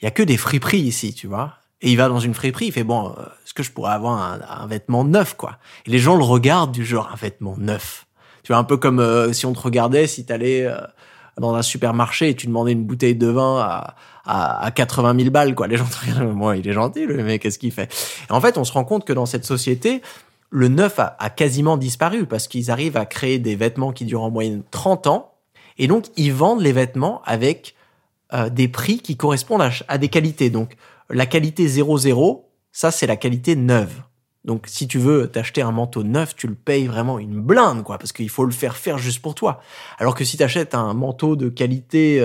il 0.00 0.04
y 0.04 0.08
a 0.08 0.10
que 0.10 0.22
des 0.22 0.36
friperies 0.36 0.80
ici, 0.80 1.12
tu 1.12 1.26
vois. 1.26 1.57
Et 1.80 1.92
il 1.92 1.96
va 1.96 2.08
dans 2.08 2.18
une 2.18 2.34
friperie, 2.34 2.66
il 2.66 2.72
fait 2.72 2.84
bon, 2.84 3.14
euh, 3.16 3.22
est-ce 3.44 3.54
que 3.54 3.62
je 3.62 3.70
pourrais 3.70 3.92
avoir 3.92 4.20
un, 4.20 4.40
un, 4.62 4.66
vêtement 4.66 5.04
neuf 5.04 5.34
quoi? 5.34 5.58
Et 5.86 5.90
les 5.90 5.98
gens 5.98 6.16
le 6.16 6.24
regardent 6.24 6.72
du 6.72 6.84
genre 6.84 7.08
un 7.12 7.16
vêtement 7.16 7.56
neuf. 7.56 8.06
Tu 8.42 8.52
vois 8.52 8.58
un 8.58 8.64
peu 8.64 8.76
comme 8.76 8.98
euh, 8.98 9.32
si 9.32 9.46
on 9.46 9.52
te 9.52 9.60
regardait 9.60 10.06
si 10.08 10.26
t'allais 10.26 10.64
euh, 10.64 10.76
dans 11.38 11.54
un 11.54 11.62
supermarché 11.62 12.30
et 12.30 12.34
tu 12.34 12.48
demandais 12.48 12.72
une 12.72 12.84
bouteille 12.84 13.14
de 13.14 13.28
vin 13.28 13.58
à, 13.60 13.94
à, 14.24 14.64
à 14.64 14.70
80 14.72 15.16
000 15.18 15.30
balles 15.30 15.54
quoi. 15.54 15.68
Les 15.68 15.76
gens 15.76 15.84
te 15.84 16.04
regardent, 16.04 16.34
moi 16.34 16.56
il 16.56 16.66
est 16.66 16.72
gentil 16.72 17.06
le 17.06 17.22
mec, 17.22 17.42
qu'est-ce 17.42 17.60
qu'il 17.60 17.72
fait? 17.72 17.92
Et 18.28 18.32
en 18.32 18.40
fait, 18.40 18.58
on 18.58 18.64
se 18.64 18.72
rend 18.72 18.84
compte 18.84 19.04
que 19.04 19.12
dans 19.12 19.26
cette 19.26 19.44
société, 19.44 20.02
le 20.50 20.66
neuf 20.66 20.98
a, 20.98 21.14
a 21.20 21.30
quasiment 21.30 21.76
disparu 21.76 22.26
parce 22.26 22.48
qu'ils 22.48 22.72
arrivent 22.72 22.96
à 22.96 23.06
créer 23.06 23.38
des 23.38 23.54
vêtements 23.54 23.92
qui 23.92 24.04
durent 24.04 24.24
en 24.24 24.30
moyenne 24.30 24.62
30 24.72 25.06
ans 25.06 25.34
et 25.76 25.86
donc 25.86 26.06
ils 26.16 26.32
vendent 26.32 26.62
les 26.62 26.72
vêtements 26.72 27.22
avec 27.24 27.76
des 28.50 28.68
prix 28.68 28.98
qui 28.98 29.16
correspondent 29.16 29.62
à, 29.62 29.70
à 29.86 29.96
des 29.96 30.08
qualités. 30.08 30.50
Donc 30.50 30.76
la 31.10 31.26
qualité 31.26 31.66
0,0, 31.66 32.44
ça 32.72 32.90
c'est 32.90 33.06
la 33.06 33.16
qualité 33.16 33.56
neuve. 33.56 34.02
Donc 34.44 34.64
si 34.66 34.88
tu 34.88 34.98
veux 34.98 35.28
t'acheter 35.28 35.62
un 35.62 35.72
manteau 35.72 36.02
neuf, 36.02 36.34
tu 36.34 36.46
le 36.46 36.54
payes 36.54 36.86
vraiment 36.86 37.18
une 37.18 37.40
blinde, 37.40 37.82
quoi, 37.82 37.98
parce 37.98 38.12
qu'il 38.12 38.30
faut 38.30 38.44
le 38.44 38.52
faire 38.52 38.76
faire 38.76 38.98
juste 38.98 39.20
pour 39.20 39.34
toi. 39.34 39.60
Alors 39.98 40.14
que 40.14 40.24
si 40.24 40.36
tu 40.36 40.42
achètes 40.42 40.74
un 40.74 40.94
manteau 40.94 41.36
de 41.36 41.48
qualité 41.48 42.24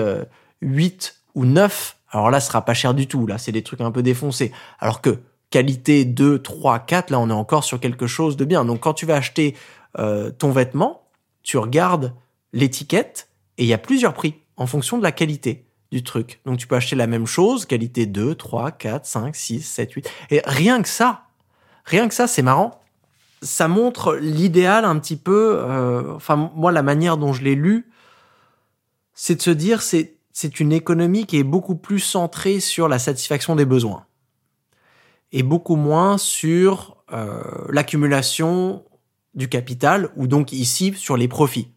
8 0.62 1.14
euh, 1.16 1.38
ou 1.38 1.44
9, 1.44 1.96
alors 2.10 2.30
là, 2.30 2.40
ce 2.40 2.46
sera 2.46 2.64
pas 2.64 2.74
cher 2.74 2.94
du 2.94 3.08
tout. 3.08 3.26
Là, 3.26 3.38
c'est 3.38 3.52
des 3.52 3.62
trucs 3.62 3.80
un 3.80 3.90
peu 3.90 4.02
défoncés. 4.02 4.52
Alors 4.78 5.00
que 5.00 5.18
qualité 5.50 6.04
2, 6.04 6.40
3, 6.40 6.78
4, 6.78 7.10
là, 7.10 7.18
on 7.18 7.28
est 7.28 7.32
encore 7.32 7.64
sur 7.64 7.80
quelque 7.80 8.06
chose 8.06 8.36
de 8.36 8.44
bien. 8.44 8.64
Donc 8.64 8.80
quand 8.80 8.94
tu 8.94 9.04
vas 9.04 9.16
acheter 9.16 9.56
euh, 9.98 10.30
ton 10.30 10.50
vêtement, 10.50 11.08
tu 11.42 11.58
regardes 11.58 12.14
l'étiquette 12.52 13.28
et 13.58 13.64
il 13.64 13.68
y 13.68 13.74
a 13.74 13.78
plusieurs 13.78 14.14
prix 14.14 14.34
en 14.56 14.66
fonction 14.66 14.96
de 14.96 15.02
la 15.02 15.12
qualité 15.12 15.66
truc. 16.02 16.40
Donc 16.44 16.58
tu 16.58 16.66
peux 16.66 16.76
acheter 16.76 16.96
la 16.96 17.06
même 17.06 17.26
chose, 17.26 17.66
qualité 17.66 18.06
2, 18.06 18.34
3, 18.34 18.72
4, 18.72 19.06
5, 19.06 19.36
6, 19.36 19.62
7, 19.62 19.92
8. 19.92 20.10
Et 20.30 20.42
rien 20.44 20.82
que 20.82 20.88
ça, 20.88 21.24
rien 21.84 22.08
que 22.08 22.14
ça, 22.14 22.26
c'est 22.26 22.42
marrant. 22.42 22.80
Ça 23.42 23.68
montre 23.68 24.16
l'idéal 24.16 24.84
un 24.84 24.98
petit 24.98 25.16
peu, 25.16 25.58
euh, 25.58 26.14
enfin 26.14 26.50
moi 26.54 26.72
la 26.72 26.82
manière 26.82 27.16
dont 27.16 27.32
je 27.32 27.42
l'ai 27.42 27.54
lu, 27.54 27.90
c'est 29.12 29.36
de 29.36 29.42
se 29.42 29.50
dire 29.50 29.82
c'est 29.82 30.16
c'est 30.32 30.58
une 30.58 30.72
économie 30.72 31.26
qui 31.26 31.38
est 31.38 31.44
beaucoup 31.44 31.76
plus 31.76 32.00
centrée 32.00 32.58
sur 32.58 32.88
la 32.88 32.98
satisfaction 32.98 33.54
des 33.54 33.64
besoins 33.64 34.04
et 35.30 35.42
beaucoup 35.42 35.76
moins 35.76 36.16
sur 36.16 36.96
euh, 37.12 37.42
l'accumulation 37.70 38.84
du 39.34 39.48
capital 39.48 40.10
ou 40.16 40.26
donc 40.26 40.52
ici 40.52 40.94
sur 40.96 41.16
les 41.16 41.28
profits. 41.28 41.73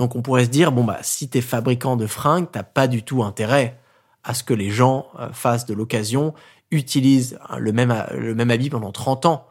Donc 0.00 0.16
on 0.16 0.22
pourrait 0.22 0.46
se 0.46 0.50
dire 0.50 0.72
bon 0.72 0.82
bah 0.82 0.96
si 1.02 1.28
t'es 1.28 1.42
fabricant 1.42 1.94
de 1.94 2.06
fringues, 2.06 2.46
t'as 2.50 2.62
pas 2.62 2.88
du 2.88 3.02
tout 3.02 3.22
intérêt 3.22 3.78
à 4.24 4.32
ce 4.32 4.42
que 4.42 4.54
les 4.54 4.70
gens 4.70 5.08
euh, 5.18 5.30
fassent 5.30 5.66
de 5.66 5.74
l'occasion, 5.74 6.32
utilisent 6.70 7.38
le 7.58 7.70
même 7.72 7.94
le 8.16 8.34
même 8.34 8.50
habit 8.50 8.70
pendant 8.70 8.92
30 8.92 9.26
ans 9.26 9.46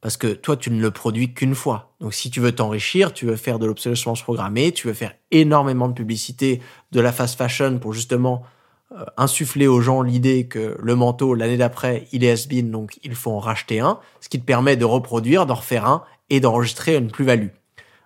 parce 0.00 0.16
que 0.16 0.26
toi 0.26 0.56
tu 0.56 0.72
ne 0.72 0.82
le 0.82 0.90
produis 0.90 1.32
qu'une 1.32 1.54
fois. 1.54 1.94
Donc 2.00 2.12
si 2.12 2.28
tu 2.28 2.40
veux 2.40 2.50
t'enrichir, 2.50 3.12
tu 3.12 3.24
veux 3.24 3.36
faire 3.36 3.60
de 3.60 3.66
l'obsolescence 3.66 4.20
programmée, 4.20 4.72
tu 4.72 4.88
veux 4.88 4.94
faire 4.94 5.14
énormément 5.30 5.86
de 5.86 5.94
publicité 5.94 6.60
de 6.90 7.00
la 7.00 7.12
fast 7.12 7.38
fashion 7.38 7.78
pour 7.78 7.92
justement 7.92 8.42
euh, 8.90 9.04
insuffler 9.16 9.68
aux 9.68 9.80
gens 9.80 10.02
l'idée 10.02 10.48
que 10.48 10.76
le 10.76 10.96
manteau 10.96 11.34
l'année 11.34 11.56
d'après 11.56 12.08
il 12.10 12.24
est 12.24 12.32
has-been 12.32 12.72
donc 12.72 12.98
il 13.04 13.14
faut 13.14 13.30
en 13.30 13.38
racheter 13.38 13.78
un, 13.78 14.00
ce 14.20 14.28
qui 14.28 14.40
te 14.40 14.44
permet 14.44 14.74
de 14.74 14.84
reproduire, 14.84 15.46
d'en 15.46 15.54
refaire 15.54 15.86
un 15.86 16.02
et 16.30 16.40
d'enregistrer 16.40 16.96
une 16.96 17.12
plus-value. 17.12 17.50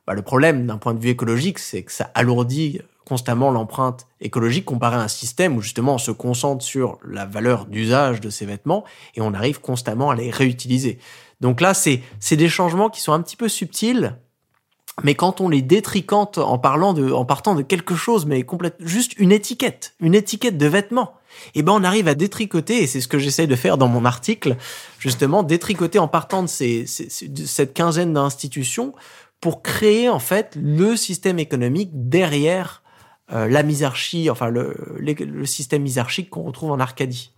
Bah, 0.09 0.15
le 0.15 0.23
problème 0.23 0.67
d'un 0.67 0.79
point 0.79 0.95
de 0.95 1.01
vue 1.01 1.11
écologique, 1.11 1.59
c'est 1.59 1.83
que 1.83 1.93
ça 1.93 2.11
alourdit 2.15 2.81
constamment 3.07 3.51
l'empreinte 3.51 4.07
écologique 4.23 4.65
comparé 4.65 4.97
à 4.97 5.01
un 5.01 5.09
système 5.09 5.55
où 5.55 5.61
justement 5.61 5.97
on 5.97 5.99
se 5.99 6.11
concentre 6.11 6.65
sur 6.65 6.99
la 7.07 7.27
valeur 7.27 7.67
d'usage 7.67 8.23
de 8.23 8.31
ces 8.31 8.47
vêtements 8.47 8.85
et 9.17 9.21
on 9.21 9.35
arrive 9.35 9.61
constamment 9.61 10.09
à 10.09 10.15
les 10.15 10.31
réutiliser. 10.31 10.99
Donc 11.43 11.61
là, 11.61 11.75
c'est 11.75 12.01
c'est 12.21 12.37
des 12.37 12.49
changements 12.49 12.89
qui 12.89 13.03
sont 13.03 13.13
un 13.13 13.21
petit 13.21 13.37
peu 13.37 13.51
subtils, 13.51 14.17
mais 15.03 15.15
quand 15.15 15.43
on 15.43 15.51
les 15.51 15.61
détricante 15.61 16.39
en 16.39 16.57
parlant 16.57 16.95
de, 16.95 17.13
en 17.13 17.27
partant 17.27 17.55
de 17.55 17.61
quelque 17.61 17.95
chose, 17.95 18.25
mais 18.25 18.45
complètement 18.45 18.87
juste 18.87 19.13
une 19.19 19.31
étiquette, 19.31 19.95
une 20.01 20.15
étiquette 20.15 20.57
de 20.57 20.67
vêtements, 20.67 21.17
eh 21.55 21.63
ben 21.63 21.73
on 21.73 21.85
arrive 21.85 22.09
à 22.09 22.15
détricoter, 22.15 22.83
et 22.83 22.87
c'est 22.87 23.03
ce 23.03 23.09
que 23.09 23.19
j'essaye 23.19 23.47
de 23.47 23.57
faire 23.57 23.77
dans 23.77 23.89
mon 23.89 24.07
article, 24.07 24.57
justement, 24.99 25.43
détricoter 25.43 25.99
en 25.99 26.09
partant 26.09 26.43
de, 26.43 26.49
ces, 26.49 26.87
de 27.29 27.45
cette 27.45 27.75
quinzaine 27.75 28.15
d'institutions 28.15 28.95
pour 29.41 29.63
créer 29.63 30.09
en 30.09 30.19
fait 30.19 30.57
le 30.61 30.97
système 30.97 31.39
économique 31.39 31.91
derrière 31.93 32.83
euh, 33.31 33.49
la 33.49 33.63
misarchie, 33.63 34.31
enfin 34.31 34.49
le, 34.49 35.45
système 35.45 35.83
misarchique 35.83 36.31
qu'on 36.31 36.43
retrouve 36.43 36.71
en 36.71 36.81
Arcadie. 36.81 37.33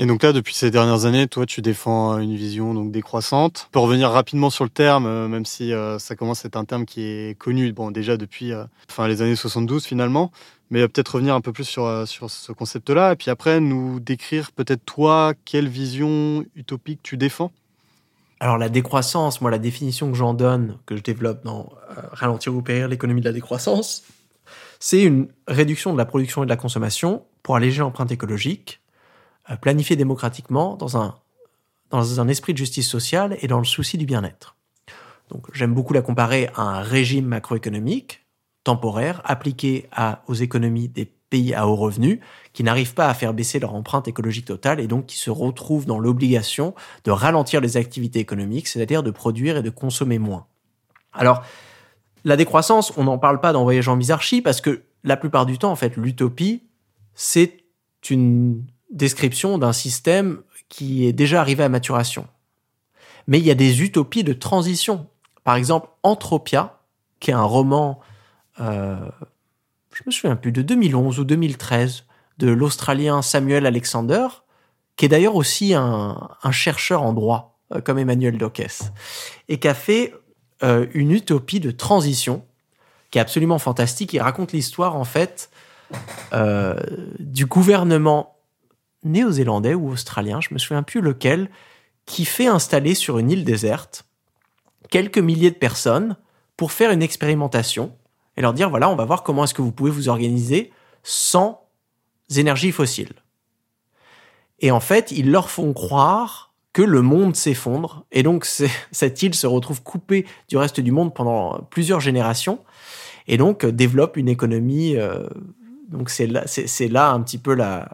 Et 0.00 0.06
donc 0.06 0.22
là, 0.22 0.32
depuis 0.32 0.54
ces 0.54 0.70
dernières 0.70 1.06
années, 1.06 1.26
toi, 1.26 1.44
tu 1.44 1.60
défends 1.60 2.18
une 2.18 2.36
vision 2.36 2.72
donc 2.72 2.92
décroissante. 2.92 3.68
Peut 3.72 3.80
revenir 3.80 4.10
rapidement 4.10 4.48
sur 4.48 4.62
le 4.62 4.70
terme, 4.70 5.06
euh, 5.06 5.26
même 5.26 5.44
si 5.44 5.72
euh, 5.72 5.98
ça 5.98 6.14
commence 6.14 6.44
à 6.44 6.48
être 6.48 6.56
un 6.56 6.64
terme 6.64 6.86
qui 6.86 7.02
est 7.02 7.36
connu, 7.36 7.72
bon, 7.72 7.90
déjà 7.90 8.16
depuis 8.16 8.52
euh, 8.52 8.64
fin 8.88 9.08
les 9.08 9.22
années 9.22 9.34
72 9.34 9.84
finalement. 9.84 10.30
Mais 10.70 10.86
peut-être 10.86 11.16
revenir 11.16 11.34
un 11.34 11.40
peu 11.40 11.52
plus 11.52 11.64
sur, 11.64 12.06
sur 12.06 12.30
ce 12.30 12.52
concept-là, 12.52 13.12
et 13.12 13.16
puis 13.16 13.30
après 13.30 13.58
nous 13.58 14.00
décrire 14.00 14.52
peut-être 14.52 14.84
toi 14.84 15.32
quelle 15.46 15.66
vision 15.66 16.44
utopique 16.54 17.00
tu 17.02 17.16
défends? 17.16 17.50
Alors 18.40 18.58
la 18.58 18.68
décroissance, 18.68 19.40
moi 19.40 19.50
la 19.50 19.58
définition 19.58 20.10
que 20.10 20.16
j'en 20.16 20.34
donne, 20.34 20.78
que 20.86 20.96
je 20.96 21.02
développe 21.02 21.44
dans 21.44 21.72
Ralentir 22.12 22.54
ou 22.54 22.62
périr 22.62 22.88
l'économie 22.88 23.20
de 23.20 23.26
la 23.26 23.32
décroissance, 23.32 24.04
c'est 24.78 25.02
une 25.02 25.28
réduction 25.48 25.92
de 25.92 25.98
la 25.98 26.04
production 26.04 26.42
et 26.42 26.46
de 26.46 26.50
la 26.50 26.56
consommation 26.56 27.24
pour 27.42 27.56
alléger 27.56 27.80
l'empreinte 27.80 28.12
écologique, 28.12 28.80
euh, 29.50 29.56
planifié 29.56 29.96
démocratiquement 29.96 30.76
dans 30.76 30.96
un, 30.96 31.16
dans 31.90 32.20
un 32.20 32.28
esprit 32.28 32.52
de 32.52 32.58
justice 32.58 32.88
sociale 32.88 33.36
et 33.40 33.48
dans 33.48 33.58
le 33.58 33.64
souci 33.64 33.98
du 33.98 34.06
bien-être. 34.06 34.56
Donc 35.30 35.46
j'aime 35.52 35.74
beaucoup 35.74 35.92
la 35.92 36.02
comparer 36.02 36.48
à 36.54 36.62
un 36.62 36.80
régime 36.80 37.26
macroéconomique 37.26 38.24
temporaire 38.64 39.20
appliqué 39.24 39.88
à, 39.92 40.22
aux 40.26 40.34
économies 40.34 40.88
des 40.88 41.10
pays 41.30 41.54
à 41.54 41.66
haut 41.66 41.76
revenu 41.76 42.20
qui 42.52 42.64
n'arrivent 42.64 42.94
pas 42.94 43.08
à 43.08 43.14
faire 43.14 43.34
baisser 43.34 43.58
leur 43.58 43.74
empreinte 43.74 44.08
écologique 44.08 44.46
totale 44.46 44.80
et 44.80 44.86
donc 44.86 45.06
qui 45.06 45.18
se 45.18 45.30
retrouvent 45.30 45.86
dans 45.86 45.98
l'obligation 45.98 46.74
de 47.04 47.10
ralentir 47.10 47.60
les 47.60 47.76
activités 47.76 48.18
économiques, 48.18 48.68
c'est-à-dire 48.68 49.02
de 49.02 49.10
produire 49.10 49.56
et 49.56 49.62
de 49.62 49.70
consommer 49.70 50.18
moins. 50.18 50.46
Alors, 51.12 51.42
la 52.24 52.36
décroissance, 52.36 52.92
on 52.96 53.04
n'en 53.04 53.18
parle 53.18 53.40
pas 53.40 53.52
dans 53.52 53.62
Voyage 53.62 53.88
en 53.88 53.96
Bizarchie 53.96 54.42
parce 54.42 54.60
que 54.60 54.82
la 55.04 55.16
plupart 55.16 55.46
du 55.46 55.58
temps, 55.58 55.70
en 55.70 55.76
fait, 55.76 55.96
l'utopie, 55.96 56.62
c'est 57.14 57.64
une 58.10 58.64
description 58.90 59.58
d'un 59.58 59.72
système 59.72 60.42
qui 60.68 61.06
est 61.06 61.12
déjà 61.12 61.40
arrivé 61.40 61.62
à 61.62 61.68
maturation. 61.68 62.26
Mais 63.26 63.38
il 63.38 63.44
y 63.44 63.50
a 63.50 63.54
des 63.54 63.82
utopies 63.82 64.24
de 64.24 64.32
transition. 64.32 65.06
Par 65.44 65.56
exemple, 65.56 65.88
Entropia, 66.02 66.80
qui 67.20 67.30
est 67.30 67.34
un 67.34 67.42
roman, 67.42 68.00
euh, 68.60 68.96
je 69.98 70.04
me 70.06 70.12
souviens 70.12 70.36
plus, 70.36 70.52
de 70.52 70.62
2011 70.62 71.18
ou 71.18 71.24
2013, 71.24 72.04
de 72.38 72.50
l'Australien 72.50 73.20
Samuel 73.20 73.66
Alexander, 73.66 74.28
qui 74.96 75.06
est 75.06 75.08
d'ailleurs 75.08 75.34
aussi 75.34 75.74
un, 75.74 76.28
chercheur 76.52 77.02
en 77.02 77.12
droit, 77.12 77.58
euh, 77.74 77.80
comme 77.80 77.98
Emmanuel 77.98 78.38
Dockes, 78.38 78.92
et 79.48 79.58
qui 79.58 79.66
a 79.66 79.74
fait 79.74 80.14
euh, 80.62 80.86
une 80.94 81.10
utopie 81.10 81.60
de 81.60 81.72
transition 81.72 82.44
qui 83.10 83.18
est 83.18 83.20
absolument 83.20 83.58
fantastique. 83.58 84.12
Il 84.12 84.20
raconte 84.20 84.52
l'histoire, 84.52 84.94
en 84.94 85.04
fait, 85.04 85.50
du 87.18 87.46
gouvernement 87.46 88.36
néo-zélandais 89.02 89.72
ou 89.72 89.90
australien, 89.90 90.40
je 90.42 90.52
me 90.52 90.58
souviens 90.58 90.82
plus 90.82 91.00
lequel, 91.00 91.50
qui 92.04 92.26
fait 92.26 92.46
installer 92.46 92.94
sur 92.94 93.18
une 93.18 93.30
île 93.30 93.44
déserte 93.44 94.04
quelques 94.90 95.18
milliers 95.18 95.50
de 95.50 95.56
personnes 95.56 96.16
pour 96.56 96.72
faire 96.72 96.90
une 96.90 97.02
expérimentation 97.02 97.96
et 98.38 98.40
leur 98.40 98.54
dire 98.54 98.70
voilà, 98.70 98.88
on 98.88 98.94
va 98.94 99.04
voir 99.04 99.24
comment 99.24 99.44
est-ce 99.44 99.52
que 99.52 99.62
vous 99.62 99.72
pouvez 99.72 99.90
vous 99.90 100.08
organiser 100.08 100.72
sans 101.02 101.66
énergie 102.34 102.70
fossile. 102.70 103.12
Et 104.60 104.70
en 104.70 104.80
fait, 104.80 105.10
ils 105.10 105.30
leur 105.30 105.50
font 105.50 105.72
croire 105.72 106.54
que 106.72 106.82
le 106.82 107.02
monde 107.02 107.34
s'effondre 107.34 108.06
et 108.12 108.22
donc 108.22 108.46
cette 108.92 109.22
île 109.22 109.34
se 109.34 109.46
retrouve 109.46 109.82
coupée 109.82 110.24
du 110.48 110.56
reste 110.56 110.80
du 110.80 110.92
monde 110.92 111.12
pendant 111.12 111.60
plusieurs 111.70 112.00
générations 112.00 112.60
et 113.26 113.36
donc 113.36 113.66
développe 113.66 114.16
une 114.16 114.28
économie. 114.28 114.96
Euh, 114.96 115.26
donc 115.88 116.08
c'est 116.08 116.26
là, 116.28 117.10
un 117.10 117.20
petit 117.22 117.38
peu 117.38 117.54
la, 117.54 117.88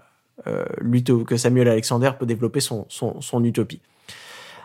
euh, 0.47 0.65
que 1.27 1.37
Samuel 1.39 1.69
Alexander 1.69 2.11
peut 2.19 2.27
développer 2.27 2.61
son, 2.61 2.87
son, 2.89 3.45
utopie. 3.45 3.81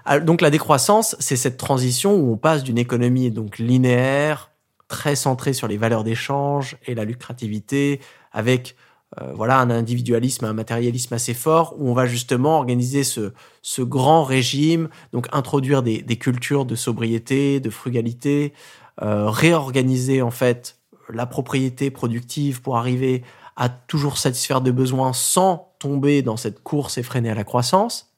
Ah, 0.04 0.20
donc 0.20 0.42
la 0.42 0.50
décroissance, 0.50 1.16
c'est 1.20 1.38
cette 1.38 1.58
transition 1.58 2.16
où 2.16 2.34
on 2.34 2.38
passe 2.38 2.64
d'une 2.64 2.80
économie 2.80 3.32
donc 3.32 3.60
linéaire, 3.60 4.50
très 4.90 5.16
centrée 5.16 5.54
sur 5.54 5.70
les 5.70 5.78
valeurs 5.78 6.04
d'échange 6.04 6.76
et 6.86 6.96
la 6.96 7.06
lucrativité, 7.06 8.02
avec 8.34 8.76
euh, 9.22 9.32
voilà 9.34 9.60
un 9.60 9.70
individualisme, 9.70 10.46
un 10.46 10.54
matérialisme 10.54 11.14
assez 11.14 11.34
fort, 11.34 11.76
où 11.78 11.90
on 11.90 11.94
va 11.94 12.06
justement 12.06 12.58
organiser 12.58 13.06
ce, 13.06 13.32
ce 13.62 13.82
grand 13.82 14.24
régime, 14.24 14.90
donc 15.14 15.28
introduire 15.32 15.82
des, 15.82 16.02
des 16.02 16.18
cultures 16.18 16.66
de 16.66 16.76
sobriété, 16.76 17.62
de 17.62 17.70
frugalité, 17.70 18.54
euh, 19.02 19.30
réorganiser 19.30 20.22
en 20.22 20.32
fait 20.32 20.78
la 21.08 21.26
propriété 21.26 21.90
productive 21.90 22.62
pour 22.62 22.78
arriver 22.78 23.24
à 23.56 23.70
toujours 23.70 24.18
satisfaire 24.18 24.62
des 24.62 24.72
besoins 24.72 25.14
sans 25.14 25.74
tomber 25.80 26.22
dans 26.22 26.38
cette 26.38 26.62
course 26.62 26.98
effrénée 26.98 27.30
à 27.30 27.36
la 27.36 27.44
croissance. 27.44 28.14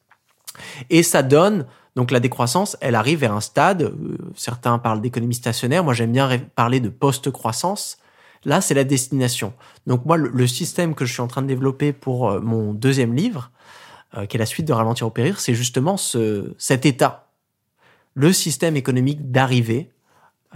Et 0.89 1.03
ça 1.03 1.23
donne, 1.23 1.65
donc 1.95 2.12
la 2.12 2.19
décroissance, 2.19 2.77
elle 2.80 2.95
arrive 2.95 3.19
vers 3.19 3.34
un 3.34 3.41
stade, 3.41 3.82
euh, 3.82 4.17
certains 4.36 4.77
parlent 4.77 5.01
d'économie 5.01 5.36
stationnaire, 5.36 5.84
moi 5.84 5.93
j'aime 5.93 6.12
bien 6.12 6.30
parler 6.56 6.80
de 6.80 6.89
post-croissance. 6.89 7.97
Là, 8.43 8.60
c'est 8.60 8.73
la 8.73 8.84
destination. 8.84 9.54
Donc 9.86 10.06
moi, 10.06 10.17
le, 10.17 10.47
système 10.47 10.95
que 10.95 11.06
je 11.06 11.13
suis 11.13 11.21
en 11.21 11.27
train 11.27 11.43
de 11.43 11.47
développer 11.47 11.93
pour 11.93 12.30
euh, 12.30 12.39
mon 12.39 12.73
deuxième 12.73 13.13
livre, 13.13 13.51
euh, 14.17 14.25
qui 14.25 14.38
est 14.38 14.39
la 14.39 14.45
suite 14.45 14.67
de 14.67 14.73
Ralentir 14.73 15.06
au 15.06 15.12
Périr, 15.12 15.39
c'est 15.39 15.54
justement 15.54 15.97
ce, 15.97 16.54
cet 16.58 16.86
état, 16.86 17.27
le 18.13 18.34
système 18.34 18.75
économique 18.75 19.32
d'arrivée 19.32 19.91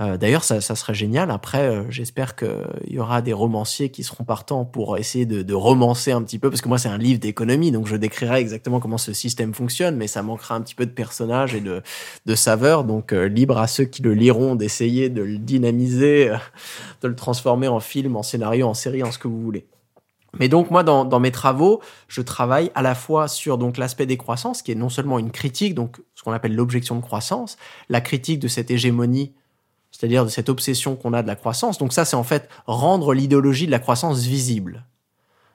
euh, 0.02 0.18
d'ailleurs, 0.18 0.44
ça, 0.44 0.60
serait 0.60 0.94
génial. 0.94 1.32
Après, 1.32 1.62
euh, 1.62 1.90
j'espère 1.90 2.36
qu'il 2.36 2.50
y 2.88 3.00
aura 3.00 3.22
des 3.22 3.32
romanciers 3.32 3.90
qui 3.92 4.04
seront 4.04 4.26
partants 4.26 4.66
pour 4.66 4.98
essayer 4.98 5.26
de, 5.26 5.54
romancer 5.54 6.12
un 6.12 6.22
petit 6.22 6.38
peu, 6.38 6.50
parce 6.50 6.62
que 6.62 6.68
moi, 6.68 6.78
c'est 6.78 6.90
un 6.90 6.98
livre 6.98 7.20
d'économie, 7.20 7.72
donc 7.72 7.88
je 7.88 7.96
décrirai 7.96 8.40
exactement 8.40 8.82
comment 8.82 8.98
ce 8.98 9.14
système 9.14 9.54
fonctionne, 9.54 9.96
mais 9.96 10.08
ça 10.08 10.22
manquera 10.22 10.56
un 10.56 10.62
petit 10.62 10.76
peu 10.76 10.86
de 10.86 10.92
personnages 10.92 11.56
et 11.56 11.62
de, 11.62 11.82
de 12.26 12.36
saveurs. 12.36 12.84
Donc, 12.84 13.14
euh, 13.14 13.28
libre 13.30 13.58
à 13.58 13.68
ceux 13.68 13.86
qui 13.86 14.02
le 14.02 14.14
liront 14.14 14.56
d'essayer 14.56 15.10
de 15.10 15.22
le 15.22 15.38
dynamiser, 15.38 16.36
de 17.02 17.08
le 17.08 17.16
transformer 17.16 17.70
en 17.70 17.80
film, 17.80 18.18
en 18.18 18.24
scénario, 18.24 18.68
en 18.68 18.74
série, 18.74 19.02
en 19.02 19.12
ce 19.12 19.20
que 19.20 19.30
vous 19.30 19.42
voulez. 19.42 19.66
Mais 20.38 20.50
donc 20.50 20.70
moi 20.70 20.84
dans, 20.84 21.06
dans, 21.06 21.22
mes 21.22 21.32
travaux, 21.32 21.80
je 22.10 22.22
travaille 22.22 22.70
à 22.76 22.82
la 22.82 22.94
fois 22.94 23.30
sur 23.30 23.58
donc 23.58 23.78
l'aspect 23.78 24.06
des 24.06 24.18
croissances, 24.18 24.62
qui 24.62 24.74
est 24.74 24.76
non 24.76 24.90
seulement 24.90 25.18
une 25.18 25.32
critique, 25.32 25.74
donc 25.74 26.02
ce 26.14 26.24
qu'on 26.24 26.34
appelle 26.34 26.54
l'objection 26.54 26.98
de 26.98 27.02
croissance, 27.02 27.56
la 27.88 28.02
critique 28.02 28.40
de 28.40 28.50
cette 28.50 28.70
hégémonie 28.70 29.32
c'est-à-dire 29.96 30.26
de 30.26 30.30
cette 30.30 30.50
obsession 30.50 30.98
qu'on 30.98 31.14
a 31.14 31.24
de 31.24 31.28
la 31.28 31.38
croissance. 31.38 31.78
Donc 31.78 31.94
ça, 31.94 32.04
c'est 32.04 32.18
en 32.18 32.24
fait 32.24 32.50
rendre 32.68 33.14
l'idéologie 33.14 33.66
de 33.66 33.72
la 33.72 33.80
croissance 33.80 34.24
visible. 34.24 34.84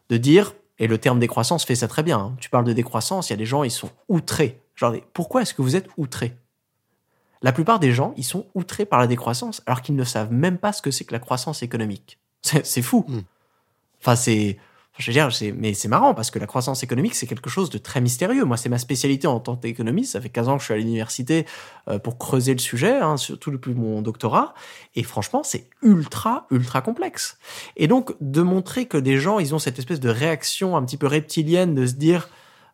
De 0.08 0.16
dire, 0.16 0.54
et 0.78 0.86
le 0.86 0.96
terme 0.96 1.18
décroissance 1.18 1.66
fait 1.66 1.74
ça 1.74 1.88
très 1.88 2.02
bien, 2.02 2.18
hein. 2.18 2.36
tu 2.40 2.48
parles 2.48 2.64
de 2.64 2.72
décroissance, 2.72 3.28
il 3.28 3.34
y 3.34 3.34
a 3.34 3.36
des 3.36 3.44
gens, 3.44 3.64
ils 3.64 3.70
sont 3.70 3.90
outrés. 4.08 4.62
Genre, 4.76 4.94
pourquoi 5.12 5.42
est-ce 5.42 5.52
que 5.52 5.60
vous 5.60 5.76
êtes 5.76 5.88
outrés? 5.98 6.38
La 7.42 7.52
plupart 7.52 7.80
des 7.80 7.92
gens, 7.92 8.14
ils 8.16 8.24
sont 8.24 8.46
outrés 8.54 8.86
par 8.86 8.98
la 8.98 9.06
décroissance, 9.06 9.62
alors 9.66 9.82
qu'ils 9.82 9.94
ne 9.94 10.04
savent 10.04 10.32
même 10.32 10.56
pas 10.56 10.72
ce 10.72 10.80
que 10.80 10.90
c'est 10.90 11.04
que 11.04 11.12
la 11.12 11.20
croissance 11.20 11.62
économique. 11.62 12.18
C'est 12.42 12.82
fou. 12.82 13.04
Hmm. 13.06 13.20
Enfin, 14.00 14.16
c'est 14.16 14.56
je 14.98 15.10
veux 15.10 15.12
dire, 15.12 15.30
mais 15.56 15.72
c'est 15.72 15.88
marrant 15.88 16.14
parce 16.14 16.30
que 16.30 16.38
la 16.38 16.46
croissance 16.46 16.82
économique, 16.82 17.14
c'est 17.14 17.26
quelque 17.26 17.48
chose 17.48 17.70
de 17.70 17.78
très 17.78 18.00
mystérieux. 18.00 18.44
Moi, 18.44 18.56
c'est 18.56 18.68
ma 18.68 18.78
spécialité 18.78 19.26
en 19.26 19.40
tant 19.40 19.56
qu'économiste. 19.56 20.12
Ça 20.12 20.20
fait 20.20 20.28
15 20.28 20.48
ans 20.48 20.54
que 20.56 20.60
je 20.60 20.64
suis 20.66 20.74
à 20.74 20.76
l'université 20.76 21.46
euh, 21.88 21.98
pour 21.98 22.18
creuser 22.18 22.52
le 22.52 22.58
sujet, 22.58 22.98
hein, 22.98 23.16
surtout 23.16 23.50
depuis 23.50 23.72
mon 23.72 24.02
doctorat. 24.02 24.52
Et 24.96 25.02
franchement, 25.02 25.42
c'est 25.42 25.68
ultra, 25.82 26.46
ultra 26.50 26.82
complexe. 26.82 27.38
Et 27.76 27.86
donc, 27.86 28.14
de 28.20 28.42
montrer 28.42 28.86
que 28.86 28.98
des 28.98 29.16
gens, 29.16 29.38
ils 29.38 29.54
ont 29.54 29.58
cette 29.58 29.78
espèce 29.78 30.00
de 30.00 30.10
réaction 30.10 30.76
un 30.76 30.84
petit 30.84 30.96
peu 30.96 31.06
reptilienne 31.06 31.74
de 31.74 31.86
se 31.86 31.94
dire, 31.94 32.28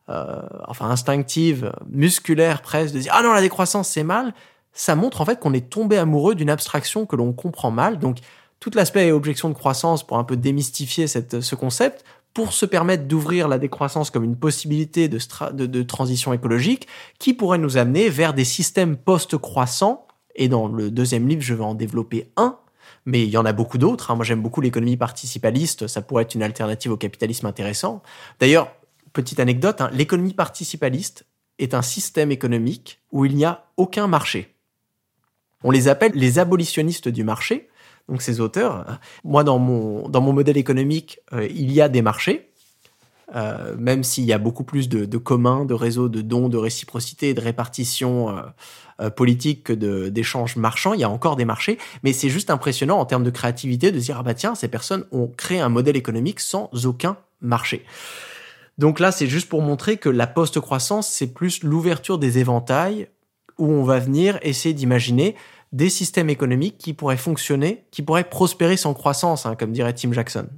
euh, 0.09 0.41
enfin 0.67 0.89
instinctive, 0.89 1.73
musculaire 1.91 2.63
presque, 2.63 2.95
de 2.95 3.01
dire 3.01 3.13
ah 3.15 3.23
non 3.23 3.33
la 3.33 3.41
décroissance 3.41 3.89
c'est 3.89 4.05
mal. 4.05 4.35
Ça 4.73 4.95
montre 4.95 5.21
en 5.21 5.25
fait 5.25 5.41
qu'on 5.41 5.53
est 5.53 5.69
tombé 5.69 5.97
amoureux 5.97 6.35
d'une 6.35 6.51
abstraction 6.51 7.07
que 7.07 7.17
l'on 7.17 7.33
comprend 7.33 7.71
mal. 7.71 7.99
Donc 7.99 8.19
tout 8.61 8.71
l'aspect 8.75 9.13
objection 9.13 9.49
de 9.49 9.55
croissance 9.55 10.07
pour 10.07 10.19
un 10.19 10.25
peu 10.25 10.37
démystifier 10.37 11.07
ce 11.07 11.55
concept, 11.55 12.05
pour 12.37 12.53
se 12.53 12.67
permettre 12.67 13.05
d'ouvrir 13.05 13.49
la 13.49 13.59
décroissance 13.59 14.11
comme 14.11 14.25
une 14.25 14.37
possibilité 14.37 15.09
de, 15.09 15.19
de, 15.53 15.83
transition 15.83 16.35
écologique 16.35 16.87
qui 17.19 17.33
pourrait 17.33 17.57
nous 17.57 17.79
amener 17.79 18.11
vers 18.11 18.35
des 18.35 18.45
systèmes 18.45 18.99
post-croissants. 18.99 20.07
Et 20.35 20.49
dans 20.49 20.69
le 20.69 20.91
deuxième 20.91 21.27
livre, 21.29 21.41
je 21.41 21.55
vais 21.55 21.65
en 21.65 21.75
développer 21.75 22.31
un, 22.37 22.59
mais 23.07 23.23
il 23.23 23.31
y 23.31 23.39
en 23.39 23.47
a 23.47 23.55
beaucoup 23.55 23.79
d'autres. 23.79 24.11
Hein. 24.11 24.17
Moi, 24.17 24.25
j'aime 24.27 24.43
beaucoup 24.43 24.61
l'économie 24.61 24.99
participaliste, 24.99 25.87
ça 25.87 26.03
pourrait 26.03 26.25
être 26.25 26.35
une 26.35 26.43
alternative 26.43 26.93
au 26.93 26.99
capitalisme 26.99 27.47
intéressant. 27.47 28.03
D'ailleurs, 28.39 28.71
petite 29.15 29.41
anecdote, 29.41 29.81
hein, 29.81 29.89
l'économie 29.95 30.35
participaliste 30.35 31.25
est 31.59 31.73
un 31.73 31.81
système 31.81 32.31
économique 32.31 33.01
où 33.13 33.25
il 33.25 33.35
n'y 33.35 33.47
a 33.47 33.65
aucun 33.79 34.09
marché. 34.09 34.55
On 35.65 35.71
les 35.71 35.89
appelle 35.89 36.13
les 36.15 36.39
abolitionnistes 36.39 37.09
du 37.09 37.25
marché, 37.25 37.71
donc 38.09 38.23
ces 38.23 38.41
auteurs. 38.41 38.99
Moi, 39.25 39.45
dans 39.45 39.59
mon, 39.59 40.09
dans 40.09 40.21
mon 40.21 40.33
modèle 40.33 40.57
économique, 40.57 41.21
euh, 41.33 41.47
il 41.51 41.73
y 41.73 41.81
a 41.81 41.89
des 41.89 42.03
marchés, 42.03 42.51
euh, 43.35 43.75
même 43.79 44.05
s'il 44.05 44.25
y 44.25 44.33
a 44.33 44.39
beaucoup 44.39 44.65
plus 44.65 44.89
de, 44.89 45.19
communs, 45.19 45.65
de 45.65 45.75
réseaux, 45.75 46.09
de 46.09 46.21
dons, 46.21 46.49
de 46.49 46.57
réciprocité, 46.57 47.35
de 47.35 47.41
répartition 47.41 48.31
euh 48.31 48.43
politique 49.15 49.65
que 49.65 49.75
d'échanges 50.09 50.57
marchands. 50.57 50.95
Il 50.95 51.01
y 51.01 51.05
a 51.05 51.11
encore 51.11 51.37
des 51.37 51.45
marchés, 51.45 51.77
mais 52.03 52.15
c'est 52.15 52.31
juste 52.31 52.49
impressionnant 52.49 52.99
en 52.99 53.05
termes 53.05 53.25
de 53.25 53.31
créativité 53.31 53.93
de 53.93 53.99
dire 53.99 54.17
ah 54.19 54.23
bah 54.23 54.33
tiens, 54.33 54.55
ces 54.55 54.69
personnes 54.69 55.05
ont 55.13 55.27
créé 55.27 55.61
un 55.61 55.69
modèle 55.69 55.97
économique 55.97 56.41
sans 56.41 56.71
aucun 56.87 57.19
marché. 57.43 57.85
Donc 58.79 59.01
là, 59.01 59.13
c'est 59.13 59.27
juste 59.27 59.49
pour 59.49 59.63
montrer 59.63 59.97
que 59.97 60.09
la 60.09 60.27
post-croissance, 60.27 61.09
c'est 61.09 61.29
plus 61.29 61.63
l'ouverture 61.63 62.19
des 62.19 62.39
éventails 62.39 63.09
où 63.59 63.67
on 63.67 63.85
va 63.85 63.99
venir 63.99 64.39
essayer 64.43 64.75
d'imaginer 64.75 65.35
des 65.73 65.89
systèmes 65.91 66.31
économiques 66.31 66.79
qui 66.79 66.95
pourraient 66.95 67.17
fonctionner, 67.17 67.85
qui 67.91 68.03
pourraient 68.03 68.29
prospérer 68.29 68.77
sans 68.77 68.95
croissance, 68.95 69.47
hein, 69.47 69.57
comme 69.57 69.73
dirait 69.73 69.93
Tim 69.93 70.13
Jackson. 70.13 70.49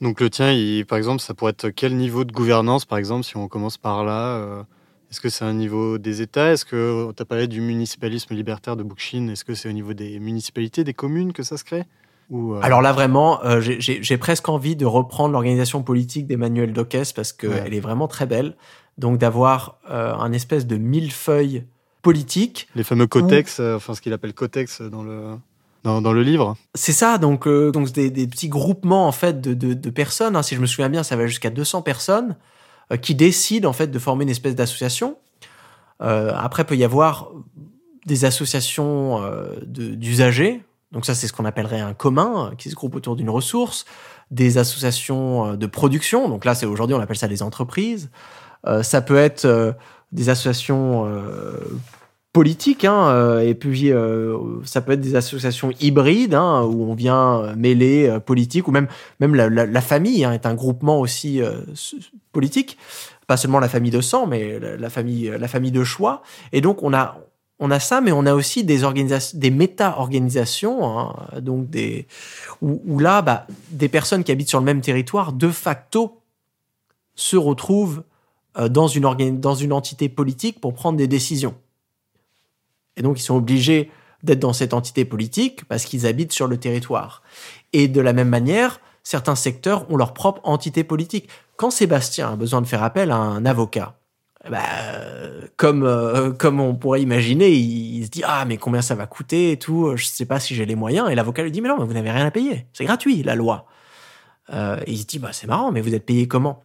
Donc 0.00 0.20
le 0.20 0.30
tien, 0.30 0.54
par 0.88 0.98
exemple, 0.98 1.20
ça 1.20 1.34
pourrait 1.34 1.52
être 1.52 1.70
quel 1.70 1.96
niveau 1.96 2.24
de 2.24 2.32
gouvernance, 2.32 2.84
par 2.84 2.98
exemple, 2.98 3.24
si 3.24 3.36
on 3.36 3.48
commence 3.48 3.78
par 3.78 4.04
là 4.04 4.36
euh, 4.36 4.62
Est-ce 5.10 5.20
que 5.20 5.28
c'est 5.28 5.44
un 5.44 5.54
niveau 5.54 5.98
des 5.98 6.20
États? 6.20 6.52
Est-ce 6.52 6.64
que 6.64 7.12
tu 7.16 7.22
as 7.22 7.24
parlé 7.24 7.46
du 7.46 7.60
municipalisme 7.60 8.34
libertaire 8.34 8.76
de 8.76 8.82
Bookchin 8.82 9.28
Est-ce 9.28 9.44
que 9.44 9.54
c'est 9.54 9.68
au 9.68 9.72
niveau 9.72 9.94
des 9.94 10.18
municipalités, 10.18 10.84
des 10.84 10.94
communes 10.94 11.32
que 11.32 11.42
ça 11.42 11.56
se 11.56 11.64
crée? 11.64 11.84
Ou, 12.30 12.54
euh, 12.54 12.60
Alors 12.62 12.82
là, 12.82 12.92
vraiment, 12.92 13.42
euh, 13.44 13.60
j'ai 13.60 14.18
presque 14.18 14.48
envie 14.48 14.76
de 14.76 14.86
reprendre 14.86 15.32
l'organisation 15.32 15.82
politique 15.82 16.26
d'Emmanuel 16.26 16.72
Dockes 16.72 17.12
parce 17.14 17.32
qu'elle 17.32 17.74
est 17.74 17.80
vraiment 17.80 18.08
très 18.08 18.26
belle. 18.26 18.56
Donc 18.96 19.18
d'avoir 19.18 19.80
un 19.88 20.32
espèce 20.32 20.66
de 20.66 20.76
millefeuille 20.76 21.64
politique. 22.04 22.68
Les 22.76 22.84
fameux 22.84 23.08
cotex, 23.08 23.58
euh, 23.58 23.76
enfin 23.76 23.94
ce 23.94 24.00
qu'il 24.00 24.12
appelle 24.12 24.34
cotex 24.34 24.80
dans 24.82 25.02
le 25.02 25.36
dans, 25.82 26.14
le 26.14 26.22
livre. 26.22 26.56
C'est 26.74 26.94
ça, 26.94 27.18
donc 27.18 27.46
euh, 27.46 27.70
donc 27.70 27.92
des, 27.92 28.26
petits 28.26 28.48
groupements 28.48 29.06
en 29.06 29.12
fait 29.12 29.42
de, 29.42 29.52
de, 29.52 29.90
personnes. 29.90 30.34
Hein. 30.34 30.42
si 30.42 30.54
je 30.54 30.60
me 30.60 30.64
souviens 30.64 30.88
bien, 30.88 31.02
ça 31.02 31.14
va 31.14 31.26
jusqu'à 31.26 31.50
200 31.50 31.82
personnes 31.82 32.36
euh, 32.90 32.96
qui 32.96 33.14
décident 33.14 33.68
en 33.68 33.74
fait 33.74 33.88
de 33.88 33.98
former 33.98 34.22
une 34.22 34.30
espèce 34.30 34.54
d'association. 34.54 35.18
après, 36.00 36.64
peut 36.64 36.76
y 36.76 36.84
avoir 36.84 37.30
des 38.06 38.24
associations 38.24 39.20
d'usagers. 39.66 40.62
Donc 40.92 41.04
ça, 41.04 41.14
c'est 41.14 41.26
ce 41.26 41.34
qu'on 41.34 41.44
appellerait 41.44 41.80
un 41.80 41.92
commun 41.92 42.52
qui 42.56 42.70
se 42.70 42.74
groupe 42.74 42.94
autour 42.94 43.14
d'une 43.16 43.30
ressource. 43.30 43.84
Des 44.30 44.56
associations 44.56 45.54
de 45.54 45.66
production. 45.66 46.30
Donc 46.30 46.46
là, 46.46 46.54
c'est 46.54 46.66
aujourd'hui 46.66 46.96
on 46.96 47.00
appelle 47.00 47.18
ça 47.18 47.28
des 47.28 47.42
entreprises. 47.42 48.10
ça 48.82 49.02
peut 49.02 49.18
être 49.18 49.76
des 50.14 50.30
associations 50.30 51.06
politique, 52.34 52.84
hein, 52.84 53.06
euh, 53.10 53.38
et 53.38 53.54
puis 53.54 53.92
euh, 53.92 54.36
ça 54.64 54.80
peut 54.80 54.92
être 54.92 55.00
des 55.00 55.14
associations 55.14 55.70
hybrides 55.80 56.34
hein, 56.34 56.62
où 56.62 56.90
on 56.90 56.94
vient 56.94 57.54
mêler 57.54 58.08
euh, 58.08 58.18
politique 58.18 58.66
ou 58.66 58.72
même 58.72 58.88
même 59.20 59.36
la, 59.36 59.80
famille 59.80 60.24
hein, 60.24 60.32
est 60.32 60.44
un 60.44 60.54
groupement 60.54 60.98
aussi 60.98 61.40
politique, 62.32 62.76
pas 63.28 63.36
seulement 63.36 63.60
la 63.60 63.68
famille 63.68 63.92
de 63.92 64.00
sang, 64.00 64.26
mais 64.26 64.58
la, 64.58 64.90
famille 64.90 65.32
la 65.38 65.46
famille 65.46 65.70
de 65.70 65.84
choix. 65.84 66.22
Et 66.52 66.60
donc 66.60 66.82
on 66.82 66.92
a 66.92 67.20
on 67.60 67.70
a 67.70 67.78
ça, 67.78 68.00
mais 68.00 68.10
on 68.10 68.26
a 68.26 68.34
aussi 68.34 68.64
des 68.64 68.80
des 69.34 69.50
méta-organisations, 69.50 71.14
où, 72.60 72.82
où 72.84 72.98
là, 72.98 73.22
bah, 73.22 73.46
des 73.70 73.88
personnes 73.88 74.24
qui 74.24 74.32
habitent 74.32 74.48
sur 74.48 74.58
le 74.58 74.64
même 74.64 74.80
territoire 74.80 75.32
de 75.32 75.48
facto 75.48 76.18
se 77.14 77.36
retrouvent 77.36 78.02
dans 78.56 78.86
une 78.86 79.40
dans 79.40 79.54
une 79.54 79.72
entité 79.72 80.08
politique 80.08 80.60
pour 80.60 80.74
prendre 80.74 80.96
des 80.96 81.08
décisions. 81.08 81.54
Et 82.96 83.02
donc, 83.02 83.18
ils 83.18 83.22
sont 83.22 83.36
obligés 83.36 83.90
d'être 84.22 84.40
dans 84.40 84.52
cette 84.52 84.74
entité 84.74 85.04
politique 85.04 85.64
parce 85.66 85.84
qu'ils 85.84 86.06
habitent 86.06 86.32
sur 86.32 86.48
le 86.48 86.56
territoire. 86.56 87.22
Et 87.72 87.88
de 87.88 88.00
la 88.00 88.12
même 88.12 88.28
manière, 88.28 88.80
certains 89.02 89.34
secteurs 89.34 89.90
ont 89.90 89.96
leur 89.96 90.14
propre 90.14 90.40
entité 90.44 90.82
politique. 90.82 91.28
Quand 91.56 91.70
Sébastien 91.70 92.32
a 92.32 92.36
besoin 92.36 92.60
de 92.62 92.66
faire 92.66 92.82
appel 92.82 93.10
à 93.10 93.16
un 93.16 93.44
avocat, 93.44 93.96
bah, 94.50 94.60
comme 95.56 95.84
euh, 95.84 96.32
comme 96.32 96.60
on 96.60 96.74
pourrait 96.74 97.00
imaginer, 97.00 97.50
il, 97.50 98.04
se 98.04 98.10
dit 98.10 98.22
ah 98.24 98.44
mais 98.46 98.56
combien 98.56 98.82
ça 98.82 98.94
va 98.94 99.06
coûter 99.06 99.52
et 99.52 99.58
tout, 99.58 99.96
je 99.96 100.04
sais 100.04 100.26
pas 100.26 100.40
si 100.40 100.54
j'ai 100.54 100.66
les 100.66 100.74
moyens. 100.74 101.08
Et 101.10 101.14
l'avocat 101.14 101.42
lui 101.42 101.50
dit 101.50 101.60
mais 101.60 101.68
non, 101.68 101.76
mais 101.78 101.86
vous 101.86 101.94
n'avez 101.94 102.10
rien 102.10 102.26
à 102.26 102.30
payer, 102.30 102.66
c'est 102.72 102.84
gratuit 102.84 103.22
la 103.22 103.36
loi. 103.36 103.66
Euh, 104.52 104.78
il 104.86 104.98
se 104.98 105.06
dit 105.06 105.18
bah 105.18 105.30
c'est 105.32 105.46
marrant, 105.46 105.70
mais 105.72 105.80
vous 105.80 105.94
êtes 105.94 106.04
payé 106.04 106.28
comment? 106.28 106.63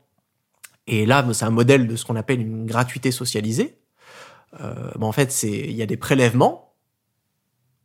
Et 0.91 1.05
là 1.05 1.25
c'est 1.33 1.45
un 1.45 1.51
modèle 1.51 1.87
de 1.87 1.95
ce 1.95 2.03
qu'on 2.03 2.15
appelle 2.15 2.41
une 2.41 2.65
gratuité 2.65 3.11
socialisée. 3.11 3.77
Euh, 4.59 4.91
en 4.99 5.11
fait, 5.11 5.31
c'est 5.31 5.51
il 5.51 5.73
y 5.73 5.83
a 5.83 5.85
des 5.85 5.97
prélèvements, 5.97 6.73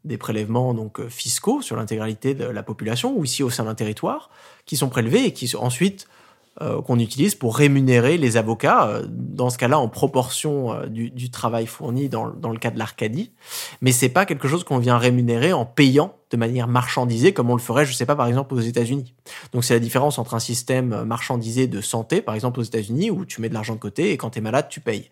des 0.04 0.16
prélèvements 0.16 0.72
donc 0.72 0.98
euh, 0.98 1.10
fiscaux 1.10 1.60
sur 1.60 1.76
l'intégralité 1.76 2.34
de 2.34 2.46
la 2.46 2.62
population 2.62 3.14
ou 3.16 3.24
ici 3.24 3.42
au 3.42 3.50
sein 3.50 3.64
d'un 3.64 3.74
territoire, 3.74 4.30
qui 4.64 4.76
sont 4.76 4.88
prélevés 4.88 5.26
et 5.26 5.32
qui 5.34 5.54
ensuite 5.56 6.08
qu'on 6.86 6.98
utilise 7.00 7.34
pour 7.34 7.56
rémunérer 7.56 8.16
les 8.16 8.36
avocats, 8.36 9.02
dans 9.08 9.50
ce 9.50 9.58
cas-là 9.58 9.78
en 9.78 9.88
proportion 9.88 10.86
du, 10.86 11.30
travail 11.30 11.66
fourni 11.66 12.08
dans, 12.08 12.30
dans 12.30 12.50
le 12.50 12.58
cas 12.58 12.70
de 12.70 12.78
l'Arcadie. 12.78 13.32
Mais 13.80 13.90
c'est 13.90 14.08
pas 14.08 14.24
quelque 14.24 14.46
chose 14.46 14.62
qu'on 14.62 14.78
vient 14.78 14.96
rémunérer 14.96 15.52
en 15.52 15.66
payant 15.66 16.14
de 16.30 16.36
manière 16.36 16.68
marchandisée 16.68 17.32
comme 17.32 17.50
on 17.50 17.54
le 17.54 17.60
ferait, 17.60 17.86
je 17.86 17.92
sais 17.92 18.06
pas, 18.06 18.16
par 18.16 18.26
exemple 18.26 18.54
aux 18.54 18.60
États-Unis. 18.60 19.14
Donc 19.52 19.64
c'est 19.64 19.74
la 19.74 19.80
différence 19.80 20.18
entre 20.18 20.34
un 20.34 20.40
système 20.40 21.04
marchandisé 21.04 21.66
de 21.66 21.80
santé, 21.80 22.22
par 22.22 22.34
exemple 22.34 22.60
aux 22.60 22.64
États-Unis, 22.64 23.10
où 23.10 23.24
tu 23.24 23.40
mets 23.40 23.48
de 23.48 23.54
l'argent 23.54 23.74
de 23.74 23.80
côté 23.80 24.12
et 24.12 24.16
quand 24.16 24.30
tu 24.30 24.38
es 24.38 24.42
malade, 24.42 24.66
tu 24.68 24.80
payes 24.80 25.10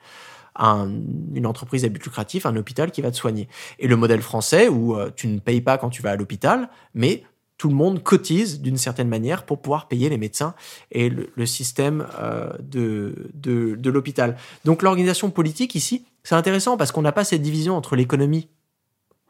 une 0.58 1.46
entreprise 1.46 1.84
à 1.84 1.88
but 1.88 2.04
lucratif, 2.04 2.46
un 2.46 2.56
hôpital 2.56 2.90
qui 2.90 3.00
va 3.00 3.10
te 3.10 3.16
soigner. 3.16 3.48
Et 3.78 3.88
le 3.88 3.96
modèle 3.96 4.20
français 4.20 4.68
où 4.68 4.96
euh, 4.96 5.10
tu 5.14 5.26
ne 5.28 5.38
payes 5.38 5.62
pas 5.62 5.78
quand 5.78 5.88
tu 5.88 6.02
vas 6.02 6.10
à 6.10 6.16
l'hôpital, 6.16 6.68
mais 6.94 7.24
tout 7.62 7.68
le 7.68 7.76
monde 7.76 8.02
cotise 8.02 8.60
d'une 8.60 8.76
certaine 8.76 9.06
manière 9.06 9.44
pour 9.44 9.62
pouvoir 9.62 9.86
payer 9.86 10.08
les 10.08 10.18
médecins 10.18 10.52
et 10.90 11.08
le, 11.08 11.46
système 11.46 12.04
euh, 12.18 12.52
de, 12.58 13.30
de, 13.34 13.76
de 13.76 13.88
l'hôpital. 13.88 14.36
Donc 14.64 14.82
l'organisation 14.82 15.30
politique 15.30 15.76
ici, 15.76 16.04
c'est 16.24 16.34
intéressant 16.34 16.76
parce 16.76 16.90
qu'on 16.90 17.02
n'a 17.02 17.12
pas 17.12 17.22
cette 17.22 17.40
division 17.40 17.76
entre 17.76 17.94
l'économie 17.94 18.48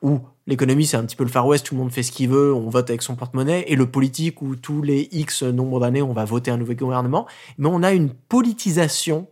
où 0.01 0.21
l'économie 0.47 0.87
c'est 0.87 0.97
un 0.97 1.05
petit 1.05 1.15
peu 1.15 1.25
le 1.25 1.31
Far 1.31 1.47
West, 1.47 1.67
tout 1.67 1.75
le 1.75 1.83
monde 1.83 1.93
fait 1.93 2.03
ce 2.03 2.11
qu'il 2.11 2.31
veut, 2.31 2.55
on 2.55 2.71
vote 2.71 2.89
avec 2.89 3.03
son 3.03 3.17
porte-monnaie, 3.17 3.67
et 3.69 3.77
le 3.77 3.85
politique 3.91 4.41
où 4.41 4.57
tous 4.57 4.81
les 4.81 5.11
X 5.13 5.43
nombre 5.43 5.79
d'années 5.79 6.01
on 6.01 6.15
va 6.15 6.25
voter 6.25 6.51
un 6.51 6.57
nouveau 6.57 6.73
gouvernement, 6.73 7.27
mais 7.59 7.69
on 7.71 7.83
a 7.83 7.93
une 7.93 8.09
politisation 8.15 9.29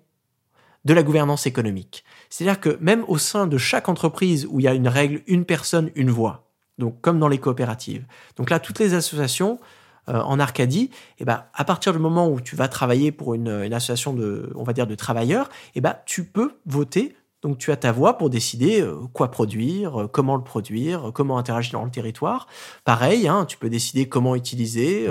de 0.85 0.93
la 0.93 1.03
gouvernance 1.03 1.47
économique. 1.47 2.05
C'est-à-dire 2.29 2.61
que 2.61 2.77
même 2.83 3.07
au 3.09 3.17
sein 3.17 3.47
de 3.47 3.57
chaque 3.57 3.89
entreprise 3.89 4.47
où 4.51 4.61
il 4.61 4.65
y 4.65 4.69
a 4.69 4.75
une 4.75 4.89
règle, 4.89 5.23
une 5.27 5.47
personne, 5.47 5.91
une 5.95 6.11
voix, 6.11 6.50
donc 6.81 7.01
comme 7.01 7.21
dans 7.21 7.29
les 7.29 7.39
coopératives. 7.39 8.05
Donc 8.37 8.51
là, 8.51 8.59
toutes 8.59 8.81
les 8.81 8.95
associations 8.95 9.61
euh, 10.09 10.21
en 10.21 10.41
Arcadie, 10.41 10.91
eh 11.19 11.25
ben, 11.25 11.45
à 11.55 11.65
partir 11.65 11.93
du 11.93 11.99
moment 11.99 12.29
où 12.29 12.41
tu 12.41 12.57
vas 12.57 12.67
travailler 12.67 13.13
pour 13.13 13.35
une, 13.35 13.49
association 13.73 14.13
de, 14.13 14.51
on 14.57 14.65
va 14.65 14.73
dire, 14.73 14.87
de 14.87 14.95
travailleurs, 14.97 15.49
eh 15.77 15.81
ben, 15.81 15.95
tu 16.07 16.25
peux 16.25 16.55
voter 16.67 17.15
Donc 17.43 17.59
tu 17.59 17.71
as 17.71 17.77
ta 17.77 17.93
voix 17.93 18.19
pour 18.19 18.31
décider 18.31 18.81
euh, 18.81 18.97
quoi 19.13 19.31
produire, 19.31 20.01
euh, 20.01 20.07
comment 20.09 20.37
le 20.37 20.43
produire, 20.43 21.13
comment 21.15 21.39
interagir 21.39 21.79
dans 21.79 21.85
le 21.85 21.91
territoire. 21.91 22.49
Pareil, 22.85 23.29
hein, 23.29 23.45
tu 23.47 23.57
peux 23.57 23.71
décider 23.71 24.09
comment 24.09 24.35
utiliser 24.35 25.07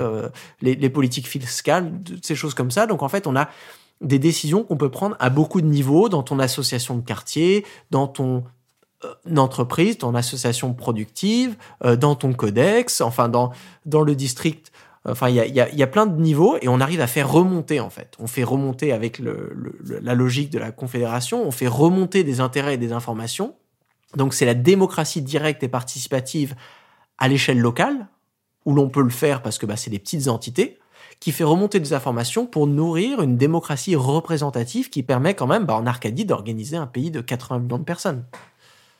les, 0.60 0.90
politiques 0.90 1.28
fiscales, 1.28 1.92
ces 2.20 2.34
choses 2.34 2.54
comme 2.54 2.70
ça. 2.70 2.86
Donc 2.86 3.02
en 3.02 3.08
fait, 3.08 3.26
on 3.26 3.36
a 3.36 3.48
des 4.00 4.18
décisions 4.18 4.64
qu'on 4.64 4.76
peut 4.76 4.90
prendre 4.90 5.16
à 5.18 5.30
beaucoup 5.30 5.60
de 5.60 5.66
niveaux 5.66 6.08
dans 6.08 6.22
ton 6.22 6.38
association 6.38 6.96
de 6.96 7.02
quartier, 7.02 7.64
dans 7.90 8.08
ton 8.08 8.44
entreprise, 9.36 9.98
ton 9.98 10.14
association 10.14 10.74
productive, 10.74 11.56
dans 11.98 12.14
ton 12.14 12.32
codex, 12.32 13.00
enfin 13.00 13.28
dans, 13.28 13.52
dans 13.86 14.02
le 14.02 14.14
district 14.14 14.70
Enfin, 15.08 15.30
il 15.30 15.36
y 15.36 15.82
a, 15.82 15.86
plein 15.86 16.04
de 16.04 16.20
niveaux 16.20 16.58
et 16.60 16.68
on 16.68 16.78
arrive 16.78 17.00
à 17.00 17.06
faire 17.06 17.30
remonter 17.30 17.80
en 17.80 17.88
fait. 17.88 18.12
On 18.18 18.26
fait 18.26 18.44
remonter 18.44 18.92
avec 18.92 19.18
la 19.18 20.14
logique 20.14 20.50
de 20.50 20.58
la 20.58 20.72
confédération, 20.72 21.42
on 21.42 21.50
fait 21.50 21.68
remonter 21.68 22.22
des 22.22 22.40
intérêts 22.40 22.74
et 22.74 22.78
des 22.78 22.92
informations. 22.92 23.54
Donc 24.16 24.34
c'est 24.34 24.44
la 24.44 24.54
démocratie 24.54 25.22
directe 25.22 25.62
et 25.62 25.68
participative 25.68 26.54
à 27.16 27.28
l'échelle 27.28 27.58
locale, 27.58 28.08
où 28.66 28.74
l'on 28.74 28.90
peut 28.90 29.02
le 29.02 29.10
faire 29.10 29.40
parce 29.40 29.56
que 29.56 29.64
bah, 29.64 29.76
c'est 29.76 29.90
des 29.90 29.98
petites 29.98 30.28
entités, 30.28 30.78
qui 31.18 31.32
fait 31.32 31.44
remonter 31.44 31.80
des 31.80 31.94
informations 31.94 32.46
pour 32.46 32.66
nourrir 32.66 33.22
une 33.22 33.38
démocratie 33.38 33.96
représentative 33.96 34.90
qui 34.90 35.02
permet 35.02 35.34
quand 35.34 35.46
même 35.46 35.64
bah, 35.64 35.76
en 35.76 35.86
Arcadie 35.86 36.26
d'organiser 36.26 36.76
un 36.76 36.86
pays 36.86 37.10
de 37.10 37.22
80 37.22 37.60
millions 37.60 37.78
de 37.78 37.84
personnes. 37.84 38.24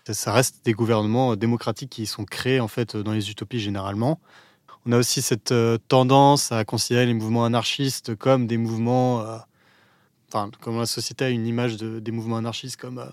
Ça 0.08 0.32
reste 0.32 0.64
des 0.64 0.72
gouvernements 0.72 1.36
démocratiques 1.36 1.90
qui 1.90 2.06
sont 2.06 2.24
créés 2.24 2.60
en 2.60 2.68
fait 2.68 2.96
dans 2.96 3.12
les 3.12 3.30
utopies 3.30 3.60
généralement. 3.60 4.20
On 4.86 4.92
a 4.92 4.98
aussi 4.98 5.20
cette 5.20 5.52
euh, 5.52 5.76
tendance 5.88 6.52
à 6.52 6.64
considérer 6.64 7.04
les 7.04 7.12
mouvements 7.12 7.44
anarchistes 7.44 8.14
comme 8.16 8.46
des 8.46 8.56
mouvements, 8.56 9.20
euh, 9.20 9.36
enfin, 10.28 10.50
comme 10.62 10.78
la 10.78 10.86
société 10.86 11.26
a 11.26 11.28
une 11.28 11.46
image 11.46 11.76
des 11.76 12.12
mouvements 12.12 12.38
anarchistes 12.38 12.80
comme 12.80 13.04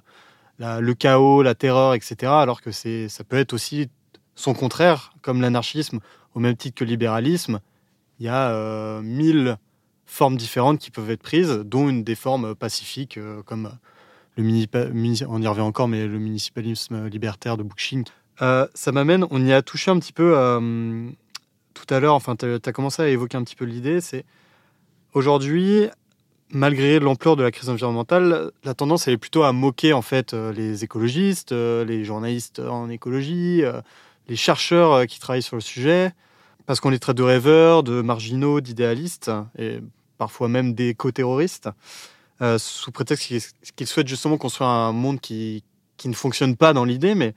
euh, 0.61 0.79
le 0.79 0.93
chaos, 0.93 1.43
la 1.43 1.55
terreur, 1.55 1.93
etc. 1.93 2.31
Alors 2.31 2.61
que 2.61 2.71
ça 2.71 3.23
peut 3.25 3.37
être 3.37 3.51
aussi 3.51 3.89
son 4.35 4.53
contraire, 4.53 5.11
comme 5.21 5.41
l'anarchisme, 5.41 5.99
au 6.35 6.39
même 6.39 6.55
titre 6.55 6.75
que 6.75 6.85
le 6.85 6.91
libéralisme. 6.91 7.59
Il 8.19 8.25
y 8.25 8.29
a 8.29 9.01
mille 9.01 9.57
formes 10.07 10.37
différentes 10.37 10.79
qui 10.79 10.89
peuvent 10.89 11.11
être 11.11 11.21
prises, 11.21 11.51
dont 11.65 11.89
une 11.89 12.03
des 12.03 12.15
formes 12.15 12.55
pacifiques, 12.55 13.19
comme 13.45 13.77
le 14.37 15.25
on 15.27 15.41
y 15.41 15.47
revient 15.47 15.61
encore, 15.61 15.87
mais 15.87 16.05
le 16.05 16.19
municipalisme 16.19 17.07
libertaire 17.07 17.57
de 17.57 17.63
Bookchin. 17.63 18.03
ça 18.39 18.91
m'amène, 18.91 19.25
on 19.31 19.45
y 19.45 19.51
a 19.51 19.61
touché 19.61 19.91
un 19.91 19.99
petit 19.99 20.13
peu 20.13 20.33
tout 21.77 21.93
à 21.93 21.99
l'heure, 21.99 22.15
enfin, 22.15 22.35
tu 22.35 22.45
as, 22.45 22.71
commencé 22.73 23.01
à 23.01 23.07
évoquer 23.07 23.37
un 23.37 23.43
petit 23.43 23.55
peu 23.55 23.65
l'idée, 23.65 24.01
c'est 24.01 24.25
aujourd'hui, 25.13 25.87
malgré 26.49 26.99
l'ampleur 26.99 27.35
de 27.35 27.43
la 27.43 27.51
crise 27.51 27.69
environnementale, 27.69 28.51
la 28.63 28.73
tendance 28.73 29.07
est 29.07 29.17
plutôt 29.17 29.43
à 29.43 29.51
moquer 29.51 29.93
en 29.93 30.01
fait 30.01 30.33
euh, 30.33 30.51
les 30.51 30.83
écologistes, 30.83 31.51
euh, 31.51 31.85
les 31.85 32.03
journalistes 32.03 32.59
en 32.59 32.89
écologie, 32.89 33.63
euh, 33.63 33.81
les 34.27 34.35
chercheurs 34.35 35.05
qui 35.05 35.19
travaillent 35.19 35.43
sur 35.43 35.55
le 35.55 35.61
sujet, 35.61 36.11
parce 36.65 36.79
qu'on 36.79 36.89
les 36.89 36.99
traite 36.99 37.17
de 37.17 37.23
rêveurs, 37.23 37.83
de 37.83 38.01
marginaux, 38.01 38.59
d'idéalistes 38.59 39.31
et 39.57 39.79
parfois 40.17 40.47
même 40.49 40.73
d'éco-terroristes, 40.73 41.69
sous 42.57 42.91
prétexte 42.91 43.27
qu'ils 43.75 43.87
souhaitent 43.87 44.07
justement 44.07 44.37
construire 44.37 44.69
un 44.69 44.91
monde 44.91 45.19
qui, 45.19 45.63
qui 45.97 46.09
ne 46.09 46.13
fonctionne 46.13 46.55
pas 46.55 46.73
dans 46.73 46.85
l'idée, 46.85 47.15
mais 47.15 47.33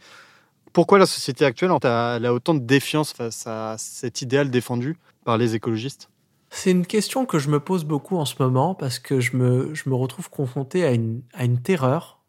pourquoi 0.72 0.98
la 0.98 1.06
société 1.06 1.44
actuelle 1.44 1.72
a 1.82 2.32
autant 2.32 2.54
de 2.54 2.60
défiance 2.60 3.12
face 3.12 3.46
à 3.46 3.76
cet 3.78 4.22
idéal 4.22 4.50
défendu 4.50 4.96
par 5.24 5.36
les 5.36 5.54
écologistes? 5.54 6.10
C'est 6.50 6.72
une 6.72 6.86
question 6.86 7.26
que 7.26 7.38
je 7.38 7.48
me 7.48 7.60
pose 7.60 7.84
beaucoup 7.84 8.16
en 8.16 8.24
ce 8.24 8.34
moment 8.40 8.74
parce 8.74 8.98
que 8.98 9.20
je 9.20 9.36
me, 9.36 9.72
je 9.74 9.88
me 9.88 9.94
retrouve 9.94 10.30
confronté 10.30 10.84
à 10.84 10.90
une, 10.90 11.22
à 11.32 11.44
une 11.44 11.62
terreur 11.62 12.20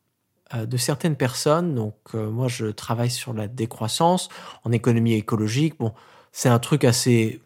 euh, 0.54 0.68
de 0.68 0.78
certaines 0.78 1.16
personnes. 1.16 1.74
Donc, 1.74 1.96
euh, 2.14 2.30
moi, 2.30 2.48
je 2.48 2.68
travaille 2.68 3.10
sur 3.10 3.34
la 3.34 3.48
décroissance 3.48 4.30
en 4.64 4.72
économie 4.72 5.14
écologique. 5.14 5.80
Bon, 5.80 5.94
c'est 6.32 6.50
un 6.50 6.60
truc 6.60 6.84
assez, 6.84 7.42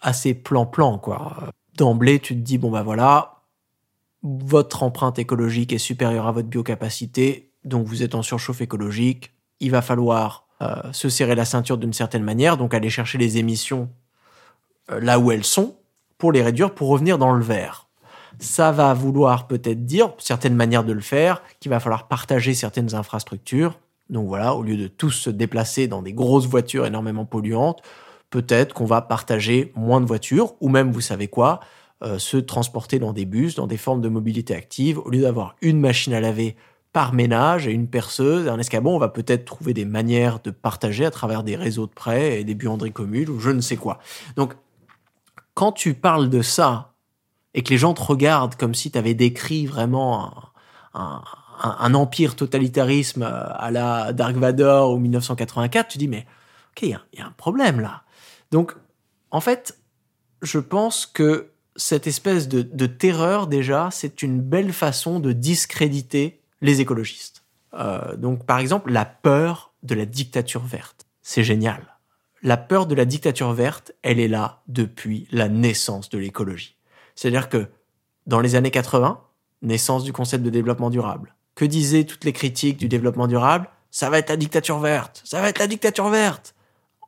assez 0.00 0.34
plan-plan, 0.34 0.98
quoi. 0.98 1.50
D'emblée, 1.76 2.20
tu 2.20 2.34
te 2.34 2.40
dis, 2.40 2.58
bon, 2.58 2.70
bah 2.70 2.82
voilà, 2.84 3.39
votre 4.22 4.82
empreinte 4.82 5.18
écologique 5.18 5.72
est 5.72 5.78
supérieure 5.78 6.26
à 6.26 6.32
votre 6.32 6.48
biocapacité, 6.48 7.50
donc 7.64 7.86
vous 7.86 8.02
êtes 8.02 8.14
en 8.14 8.22
surchauffe 8.22 8.60
écologique, 8.60 9.32
il 9.60 9.70
va 9.70 9.82
falloir 9.82 10.46
euh, 10.62 10.74
se 10.92 11.08
serrer 11.08 11.34
la 11.34 11.44
ceinture 11.44 11.78
d'une 11.78 11.92
certaine 11.92 12.22
manière, 12.22 12.56
donc 12.56 12.74
aller 12.74 12.90
chercher 12.90 13.18
les 13.18 13.38
émissions 13.38 13.88
euh, 14.90 15.00
là 15.00 15.18
où 15.18 15.30
elles 15.30 15.44
sont 15.44 15.76
pour 16.18 16.32
les 16.32 16.42
réduire, 16.42 16.74
pour 16.74 16.88
revenir 16.88 17.16
dans 17.16 17.32
le 17.32 17.42
vert. 17.42 17.88
Ça 18.38 18.72
va 18.72 18.92
vouloir 18.94 19.46
peut-être 19.46 19.84
dire, 19.84 20.12
certaines 20.18 20.54
manières 20.54 20.84
de 20.84 20.92
le 20.92 21.00
faire, 21.00 21.42
qu'il 21.60 21.70
va 21.70 21.80
falloir 21.80 22.08
partager 22.08 22.54
certaines 22.54 22.94
infrastructures. 22.94 23.78
Donc 24.10 24.28
voilà, 24.28 24.54
au 24.54 24.62
lieu 24.62 24.76
de 24.76 24.86
tous 24.86 25.10
se 25.10 25.30
déplacer 25.30 25.88
dans 25.88 26.02
des 26.02 26.12
grosses 26.12 26.46
voitures 26.46 26.86
énormément 26.86 27.24
polluantes, 27.24 27.82
peut-être 28.28 28.74
qu'on 28.74 28.84
va 28.84 29.02
partager 29.02 29.72
moins 29.74 30.00
de 30.00 30.06
voitures, 30.06 30.54
ou 30.60 30.68
même, 30.68 30.92
vous 30.92 31.00
savez 31.00 31.28
quoi, 31.28 31.60
euh, 32.02 32.18
se 32.18 32.36
transporter 32.36 32.98
dans 32.98 33.12
des 33.12 33.26
bus, 33.26 33.54
dans 33.54 33.66
des 33.66 33.76
formes 33.76 34.00
de 34.00 34.08
mobilité 34.08 34.54
active, 34.54 34.98
au 34.98 35.10
lieu 35.10 35.20
d'avoir 35.22 35.56
une 35.60 35.80
machine 35.80 36.14
à 36.14 36.20
laver 36.20 36.56
par 36.92 37.12
ménage 37.12 37.66
et 37.66 37.72
une 37.72 37.88
perceuse 37.88 38.48
un 38.48 38.58
escabeau, 38.58 38.90
on 38.90 38.98
va 38.98 39.08
peut-être 39.08 39.44
trouver 39.44 39.74
des 39.74 39.84
manières 39.84 40.40
de 40.40 40.50
partager 40.50 41.04
à 41.04 41.10
travers 41.10 41.42
des 41.42 41.56
réseaux 41.56 41.86
de 41.86 41.92
prêts 41.92 42.40
et 42.40 42.44
des 42.44 42.54
buanderies 42.54 42.92
communes 42.92 43.28
ou 43.28 43.38
je 43.38 43.50
ne 43.50 43.60
sais 43.60 43.76
quoi. 43.76 44.00
Donc, 44.36 44.54
quand 45.54 45.72
tu 45.72 45.94
parles 45.94 46.30
de 46.30 46.42
ça 46.42 46.94
et 47.54 47.62
que 47.62 47.70
les 47.70 47.78
gens 47.78 47.94
te 47.94 48.02
regardent 48.02 48.54
comme 48.56 48.74
si 48.74 48.90
tu 48.90 48.98
avais 48.98 49.14
décrit 49.14 49.66
vraiment 49.66 50.32
un, 50.94 51.22
empire 51.94 52.34
totalitarisme 52.34 53.22
à 53.22 53.70
la 53.70 54.12
Dark 54.14 54.34
Vador 54.36 54.92
ou 54.94 54.98
1984, 54.98 55.88
tu 55.88 55.98
dis 55.98 56.08
mais 56.08 56.26
ok, 56.72 56.82
il 56.82 56.88
y, 56.88 57.20
a 57.20 57.26
un 57.26 57.34
problème 57.36 57.80
là. 57.80 58.04
Donc, 58.50 58.74
en 59.30 59.40
fait, 59.40 59.78
je 60.42 60.58
pense 60.58 61.04
que 61.04 61.49
cette 61.76 62.06
espèce 62.06 62.48
de, 62.48 62.86
terreur 62.86 63.46
déjà, 63.46 63.88
c'est 63.92 64.22
une 64.22 64.40
belle 64.40 64.72
façon 64.72 65.20
de 65.20 65.32
discréditer 65.32 66.40
les 66.60 66.80
écologistes. 66.80 67.44
Euh, 67.74 68.16
donc, 68.16 68.44
par 68.44 68.58
exemple, 68.58 68.92
la 68.92 69.04
peur 69.04 69.72
de 69.82 69.94
la 69.94 70.04
dictature 70.04 70.64
verte. 70.64 71.06
C'est 71.22 71.44
génial. 71.44 71.96
La 72.42 72.56
peur 72.56 72.86
de 72.86 72.94
la 72.94 73.04
dictature 73.04 73.52
verte, 73.52 73.92
elle 74.02 74.18
est 74.18 74.28
là 74.28 74.62
depuis 74.66 75.28
la 75.30 75.48
naissance 75.48 76.08
de 76.08 76.18
l'écologie. 76.18 76.76
C'est-à-dire 77.14 77.48
que 77.48 77.68
dans 78.26 78.40
les 78.40 78.54
années 78.56 78.70
80, 78.70 79.20
naissance 79.62 80.04
du 80.04 80.12
concept 80.12 80.42
de 80.44 80.50
développement 80.50 80.90
durable. 80.90 81.34
Que 81.54 81.64
disaient 81.64 82.04
toutes 82.04 82.24
les 82.24 82.32
critiques 82.32 82.78
du 82.78 82.88
développement 82.88 83.26
durable? 83.26 83.68
Ça 83.90 84.08
va 84.08 84.18
être 84.18 84.30
la 84.30 84.36
dictature 84.36 84.78
verte. 84.78 85.22
Ça 85.24 85.40
va 85.40 85.48
être 85.48 85.58
la 85.58 85.66
dictature 85.66 86.08
verte. 86.08 86.54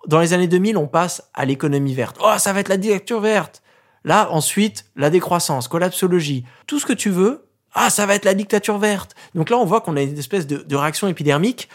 Dans 0.06 0.20
les 0.20 0.32
années 0.32 0.48
2000, 0.48 0.76
on 0.76 0.88
passe 0.88 1.30
à 1.32 1.44
l'économie 1.44 1.94
verte. 1.94 2.16
Oh, 2.20 2.34
ça 2.38 2.52
va 2.52 2.60
être 2.60 2.68
la 2.68 2.76
dictature 2.76 3.20
verte. 3.20 3.61
Là, 4.04 4.30
ensuite, 4.30 4.86
la 4.96 5.10
décroissance, 5.10 5.68
collapsologie, 5.68 6.44
tout 6.66 6.78
ce 6.78 6.86
que 6.86 6.92
tu 6.92 7.10
veux, 7.10 7.46
ah, 7.74 7.90
ça 7.90 8.04
va 8.06 8.14
être 8.14 8.24
la 8.24 8.34
dictature 8.34 8.78
verte. 8.78 9.14
Donc 9.34 9.48
là, 9.48 9.56
on 9.56 9.64
voit 9.64 9.80
qu'on 9.80 9.96
a 9.96 10.02
une 10.02 10.18
espèce 10.18 10.46
de, 10.46 10.76
réaction 10.76 11.08
épidermique 11.08 11.68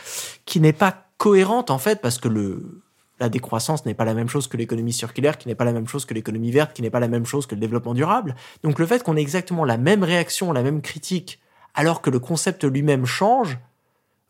qui 0.45 0.59
n'est 0.59 0.73
pas 0.73 1.05
cohérente 1.17 1.71
en 1.71 1.79
fait, 1.79 2.01
parce 2.01 2.19
que 2.19 2.27
le, 2.27 2.83
la 3.19 3.29
décroissance 3.29 3.85
n'est 3.85 3.95
pas 3.95 4.05
la 4.05 4.13
même 4.13 4.29
chose 4.29 4.47
que 4.47 4.57
l'économie 4.57 4.93
circulaire, 4.93 5.37
qui 5.37 5.47
n'est 5.47 5.55
pas 5.55 5.65
la 5.65 5.73
même 5.73 5.87
chose 5.87 6.05
que 6.05 6.13
l'économie 6.13 6.51
verte, 6.51 6.73
qui 6.73 6.81
n'est 6.81 6.89
pas 6.89 6.99
la 6.99 7.07
même 7.07 7.25
chose 7.25 7.47
que 7.47 7.55
le 7.55 7.61
développement 7.61 7.93
durable. 7.93 8.35
Donc 8.63 8.77
le 8.77 8.85
fait 8.85 9.01
qu'on 9.03 9.17
ait 9.17 9.21
exactement 9.21 9.65
la 9.65 9.77
même 9.77 10.03
réaction, 10.03 10.51
la 10.51 10.61
même 10.61 10.81
critique, 10.81 11.39
alors 11.73 12.01
que 12.01 12.09
le 12.09 12.19
concept 12.19 12.63
lui-même 12.63 13.05
change, 13.05 13.57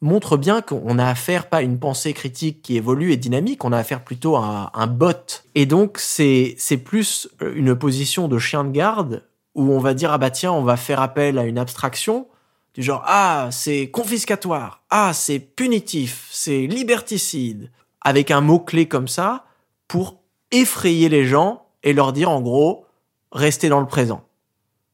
montre 0.01 0.37
bien 0.37 0.61
qu'on 0.61 0.99
a 0.99 1.07
affaire 1.07 1.49
pas 1.49 1.57
à 1.57 1.61
une 1.61 1.79
pensée 1.79 2.13
critique 2.13 2.61
qui 2.61 2.77
évolue 2.77 3.11
et 3.11 3.17
dynamique, 3.17 3.65
on 3.65 3.71
a 3.71 3.77
affaire 3.77 4.03
plutôt 4.03 4.35
à 4.35 4.71
un 4.73 4.87
bot. 4.87 5.43
Et 5.55 5.65
donc 5.65 5.97
c'est 5.97 6.55
c'est 6.57 6.77
plus 6.77 7.29
une 7.41 7.75
position 7.75 8.27
de 8.27 8.37
chien 8.37 8.63
de 8.63 8.71
garde 8.71 9.23
où 9.55 9.71
on 9.71 9.79
va 9.79 9.93
dire 9.93 10.11
ah 10.11 10.17
bah 10.17 10.29
tiens 10.29 10.51
on 10.51 10.63
va 10.63 10.77
faire 10.77 11.01
appel 11.01 11.39
à 11.39 11.45
une 11.45 11.57
abstraction 11.57 12.27
du 12.73 12.83
genre 12.83 13.03
ah 13.05 13.49
c'est 13.51 13.89
confiscatoire, 13.89 14.83
ah 14.89 15.11
c'est 15.13 15.39
punitif, 15.39 16.27
c'est 16.31 16.67
liberticide, 16.67 17.71
avec 18.01 18.29
un 18.29 18.41
mot 18.41 18.59
clé 18.59 18.87
comme 18.87 19.07
ça 19.07 19.45
pour 19.87 20.21
effrayer 20.51 21.09
les 21.09 21.25
gens 21.25 21.65
et 21.83 21.93
leur 21.93 22.13
dire 22.13 22.29
en 22.29 22.41
gros 22.41 22.85
restez 23.31 23.69
dans 23.69 23.79
le 23.79 23.87
présent. 23.87 24.23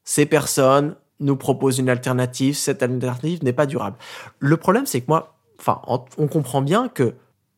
Ces 0.05 0.25
personnes 0.25 0.95
nous 1.19 1.35
proposent 1.35 1.79
une 1.79 1.89
alternative, 1.89 2.55
cette 2.55 2.83
alternative 2.83 3.43
n'est 3.43 3.53
pas 3.53 3.65
durable. 3.65 3.97
Le 4.39 4.57
problème 4.57 4.85
c'est 4.85 5.01
que 5.01 5.07
moi, 5.07 5.35
enfin 5.59 5.81
on 6.17 6.27
comprend 6.27 6.61
bien 6.61 6.87
que 6.87 7.15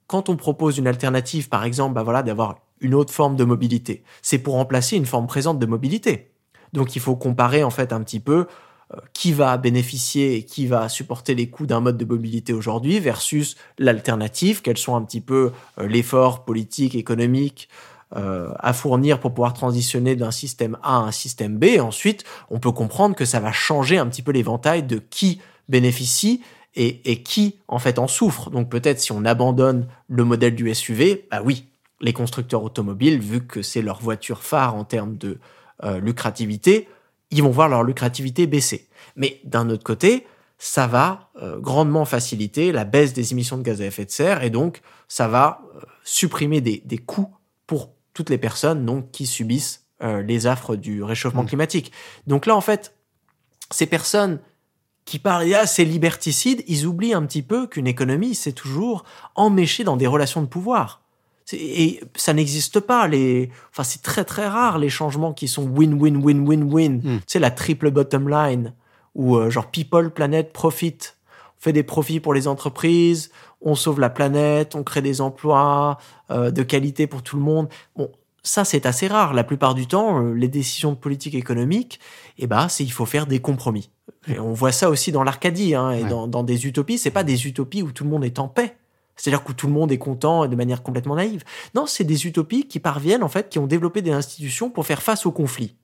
quand 0.08 0.30
on 0.30 0.36
propose 0.36 0.78
une 0.78 0.88
alternative, 0.88 1.50
par 1.50 1.64
exemple, 1.64 1.96
bah 1.96 2.04
voilà, 2.04 2.24
d'avoir 2.24 2.60
une 2.80 2.94
autre 2.94 3.14
forme 3.14 3.36
de 3.36 3.44
mobilité, 3.44 4.04
c'est 4.22 4.38
pour 4.38 4.56
remplacer 4.56 4.98
une 4.98 5.06
forme 5.06 5.28
présente 5.28 5.60
de 5.60 5.66
mobilité. 5.66 6.32
Donc 6.74 6.96
il 6.96 7.02
faut 7.02 7.16
comparer 7.16 7.64
en 7.64 7.70
fait 7.70 7.94
un 7.94 8.02
petit 8.04 8.20
peu 8.20 8.48
euh, 8.94 8.98
qui 9.14 9.32
va 9.32 9.58
bénéficier 9.58 10.36
et 10.36 10.44
qui 10.44 10.68
va 10.68 10.90
supporter 10.90 11.34
les 11.34 11.50
coûts 11.50 11.66
d'un 11.66 11.80
mode 11.80 11.98
de 11.98 12.06
mobilité 12.06 12.54
aujourd'hui 12.54 13.00
versus 13.00 13.56
l'alternative, 13.80 14.62
quels 14.62 14.78
sont 14.78 14.96
un 14.96 15.02
petit 15.02 15.22
peu 15.22 15.52
euh, 15.80 15.88
l'effort 15.88 16.46
politique, 16.46 16.96
économique 16.96 17.70
euh, 18.16 18.50
à 18.60 18.74
fournir 18.74 19.20
pour 19.20 19.34
pouvoir 19.34 19.54
transitionner 19.54 20.16
d'un 20.16 20.32
système 20.32 20.78
A 20.84 20.98
à 20.98 21.00
un 21.00 21.12
système 21.12 21.58
B. 21.58 21.80
ensuite, 21.80 22.24
on 22.50 22.60
peut 22.60 22.72
comprendre 22.72 23.16
que 23.16 23.26
ça 23.26 23.40
va 23.40 23.52
changer 23.52 23.98
un 23.98 24.08
petit 24.08 24.22
peu 24.22 24.32
l'éventail 24.32 24.84
de 24.84 24.98
qui 24.98 25.42
bénéficie 25.70 26.42
et, 26.76 27.24
qui 27.24 27.60
en 27.68 27.80
fait 27.80 28.00
en 28.00 28.08
souffre. 28.08 28.50
Donc 28.50 28.70
peut-être 28.70 29.00
si 29.00 29.12
on 29.12 29.24
abandonne 29.24 29.88
le 30.10 30.26
modèle 30.26 30.56
du 30.56 30.74
SUV, 30.74 31.26
bah 31.32 31.42
oui, 31.44 31.68
les 32.02 32.12
constructeurs 32.12 32.64
automobiles, 32.64 33.20
vu 33.20 33.46
que 33.46 33.62
c'est 33.62 33.82
leur 33.82 34.02
voiture 34.02 34.44
phare 34.44 34.76
en 34.76 34.84
termes 34.84 35.18
de 35.18 35.38
euh, 35.84 36.00
lucrativité, 36.00 36.90
ils 37.32 37.42
vont 37.42 37.50
voir 37.50 37.70
leur 37.70 37.84
lucrativité 37.84 38.46
baisser. 38.46 38.88
Mais 39.16 39.40
d'un 39.46 39.70
autre 39.70 39.84
côté, 39.84 40.28
ça 40.58 40.86
va 40.86 41.30
euh, 41.42 41.60
grandement 41.60 42.06
faciliter 42.06 42.72
la 42.72 42.84
baisse 42.84 43.14
des 43.14 43.32
émissions 43.32 43.58
de 43.58 43.64
gaz 43.64 43.82
à 43.82 43.86
effet 43.86 44.06
de 44.06 44.12
serre 44.12 44.44
et 44.44 44.50
donc 44.50 44.82
ça 45.08 45.28
va 45.28 45.62
supprimer 46.06 46.62
des, 46.62 46.98
coûts 46.98 47.34
pour 47.68 47.95
toutes 48.16 48.32
les 48.32 48.40
personnes 48.40 48.84
donc, 48.84 49.12
qui 49.12 49.28
subissent 49.28 49.84
les 50.02 50.46
affres 50.46 50.76
du 50.76 51.04
réchauffement 51.04 51.44
mmh. 51.44 51.48
climatique. 51.48 51.92
Donc 52.28 52.46
là, 52.48 52.56
en 52.56 52.62
fait, 52.62 52.96
ces 53.72 53.86
personnes 53.86 54.40
qui 55.06 55.20
parlent, 55.20 55.54
ah, 55.54 55.68
c'est 55.68 55.86
liberticide, 55.86 56.64
ils 56.68 56.86
oublient 56.86 57.14
un 57.14 57.26
petit 57.26 57.44
peu 57.44 57.68
qu'une 57.68 57.88
économie, 57.88 58.36
c'est 58.36 58.52
toujours 58.52 59.06
emméché 59.36 59.84
dans 59.84 59.98
des 59.98 60.08
relations 60.08 60.42
de 60.42 60.48
pouvoir. 60.48 61.04
Et 61.54 62.02
ça 62.16 62.34
n'existe 62.34 62.80
pas. 62.80 63.08
Les, 63.08 63.52
enfin, 63.72 63.84
c'est 63.84 64.02
très 64.02 64.26
très 64.26 64.48
rare 64.48 64.80
les 64.80 64.90
changements 64.90 65.32
qui 65.32 65.48
sont 65.48 65.64
win-win-win-win-win. 65.64 67.02
Hmm. 67.04 67.20
C'est 67.28 67.40
la 67.40 67.52
triple 67.52 67.92
bottom 67.92 68.28
line 68.28 68.74
ou 69.14 69.38
euh, 69.38 69.52
genre 69.52 69.70
people, 69.70 70.10
planet, 70.10 70.52
profit. 70.52 70.98
On 71.66 71.70
fait 71.70 71.74
des 71.74 71.82
profits 71.82 72.20
pour 72.20 72.36
les 72.36 72.48
entreprises, 72.48 73.32
on 73.60 73.74
sauve 73.74 74.00
la 74.00 74.12
planète, 74.12 74.76
on 74.76 74.84
crée 74.84 75.02
des 75.02 75.20
emplois 75.20 75.98
euh, 76.30 76.52
de 76.52 76.62
qualité 76.62 77.08
pour 77.08 77.24
tout 77.24 77.38
le 77.38 77.42
monde. 77.42 77.70
Bon, 77.96 78.12
ça 78.44 78.64
c'est 78.64 78.86
assez 78.86 79.08
rare. 79.08 79.34
La 79.34 79.44
plupart 79.44 79.74
du 79.74 79.88
temps, 79.88 80.22
euh, 80.22 80.34
les 80.36 80.48
décisions 80.48 80.92
de 80.92 80.98
politique 80.98 81.34
économique, 81.34 82.00
eh 82.38 82.46
ben, 82.46 82.68
c'est 82.68 82.84
il 82.84 82.92
faut 82.92 83.08
faire 83.08 83.26
des 83.26 83.40
compromis. 83.40 83.90
Et 84.28 84.40
on 84.40 84.54
voit 84.54 84.72
ça 84.72 84.92
aussi 84.92 85.12
dans 85.12 85.24
l'Arcadie 85.24 85.74
hein, 85.74 85.90
et 85.90 86.04
dans, 86.04 86.28
dans 86.28 86.44
des 86.44 86.68
utopies. 86.68 87.00
C'est 87.00 87.10
pas 87.10 87.24
des 87.24 87.48
utopies 87.48 87.82
où 87.82 87.92
tout 87.92 88.04
le 88.04 88.12
monde 88.12 88.26
est 88.26 88.38
en 88.38 88.48
paix. 88.48 88.78
C'est-à-dire 89.16 89.44
que 89.44 89.52
tout 89.52 89.66
le 89.66 89.74
monde 89.74 89.92
est 89.92 89.98
content 89.98 90.46
de 90.46 90.56
manière 90.56 90.84
complètement 90.84 91.16
naïve. 91.16 91.44
Non, 91.74 91.88
c'est 91.88 92.04
des 92.04 92.28
utopies 92.28 92.68
qui 92.68 92.80
parviennent, 92.80 93.24
en 93.24 93.30
fait, 93.30 93.50
qui 93.50 93.58
ont 93.58 93.66
développé 93.66 94.04
des 94.04 94.12
institutions 94.12 94.70
pour 94.70 94.86
faire 94.86 95.02
face 95.02 95.26
au 95.26 95.32
conflit. 95.32 95.78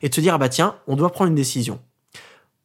Et 0.00 0.08
de 0.08 0.14
se 0.14 0.22
dire, 0.22 0.32
ah 0.32 0.38
bah 0.38 0.48
tiens, 0.48 0.76
on 0.86 0.96
doit 0.96 1.12
prendre 1.12 1.28
une 1.28 1.34
décision. 1.34 1.78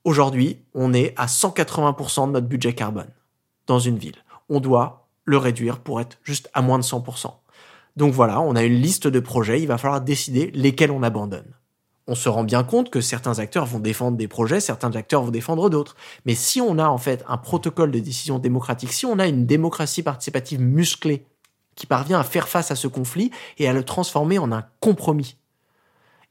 Aujourd'hui, 0.05 0.59
on 0.73 0.93
est 0.93 1.13
à 1.17 1.25
180% 1.25 2.27
de 2.27 2.31
notre 2.31 2.47
budget 2.47 2.73
carbone 2.73 3.11
dans 3.67 3.79
une 3.79 3.97
ville. 3.97 4.15
On 4.47 4.61
doit 4.61 5.07
le 5.25 5.37
réduire 5.37 5.79
pour 5.79 5.99
être 5.99 6.17
juste 6.23 6.49
à 6.53 6.61
moins 6.61 6.79
de 6.79 6.83
100%. 6.83 7.33
Donc 7.97 8.13
voilà, 8.13 8.39
on 8.39 8.55
a 8.55 8.63
une 8.63 8.79
liste 8.81 9.07
de 9.07 9.19
projets, 9.19 9.61
il 9.61 9.67
va 9.67 9.77
falloir 9.77 9.99
décider 9.99 10.51
lesquels 10.51 10.91
on 10.91 11.03
abandonne 11.03 11.55
on 12.07 12.15
se 12.15 12.29
rend 12.29 12.43
bien 12.43 12.63
compte 12.63 12.89
que 12.89 13.01
certains 13.01 13.39
acteurs 13.39 13.65
vont 13.65 13.79
défendre 13.79 14.17
des 14.17 14.27
projets, 14.27 14.59
certains 14.59 14.95
acteurs 14.95 15.23
vont 15.23 15.31
défendre 15.31 15.69
d'autres. 15.69 15.95
Mais 16.25 16.35
si 16.35 16.61
on 16.61 16.77
a 16.77 16.87
en 16.87 16.97
fait 16.97 17.23
un 17.27 17.37
protocole 17.37 17.91
de 17.91 17.99
décision 17.99 18.37
démocratique, 18.39 18.93
si 18.93 19.05
on 19.05 19.19
a 19.19 19.27
une 19.27 19.45
démocratie 19.45 20.03
participative 20.03 20.61
musclée 20.61 21.25
qui 21.75 21.87
parvient 21.87 22.19
à 22.19 22.23
faire 22.23 22.47
face 22.47 22.71
à 22.71 22.75
ce 22.75 22.87
conflit 22.87 23.31
et 23.57 23.67
à 23.67 23.73
le 23.73 23.83
transformer 23.83 24.37
en 24.37 24.51
un 24.51 24.65
compromis, 24.79 25.37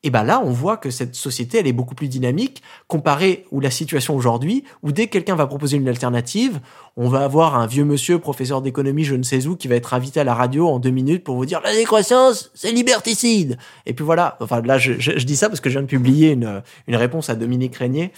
et 0.05 0.11
ben 0.11 0.23
là, 0.23 0.43
on 0.45 0.51
voit 0.51 0.77
que 0.77 0.91
cette 0.91 1.15
société, 1.15 1.59
elle 1.59 1.67
est 1.67 1.73
beaucoup 1.73 1.95
plus 1.95 2.09
dynamique 2.09 2.63
comparée 2.89 3.47
à 3.51 3.61
la 3.63 3.71
situation 3.71 4.15
aujourd'hui, 4.15 4.63
où 4.83 4.93
dès 4.93 5.07
que 5.07 5.13
quelqu'un 5.13 5.35
va 5.35 5.47
proposer 5.47 5.79
une 5.79 5.89
alternative, 5.89 6.61
on 6.99 7.09
va 7.09 7.25
avoir 7.25 7.59
un 7.59 7.67
vieux 7.67 7.87
monsieur, 7.87 8.19
professeur 8.19 8.61
d'économie, 8.61 9.05
je 9.05 9.15
ne 9.15 9.23
sais 9.23 9.47
où, 9.47 9.57
qui 9.57 9.67
va 9.67 9.77
être 9.77 9.95
invité 9.95 10.21
à 10.21 10.25
la 10.25 10.35
radio 10.35 10.69
en 10.69 10.79
deux 10.79 10.91
minutes 10.91 11.25
pour 11.25 11.37
vous 11.37 11.47
dire 11.47 11.63
la 11.65 11.73
décroissance, 11.73 12.51
c'est 12.55 12.71
liberticide. 12.71 13.57
Et 13.87 13.95
puis 13.95 14.05
voilà. 14.05 14.37
Enfin, 14.41 14.61
là, 14.61 14.77
je, 14.77 14.93
dis 14.93 15.37
ça 15.37 15.49
parce 15.49 15.61
que 15.61 15.71
je 15.71 15.79
viens 15.79 15.83
de 15.83 15.89
publier 15.89 16.33
une, 16.33 16.63
une 16.87 16.97
réponse 16.97 17.31
à 17.31 17.35
Dominique 17.35 17.75
Régnier, 17.75 18.13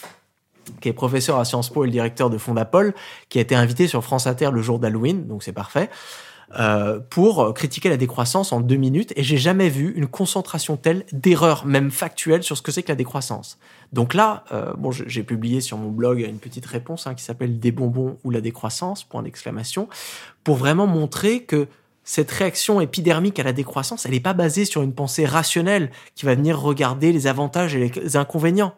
qui 0.80 0.88
est 0.88 0.92
professeur 0.92 1.38
à 1.38 1.44
Sciences 1.44 1.70
Po 1.70 1.84
et 1.84 1.86
le 1.86 1.92
directeur 1.92 2.30
de 2.30 2.38
Fondapol, 2.38 2.94
qui 3.28 3.38
a 3.38 3.42
été 3.42 3.54
invité 3.54 3.86
sur 3.86 4.02
France 4.02 4.26
Inter 4.26 4.50
le 4.52 4.60
jour 4.60 4.80
d'Halloween, 4.80 5.28
donc 5.28 5.44
c'est 5.44 5.52
parfait. 5.52 5.88
Euh, 6.54 7.00
pour 7.10 7.52
critiquer 7.54 7.88
la 7.88 7.96
décroissance 7.96 8.52
en 8.52 8.60
deux 8.60 8.76
minutes 8.76 9.12
et 9.16 9.24
j'ai 9.24 9.36
jamais 9.36 9.68
vu 9.68 9.92
une 9.96 10.06
concentration 10.06 10.76
telle 10.76 11.04
d'erreurs, 11.12 11.66
même 11.66 11.90
factuelles, 11.90 12.44
sur 12.44 12.56
ce 12.56 12.62
que 12.62 12.70
c'est 12.70 12.84
que 12.84 12.88
la 12.88 12.94
décroissance. 12.94 13.58
Donc 13.92 14.14
là, 14.14 14.44
euh, 14.52 14.72
bon, 14.78 14.92
j'ai 14.92 15.24
publié 15.24 15.60
sur 15.60 15.76
mon 15.76 15.90
blog 15.90 16.20
une 16.20 16.38
petite 16.38 16.66
réponse 16.66 17.08
hein, 17.08 17.14
qui 17.14 17.24
s'appelle 17.24 17.58
Des 17.58 17.72
bonbons 17.72 18.18
ou 18.22 18.30
la 18.30 18.40
décroissance, 18.40 19.02
point 19.02 19.24
d'exclamation, 19.24 19.88
pour 20.44 20.54
vraiment 20.54 20.86
montrer 20.86 21.42
que 21.42 21.66
cette 22.04 22.30
réaction 22.30 22.80
épidermique 22.80 23.40
à 23.40 23.42
la 23.42 23.52
décroissance, 23.52 24.06
elle 24.06 24.12
n'est 24.12 24.20
pas 24.20 24.32
basée 24.32 24.64
sur 24.64 24.82
une 24.82 24.92
pensée 24.92 25.26
rationnelle 25.26 25.90
qui 26.14 26.26
va 26.26 26.36
venir 26.36 26.60
regarder 26.60 27.12
les 27.12 27.26
avantages 27.26 27.74
et 27.74 27.90
les 27.92 28.16
inconvénients. 28.16 28.74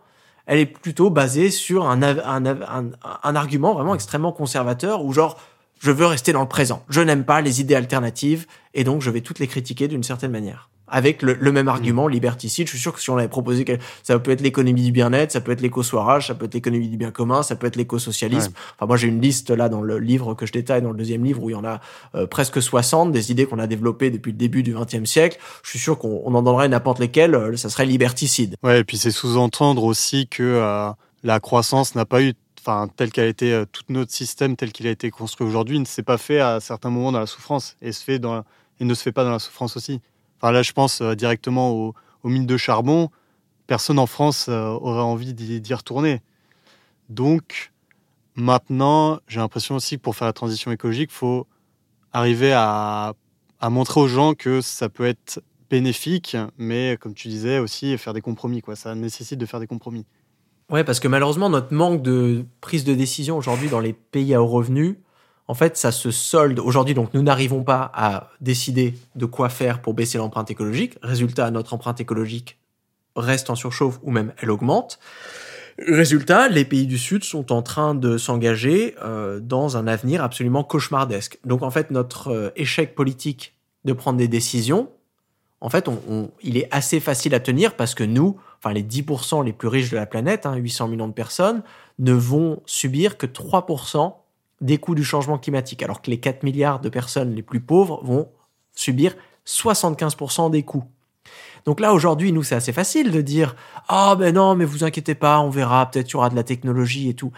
Elle 0.47 0.61
est 0.61 0.67
plutôt 0.67 1.11
basée 1.11 1.51
sur 1.51 1.87
un, 1.87 2.03
un, 2.03 2.47
un, 2.47 2.91
un 3.23 3.37
argument 3.37 3.75
vraiment 3.75 3.95
extrêmement 3.95 4.33
conservateur 4.33 5.05
ou 5.05 5.13
genre 5.13 5.37
je 5.79 5.91
veux 5.91 6.07
rester 6.07 6.33
dans 6.33 6.43
le 6.43 6.49
présent. 6.49 6.85
Je 6.89 7.01
n'aime 7.01 7.25
pas 7.25 7.41
les 7.41 7.61
idées 7.61 7.75
alternatives 7.75 8.47
et 8.75 8.85
donc 8.85 9.03
je 9.03 9.11
vais 9.11 9.21
toutes 9.21 9.39
les 9.39 9.47
critiquer 9.47 9.89
d'une 9.89 10.03
certaine 10.03 10.31
manière. 10.31 10.71
Avec 10.91 11.21
le, 11.21 11.53
même 11.53 11.69
argument 11.69 12.09
mm. 12.09 12.13
liberticide, 12.13 12.67
je 12.67 12.73
suis 12.73 12.81
sûr 12.81 12.95
que 12.95 13.01
si 13.01 13.11
on 13.11 13.19
avait 13.19 13.29
proposé 13.29 13.65
que 13.65 13.73
ça 14.03 14.19
peut 14.19 14.31
être 14.31 14.41
l'économie 14.41 14.83
du 14.83 14.93
bien-être, 14.93 15.33
ça 15.33 15.41
peut 15.41 15.53
être 15.53 15.61
l'éco-soirage, 15.61 16.29
ça 16.29 16.35
peut 16.35 16.47
être 16.47 16.55
l'économie 16.55 16.89
du 16.89 16.97
bien 16.97 17.11
commun, 17.11 17.43
ça 17.43 17.57
peut 17.57 17.67
être 17.67 17.77
l'éco-socialisme. 17.77 18.53
Enfin, 18.75 18.87
moi, 18.87 18.97
j'ai 18.97 19.09
une 19.09 19.21
liste 19.21 19.51
là 19.51 19.69
dans 19.69 19.83
le 19.83 19.99
livre 19.99 20.35
que 20.35 20.47
je 20.47 20.53
détaille 20.53 20.81
dans 20.81 20.93
le 20.93 20.97
deuxième 20.97 21.25
livre 21.25 21.43
où 21.43 21.51
il 21.51 21.53
y 21.53 21.57
en 21.57 21.65
a 21.65 21.81
euh, 22.15 22.27
presque 22.27 22.63
60 22.63 23.13
des 23.13 23.31
idées 23.31 23.45
qu'on 23.45 23.59
a 23.59 23.67
développées 23.67 24.11
depuis 24.11 24.33
le 24.33 24.39
début 24.39 24.63
du 24.63 24.75
XXe 24.75 25.05
siècle. 25.05 25.39
Je 25.63 25.71
suis 25.71 25.79
sûr 25.79 25.99
qu'on 25.99 26.35
en 26.35 26.43
donnerait 26.43 26.69
n'importe 26.69 27.01
lesquelles, 27.01 27.35
euh, 27.35 27.57
ça 27.57 27.69
serait 27.69 27.87
liberticide. 27.87 28.57
Ouais, 28.63 28.81
et 28.81 28.85
puis 28.85 28.97
c'est 28.97 29.11
sous-entendre 29.11 29.85
aussi 29.85 30.27
que 30.27 30.43
euh, 30.43 30.91
la 31.23 31.41
croissance 31.41 31.95
n'a 31.95 32.07
pas 32.07 32.23
eu 32.23 32.33
enfin, 32.69 32.89
tel 32.95 33.11
qu'a 33.11 33.25
été 33.25 33.53
euh, 33.53 33.65
tout 33.65 33.83
notre 33.89 34.13
système, 34.13 34.57
tel 34.57 34.73
qu'il 34.73 34.87
a 34.87 34.91
été 34.91 35.11
construit 35.11 35.47
aujourd'hui, 35.47 35.79
ne 35.79 35.87
s'est 35.87 36.03
pas 36.03 36.19
fait 36.19 36.41
à 36.41 36.61
certains 36.61 36.91
moments 36.91 37.13
dans 37.13 37.21
la 37.21 37.27
souffrance 37.27 37.77
et, 37.81 37.89
ne 37.89 38.95
se 38.95 39.03
fait 39.03 39.13
pas 39.13 39.25
dans 39.25 39.31
la 39.31 39.39
souffrance 39.39 39.77
aussi. 39.77 40.01
Là, 40.43 40.63
je 40.63 40.73
pense 40.73 41.01
euh, 41.01 41.15
directement 41.15 41.71
aux, 41.73 41.95
mines 42.25 42.47
de 42.47 42.57
charbon. 42.59 43.11
Personne 43.67 43.99
en 43.99 44.07
France 44.07 44.47
euh, 44.49 44.67
aurait 44.67 45.01
envie 45.01 45.33
d'y 45.33 45.75
retourner. 45.75 46.21
Donc, 47.09 47.73
maintenant, 48.35 49.19
j'ai 49.29 49.41
l'impression 49.41 49.77
aussi 49.77 49.97
que 49.97 50.03
pour 50.03 50.15
faire 50.15 50.27
la 50.27 50.35
transition 50.35 50.71
écologique, 50.71 51.11
il 51.11 51.17
faut 51.17 51.47
arriver 52.13 52.53
à, 52.53 53.15
montrer 53.63 54.01
aux 54.01 54.09
gens 54.09 54.35
que 54.35 54.61
ça 54.61 54.91
peut 54.91 55.07
être 55.07 55.43
bénéfique, 55.71 56.37
mais 56.59 56.99
comme 57.01 57.15
tu 57.15 57.29
disais 57.29 57.59
aussi, 57.59 57.97
faire 57.97 58.13
des 58.13 58.21
compromis. 58.21 58.63
Ça 58.75 58.95
nécessite 58.95 59.39
de 59.39 59.47
faire 59.47 59.61
des 59.61 59.67
compromis. 59.67 60.05
Ouais, 60.71 60.85
parce 60.85 61.01
que 61.01 61.09
malheureusement, 61.09 61.49
notre 61.49 61.73
manque 61.73 62.03
de 62.03 62.45
prise 62.61 62.85
de 62.85 62.95
décision 62.95 63.39
aujourd'hui 63.39 63.71
dans 63.71 63.81
les 63.81 63.95
pays 63.95 64.35
à 64.35 64.43
haut 64.43 64.47
revenu, 64.47 65.01
en 65.47 65.55
fait, 65.55 65.79
ça 65.79 65.93
se 65.93 66.11
solde 66.11 66.59
aujourd'hui. 66.59 66.95
Donc, 66.95 67.15
nous 67.15 67.23
n'arrivons 67.23 67.65
pas 67.65 67.91
à 67.95 68.31
décider 68.43 68.95
de 69.17 69.25
quoi 69.25 69.49
faire 69.49 69.81
pour 69.81 69.95
baisser 69.95 70.19
l'empreinte 70.19 70.51
écologique. 70.51 70.99
Résultat, 71.03 71.51
notre 71.51 71.73
empreinte 71.73 72.01
écologique 72.01 72.59
reste 73.17 73.49
en 73.49 73.55
surchauffe 73.55 73.99
ou 74.03 74.11
même 74.11 74.35
elle 74.37 74.51
augmente. 74.51 74.99
Résultat, 75.79 76.49
les 76.49 76.67
pays 76.67 76.87
du 76.87 76.99
Sud 76.99 77.25
sont 77.25 77.51
en 77.51 77.63
train 77.63 77.95
de 77.95 78.19
s'engager 78.19 78.95
euh, 79.03 79.41
dans 79.41 79.79
un 79.79 79.87
avenir 79.87 80.23
absolument 80.23 80.65
cauchemardesque. 80.65 81.39
Donc, 81.47 81.63
en 81.63 81.71
fait, 81.71 81.91
notre 81.91 82.29
euh, 82.29 82.51
échec 82.57 82.95
politique 82.95 83.55
de 83.87 83.95
prendre 83.95 84.19
des 84.19 84.29
décisions, 84.29 84.91
en 85.61 85.71
fait, 85.71 85.89
il 86.43 86.57
est 86.57 86.69
assez 86.71 87.01
facile 87.01 87.35
à 87.35 87.41
tenir 87.41 87.75
parce 87.75 87.95
que 87.95 88.05
nous, 88.05 88.37
enfin 88.59 88.73
les 88.73 88.83
10% 88.83 89.45
les 89.45 89.53
plus 89.53 89.69
riches 89.69 89.91
de 89.91 89.97
la 89.97 90.07
planète, 90.07 90.47
hein, 90.47 90.55
800 90.55 90.89
millions 90.89 91.09
de 91.09 91.13
personnes, 91.13 91.63
ne 91.99 92.13
vont 92.13 92.63
subir 92.65 93.19
que 93.19 93.27
3% 93.27 94.15
des 94.61 94.79
coûts 94.79 94.95
du 94.95 95.05
changement 95.05 95.39
climatique, 95.39 95.83
alors 95.83 96.01
que 96.01 96.11
les 96.11 96.19
4 96.19 96.43
milliards 96.43 96.81
de 96.81 96.89
personnes 96.89 97.35
les 97.35 97.43
plus 97.43 97.61
pauvres 97.61 98.01
vont 98.05 98.29
subir 98.75 99.15
75% 99.47 100.51
des 100.51 100.63
coûts. 100.63 100.85
Donc 101.65 101.81
là, 101.81 101.93
aujourd'hui, 101.93 102.33
nous, 102.33 102.43
c'est 102.43 102.55
assez 102.55 102.73
facile 102.73 103.11
de 103.11 103.21
dire 103.21 103.57
Ah 103.89 104.15
ben 104.17 104.35
non, 104.35 104.55
mais 104.55 104.65
vous 104.65 104.85
inquiétez 104.85 105.15
pas, 105.15 105.41
on 105.41 105.51
verra, 105.51 105.91
peut-être 105.91 106.11
il 106.11 106.13
y 106.13 106.17
aura 106.17 106.31
de 106.31 106.37
la 106.37 106.45
technologie 106.45 107.09
et 107.09 107.15
tout. 107.15 107.33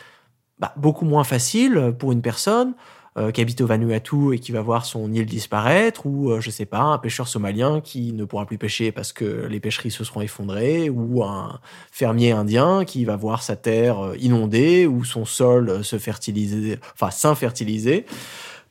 Bah, 0.58 0.74
beaucoup 0.76 1.06
moins 1.06 1.24
facile 1.24 1.94
pour 1.98 2.12
une 2.12 2.20
personne 2.20 2.74
euh, 3.18 3.32
qui 3.32 3.40
habite 3.40 3.60
au 3.60 3.66
Vanuatu 3.66 4.34
et 4.34 4.38
qui 4.38 4.52
va 4.52 4.62
voir 4.62 4.86
son 4.86 5.12
île 5.12 5.26
disparaître, 5.26 6.06
ou 6.06 6.30
euh, 6.30 6.40
je 6.40 6.48
sais 6.48 6.64
pas, 6.64 6.78
un 6.78 6.98
pêcheur 6.98 7.26
somalien 7.26 7.80
qui 7.80 8.12
ne 8.12 8.24
pourra 8.24 8.46
plus 8.46 8.56
pêcher 8.56 8.92
parce 8.92 9.12
que 9.12 9.46
les 9.48 9.58
pêcheries 9.58 9.90
se 9.90 10.04
seront 10.04 10.20
effondrées, 10.20 10.88
ou 10.90 11.24
un 11.24 11.58
fermier 11.90 12.30
indien 12.30 12.84
qui 12.84 13.04
va 13.04 13.16
voir 13.16 13.42
sa 13.42 13.56
terre 13.56 13.98
euh, 13.98 14.16
inondée 14.20 14.86
ou 14.86 15.04
son 15.04 15.24
sol 15.24 15.82
se 15.82 15.98
fertiliser, 15.98 16.78
enfin 16.94 17.10
s'infertiliser. 17.10 18.06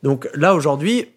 Donc 0.04 0.30
là 0.34 0.56
aujourd'hui, 0.56 1.08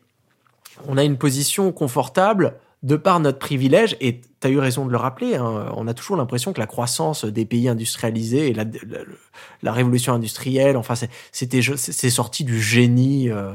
on 0.88 0.96
a 0.96 1.04
une 1.04 1.16
position 1.16 1.70
confortable 1.70 2.56
de 2.82 2.96
par 2.96 3.20
notre 3.20 3.38
privilège, 3.38 3.96
et 4.00 4.20
tu 4.40 4.46
as 4.46 4.50
eu 4.50 4.58
raison 4.58 4.84
de 4.86 4.90
le 4.90 4.96
rappeler, 4.96 5.36
hein, 5.36 5.72
on 5.76 5.86
a 5.86 5.94
toujours 5.94 6.16
l'impression 6.16 6.52
que 6.52 6.58
la 6.58 6.66
croissance 6.66 7.24
des 7.24 7.44
pays 7.44 7.68
industrialisés 7.68 8.48
et 8.48 8.54
la, 8.54 9.72
révolution 9.72 10.12
industrielle, 10.12 10.76
enfin, 10.76 10.94
c'était 11.30 11.60
c'est 11.76 12.10
sorti 12.10 12.42
du 12.42 12.60
génie, 12.60 13.30
euh, 13.30 13.52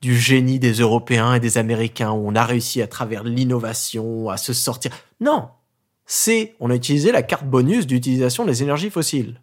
du 0.00 0.16
génie 0.16 0.58
des 0.58 0.72
Européens 0.72 1.34
et 1.34 1.40
des 1.40 1.58
Américains, 1.58 2.12
où 2.12 2.26
on 2.26 2.34
a 2.34 2.44
réussi 2.44 2.80
à 2.80 2.86
travers 2.86 3.22
l'innovation 3.22 4.30
à 4.30 4.38
se 4.38 4.54
sortir. 4.54 4.92
Non, 5.20 5.50
c'est 6.06 6.54
on 6.58 6.70
a 6.70 6.74
utilisé 6.74 7.12
la 7.12 7.22
carte 7.22 7.44
bonus 7.44 7.86
d'utilisation 7.86 8.46
des 8.46 8.62
énergies 8.62 8.90
fossiles. 8.90 9.40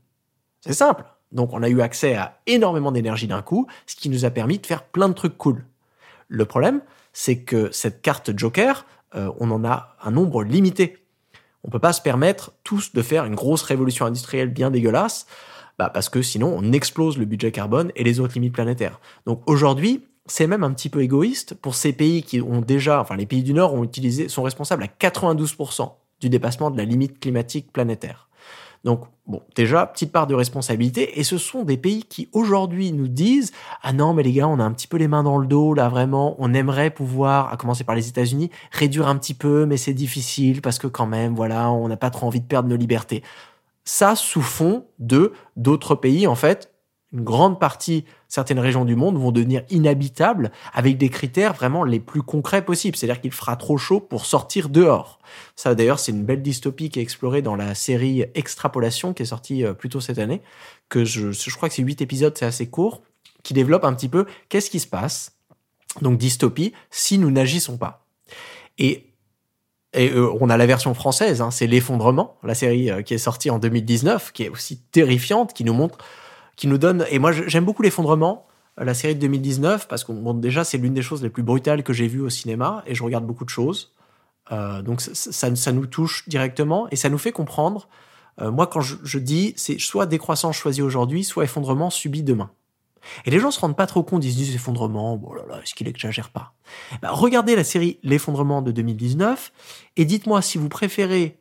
C'est 0.61 0.73
simple. 0.73 1.05
Donc 1.31 1.53
on 1.53 1.61
a 1.61 1.69
eu 1.69 1.81
accès 1.81 2.15
à 2.15 2.39
énormément 2.47 2.91
d'énergie 2.91 3.27
d'un 3.27 3.43
coup, 3.43 3.67
ce 3.85 3.95
qui 3.95 4.09
nous 4.09 4.25
a 4.25 4.31
permis 4.31 4.57
de 4.57 4.65
faire 4.65 4.83
plein 4.83 5.09
de 5.09 5.13
trucs 5.13 5.37
cool. 5.37 5.65
Le 6.27 6.45
problème, 6.45 6.81
c'est 7.13 7.39
que 7.39 7.71
cette 7.71 8.01
carte 8.01 8.37
Joker, 8.37 8.85
euh, 9.15 9.31
on 9.39 9.51
en 9.51 9.63
a 9.65 9.95
un 10.03 10.11
nombre 10.11 10.43
limité. 10.43 10.97
On 11.63 11.69
peut 11.69 11.79
pas 11.79 11.93
se 11.93 12.01
permettre 12.01 12.53
tous 12.63 12.93
de 12.93 13.01
faire 13.01 13.25
une 13.25 13.35
grosse 13.35 13.63
révolution 13.63 14.05
industrielle 14.05 14.49
bien 14.49 14.71
dégueulasse, 14.71 15.27
bah 15.77 15.89
parce 15.89 16.09
que 16.09 16.21
sinon 16.21 16.55
on 16.57 16.71
explose 16.71 17.17
le 17.17 17.25
budget 17.25 17.51
carbone 17.51 17.91
et 17.95 18.03
les 18.03 18.19
autres 18.19 18.33
limites 18.35 18.53
planétaires. 18.53 18.99
Donc 19.25 19.41
aujourd'hui, 19.47 20.05
c'est 20.25 20.47
même 20.47 20.63
un 20.63 20.71
petit 20.71 20.89
peu 20.89 21.01
égoïste 21.01 21.55
pour 21.55 21.75
ces 21.75 21.93
pays 21.93 22.23
qui 22.23 22.41
ont 22.41 22.61
déjà, 22.61 22.99
enfin 22.99 23.15
les 23.15 23.25
pays 23.25 23.43
du 23.43 23.53
Nord 23.53 23.73
ont 23.73 23.83
utilisé, 23.83 24.27
sont 24.27 24.43
responsables 24.43 24.83
à 24.83 24.87
92% 24.87 25.91
du 26.19 26.29
dépassement 26.29 26.71
de 26.71 26.77
la 26.77 26.85
limite 26.85 27.19
climatique 27.19 27.71
planétaire. 27.71 28.26
Donc, 28.83 29.01
bon, 29.25 29.41
déjà, 29.55 29.85
petite 29.85 30.11
part 30.11 30.27
de 30.27 30.35
responsabilité. 30.35 31.19
Et 31.19 31.23
ce 31.23 31.37
sont 31.37 31.63
des 31.63 31.77
pays 31.77 32.03
qui 32.03 32.29
aujourd'hui 32.31 32.91
nous 32.91 33.07
disent 33.07 33.51
Ah 33.81 33.93
non, 33.93 34.13
mais 34.13 34.23
les 34.23 34.33
gars, 34.33 34.47
on 34.47 34.59
a 34.59 34.63
un 34.63 34.71
petit 34.71 34.87
peu 34.87 34.97
les 34.97 35.07
mains 35.07 35.23
dans 35.23 35.37
le 35.37 35.47
dos, 35.47 35.73
là, 35.73 35.89
vraiment. 35.89 36.35
On 36.39 36.53
aimerait 36.53 36.89
pouvoir, 36.89 37.51
à 37.51 37.57
commencer 37.57 37.83
par 37.83 37.95
les 37.95 38.07
États-Unis, 38.07 38.49
réduire 38.71 39.07
un 39.07 39.17
petit 39.17 39.33
peu, 39.33 39.65
mais 39.65 39.77
c'est 39.77 39.93
difficile 39.93 40.61
parce 40.61 40.79
que 40.79 40.87
quand 40.87 41.07
même, 41.07 41.35
voilà, 41.35 41.71
on 41.71 41.87
n'a 41.87 41.97
pas 41.97 42.09
trop 42.09 42.27
envie 42.27 42.41
de 42.41 42.45
perdre 42.45 42.69
nos 42.69 42.77
libertés. 42.77 43.23
Ça 43.83 44.15
sous 44.15 44.41
fond 44.41 44.85
de 44.99 45.33
d'autres 45.55 45.95
pays, 45.95 46.27
en 46.27 46.35
fait, 46.35 46.73
une 47.13 47.23
grande 47.23 47.59
partie, 47.59 48.05
certaines 48.27 48.59
régions 48.59 48.85
du 48.85 48.95
monde 48.95 49.17
vont 49.17 49.31
devenir 49.31 49.63
inhabitables 49.69 50.51
avec 50.73 50.97
des 50.97 51.09
critères 51.09 51.53
vraiment 51.53 51.83
les 51.83 51.99
plus 51.99 52.21
concrets 52.21 52.63
possibles. 52.63 52.97
C'est-à-dire 52.97 53.21
qu'il 53.21 53.31
fera 53.31 53.55
trop 53.55 53.77
chaud 53.77 53.99
pour 53.99 54.25
sortir 54.25 54.69
dehors. 54.69 55.19
Ça, 55.55 55.75
d'ailleurs, 55.75 55.99
c'est 55.99 56.11
une 56.11 56.23
belle 56.23 56.41
dystopie 56.41 56.89
qui 56.89 56.99
est 56.99 57.03
explorée 57.03 57.41
dans 57.41 57.55
la 57.55 57.75
série 57.75 58.25
Extrapolation 58.35 59.13
qui 59.13 59.23
est 59.23 59.27
sortie 59.27 59.65
euh, 59.65 59.73
plus 59.73 59.89
tôt 59.89 59.99
cette 59.99 60.19
année, 60.19 60.41
que 60.89 61.05
je, 61.05 61.55
crois 61.55 61.69
que 61.69 61.75
c'est 61.75 61.83
huit 61.83 62.01
épisodes, 62.01 62.35
c'est 62.37 62.45
assez 62.45 62.67
court, 62.67 63.01
qui 63.43 63.53
développe 63.53 63.83
un 63.83 63.93
petit 63.93 64.09
peu 64.09 64.25
qu'est-ce 64.49 64.69
qui 64.69 64.79
se 64.79 64.87
passe. 64.87 65.33
Donc, 66.01 66.17
dystopie, 66.17 66.73
si 66.91 67.17
nous 67.17 67.31
n'agissons 67.31 67.77
pas. 67.77 68.05
Et 68.77 69.03
et 69.93 70.11
euh, 70.11 70.29
on 70.39 70.49
a 70.49 70.57
la 70.57 70.65
version 70.65 70.93
française, 70.93 71.41
hein, 71.41 71.49
c'est 71.49 71.65
l'effondrement, 71.65 72.35
la 72.43 72.53
série 72.53 72.91
euh, 72.91 73.01
qui 73.01 73.13
est 73.13 73.17
sortie 73.17 73.49
en 73.49 73.57
2019, 73.57 74.31
qui 74.31 74.43
est 74.43 74.49
aussi 74.49 74.77
terrifiante, 74.77 75.53
qui 75.53 75.63
nous 75.63 75.73
montre 75.73 75.97
qui 76.57 76.67
nous 76.67 76.77
donne. 76.77 77.05
Et 77.09 77.19
moi, 77.19 77.31
j'aime 77.31 77.63
beaucoup 77.63 77.83
l'effondrement, 77.83 78.45
euh, 78.79 78.83
la 78.83 78.93
série 78.93 79.15
de 79.15 79.21
2019, 79.21 79.87
parce 79.87 80.03
que 80.03 80.11
bon, 80.11 80.33
déjà, 80.33 80.65
c'est 80.65 80.77
l'une 80.77 80.93
des 80.93 81.01
choses 81.01 81.23
les 81.23 81.29
plus 81.29 81.43
brutales 81.43 81.83
que 81.83 81.93
j'ai 81.93 82.07
vues 82.07 82.21
au 82.21 82.29
cinéma, 82.29 82.83
et 82.85 82.95
je 82.95 83.03
regarde 83.03 83.25
beaucoup 83.25 83.45
de 83.45 83.49
choses. 83.49 83.93
Euh, 84.51 84.81
donc 84.81 85.01
ça, 85.01 85.55
ça, 85.55 85.71
nous 85.71 85.85
touche 85.87 86.27
directement 86.29 86.87
et 86.89 86.95
ça 86.95 87.09
nous 87.09 87.17
fait 87.17 87.33
comprendre. 87.33 87.89
Euh, 88.39 88.49
moi, 88.49 88.65
quand 88.67 88.81
je, 88.81 88.95
je 89.03 89.19
dis, 89.19 89.53
c'est 89.57 89.77
soit 89.79 90.05
décroissance 90.05 90.55
choisie 90.55 90.81
aujourd'hui, 90.81 91.23
soit 91.23 91.43
effondrement 91.43 91.89
subi 91.89 92.23
demain. 92.23 92.49
Et 93.25 93.31
les 93.31 93.39
gens 93.39 93.51
se 93.51 93.59
rendent 93.59 93.75
pas 93.75 93.87
trop 93.87 94.03
compte, 94.03 94.23
ils 94.23 94.31
se 94.31 94.37
disent 94.37 94.55
effondrement, 94.55 95.17
bon 95.17 95.33
là 95.33 95.43
là, 95.47 95.61
est-ce 95.61 95.73
qu'il 95.73 95.87
exagère 95.87 96.29
pas? 96.29 96.53
Ben, 97.01 97.09
Regardez 97.09 97.55
la 97.55 97.63
série 97.63 97.99
L'effondrement 98.03 98.61
de 98.61 98.71
2019 98.71 99.51
et 99.95 100.05
dites-moi 100.05 100.41
si 100.41 100.57
vous 100.57 100.69
préférez 100.69 101.39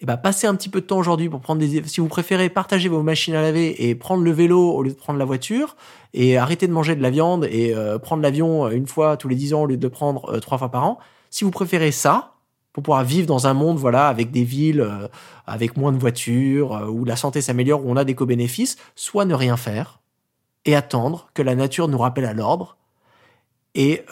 eh 0.00 0.06
ben, 0.06 0.16
passez 0.16 0.46
un 0.46 0.54
petit 0.54 0.68
peu 0.68 0.80
de 0.80 0.86
temps 0.86 0.98
aujourd'hui 0.98 1.28
pour 1.28 1.40
prendre 1.40 1.60
des, 1.60 1.82
si 1.84 2.00
vous 2.00 2.08
préférez 2.08 2.48
partager 2.48 2.88
vos 2.88 3.02
machines 3.02 3.34
à 3.34 3.42
laver 3.42 3.88
et 3.88 3.94
prendre 3.94 4.24
le 4.24 4.32
vélo 4.32 4.72
au 4.72 4.82
lieu 4.82 4.90
de 4.90 4.96
prendre 4.96 5.18
la 5.18 5.24
voiture 5.24 5.76
et 6.14 6.36
arrêter 6.36 6.66
de 6.66 6.72
manger 6.72 6.96
de 6.96 7.02
la 7.02 7.10
viande 7.10 7.44
et 7.44 7.74
euh, 7.74 7.98
prendre 7.98 8.22
l'avion 8.22 8.68
une 8.70 8.88
fois 8.88 9.16
tous 9.16 9.28
les 9.28 9.36
dix 9.36 9.54
ans 9.54 9.62
au 9.62 9.66
lieu 9.66 9.76
de 9.76 9.88
prendre 9.88 10.34
euh, 10.34 10.40
trois 10.40 10.58
fois 10.58 10.70
par 10.70 10.84
an. 10.84 10.98
Si 11.30 11.44
vous 11.44 11.52
préférez 11.52 11.92
ça, 11.92 12.32
pour 12.72 12.82
pouvoir 12.82 13.04
vivre 13.04 13.28
dans 13.28 13.46
un 13.46 13.54
monde, 13.54 13.78
voilà, 13.78 14.08
avec 14.08 14.32
des 14.32 14.42
villes, 14.42 14.80
euh, 14.80 15.06
avec 15.46 15.76
moins 15.76 15.92
de 15.92 15.98
voitures, 15.98 16.88
où 16.90 17.04
la 17.04 17.14
santé 17.14 17.40
s'améliore, 17.40 17.86
où 17.86 17.90
on 17.90 17.96
a 17.96 18.04
des 18.04 18.16
co-bénéfices, 18.16 18.76
soit 18.96 19.24
ne 19.24 19.34
rien 19.34 19.56
faire 19.56 20.00
et 20.64 20.74
attendre 20.74 21.28
que 21.34 21.42
la 21.42 21.54
nature 21.54 21.86
nous 21.86 21.98
rappelle 21.98 22.24
à 22.24 22.32
l'ordre 22.32 22.76
et 23.76 24.02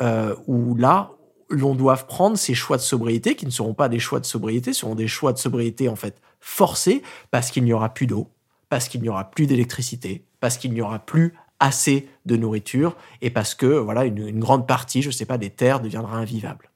où 0.46 0.74
là, 0.74 1.12
l'on 1.52 1.74
doit 1.74 1.96
prendre 1.96 2.36
ces 2.36 2.54
choix 2.54 2.76
de 2.76 2.82
sobriété 2.82 3.36
qui 3.36 3.46
ne 3.46 3.50
seront 3.50 3.74
pas 3.74 3.88
des 3.88 3.98
choix 3.98 4.20
de 4.20 4.26
sobriété, 4.26 4.72
seront 4.72 4.94
des 4.94 5.08
choix 5.08 5.32
de 5.32 5.38
sobriété 5.38 5.88
en 5.88 5.96
fait 5.96 6.20
forcés 6.40 7.02
parce 7.30 7.50
qu'il 7.50 7.64
n'y 7.64 7.72
aura 7.72 7.90
plus 7.90 8.06
d'eau, 8.06 8.28
parce 8.68 8.88
qu'il 8.88 9.02
n'y 9.02 9.08
aura 9.08 9.30
plus 9.30 9.46
d'électricité, 9.46 10.24
parce 10.40 10.56
qu'il 10.56 10.72
n'y 10.72 10.80
aura 10.80 10.98
plus 10.98 11.34
assez 11.60 12.08
de 12.26 12.36
nourriture 12.36 12.96
et 13.20 13.30
parce 13.30 13.54
que 13.54 13.66
voilà 13.66 14.04
une, 14.04 14.40
grande 14.40 14.66
partie, 14.66 15.02
je 15.02 15.10
sais 15.10 15.26
pas, 15.26 15.38
des 15.38 15.50
terres 15.50 15.80
deviendra 15.80 16.16
invivable. 16.16 16.70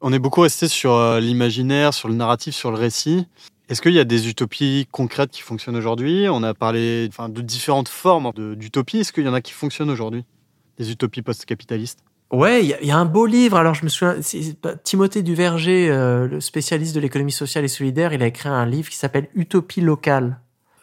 On 0.00 0.12
est 0.12 0.18
beaucoup 0.18 0.40
resté 0.40 0.66
sur 0.66 0.94
euh, 0.94 1.20
l'imaginaire, 1.20 1.94
sur 1.94 2.08
le 2.08 2.14
narratif, 2.14 2.54
sur 2.56 2.72
le 2.72 2.76
récit. 2.76 3.26
Est-ce 3.68 3.80
qu'il 3.80 3.92
y 3.92 4.00
a 4.00 4.04
des 4.04 4.28
utopies 4.28 4.88
concrètes 4.90 5.30
qui 5.30 5.42
fonctionnent 5.42 5.76
aujourd'hui? 5.76 6.26
On 6.28 6.42
a 6.42 6.52
parlé 6.52 7.06
enfin, 7.08 7.28
de 7.28 7.40
différentes 7.40 7.88
formes 7.88 8.32
d'utopie. 8.56 8.98
Est-ce 8.98 9.12
qu'il 9.12 9.24
y 9.24 9.28
en 9.28 9.34
a 9.34 9.40
qui 9.40 9.52
fonctionnent 9.52 9.90
aujourd'hui? 9.90 10.24
Des 10.78 10.90
utopies 10.90 11.22
post-capitalistes? 11.22 12.00
Ouais, 12.32 12.64
il 12.64 12.86
y, 12.86 12.90
a 12.90 12.96
un 12.96 13.04
beau 13.04 13.26
livre. 13.26 13.58
Alors, 13.58 13.74
je 13.74 13.84
me 13.84 13.90
souviens, 13.90 14.16
Timothée 14.84 15.22
Duverger, 15.22 15.90
euh, 15.90 16.26
le 16.26 16.40
spécialiste 16.40 16.94
de 16.94 17.00
l'économie 17.00 17.30
sociale 17.30 17.62
et 17.62 17.68
solidaire, 17.68 18.14
il 18.14 18.22
a 18.22 18.26
écrit 18.26 18.48
un 18.48 18.64
livre 18.64 18.88
qui 18.88 18.96
s'appelle 18.96 19.28
Utopie 19.34 19.82
locale. 19.82 20.40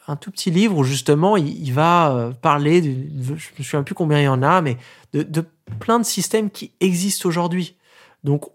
Un 0.08 0.16
tout 0.16 0.30
petit 0.30 0.52
livre 0.52 0.78
où 0.78 0.84
justement 0.84 1.38
il, 1.38 1.74
va 1.74 2.12
euh, 2.12 2.32
parler, 2.32 2.82
de, 2.82 3.36
je 3.36 3.50
me 3.58 3.64
souviens 3.64 3.82
plus 3.82 3.95
combien 3.95 4.20
il 4.20 4.26
y 4.26 4.28
en 4.28 4.43
a, 4.43 4.62
mais 4.62 4.78
de, 5.14 5.24
de 5.24 5.43
plein 5.80 5.97
de 5.97 6.06
systèmes 6.06 6.52
qui 6.52 6.72
existent 6.82 7.28
aujourd'hui. 7.28 7.76
Donc, 8.24 8.45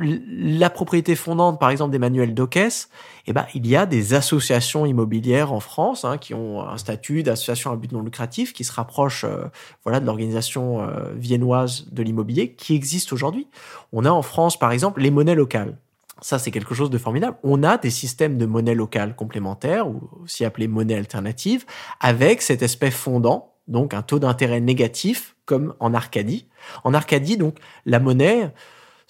la 0.00 0.70
propriété 0.70 1.14
fondante, 1.14 1.60
par 1.60 1.68
exemple, 1.68 1.92
d'Emmanuel 1.92 2.32
Dockès, 2.34 2.88
eh 3.26 3.32
ben, 3.34 3.46
il 3.54 3.66
y 3.66 3.76
a 3.76 3.84
des 3.84 4.14
associations 4.14 4.86
immobilières 4.86 5.52
en 5.52 5.60
France 5.60 6.06
hein, 6.06 6.16
qui 6.16 6.32
ont 6.32 6.66
un 6.66 6.78
statut 6.78 7.22
d'association 7.22 7.70
à 7.70 7.76
but 7.76 7.92
non 7.92 8.02
lucratif 8.02 8.54
qui 8.54 8.64
se 8.64 8.72
rapproche 8.72 9.24
euh, 9.24 9.44
voilà, 9.84 10.00
de 10.00 10.06
l'organisation 10.06 10.80
euh, 10.80 11.12
viennoise 11.14 11.86
de 11.92 12.02
l'immobilier 12.02 12.54
qui 12.54 12.74
existe 12.74 13.12
aujourd'hui. 13.12 13.46
On 13.92 14.06
a 14.06 14.10
en 14.10 14.22
France, 14.22 14.58
par 14.58 14.72
exemple, 14.72 15.02
les 15.02 15.10
monnaies 15.10 15.34
locales. 15.34 15.76
Ça, 16.22 16.38
c'est 16.38 16.50
quelque 16.50 16.74
chose 16.74 16.90
de 16.90 16.98
formidable. 16.98 17.36
On 17.42 17.62
a 17.62 17.78
des 17.78 17.90
systèmes 17.90 18.36
de 18.36 18.46
monnaie 18.46 18.74
locale 18.74 19.16
complémentaires, 19.16 19.88
ou 19.88 20.00
aussi 20.24 20.44
appelés 20.44 20.68
monnaie 20.68 20.96
alternative, 20.96 21.64
avec 21.98 22.42
cet 22.42 22.62
aspect 22.62 22.90
fondant, 22.90 23.54
donc 23.68 23.94
un 23.94 24.02
taux 24.02 24.18
d'intérêt 24.18 24.60
négatif, 24.60 25.36
comme 25.46 25.74
en 25.80 25.94
Arcadie. 25.94 26.46
En 26.84 26.92
Arcadie, 26.92 27.36
donc, 27.36 27.56
la 27.86 28.00
monnaie, 28.00 28.52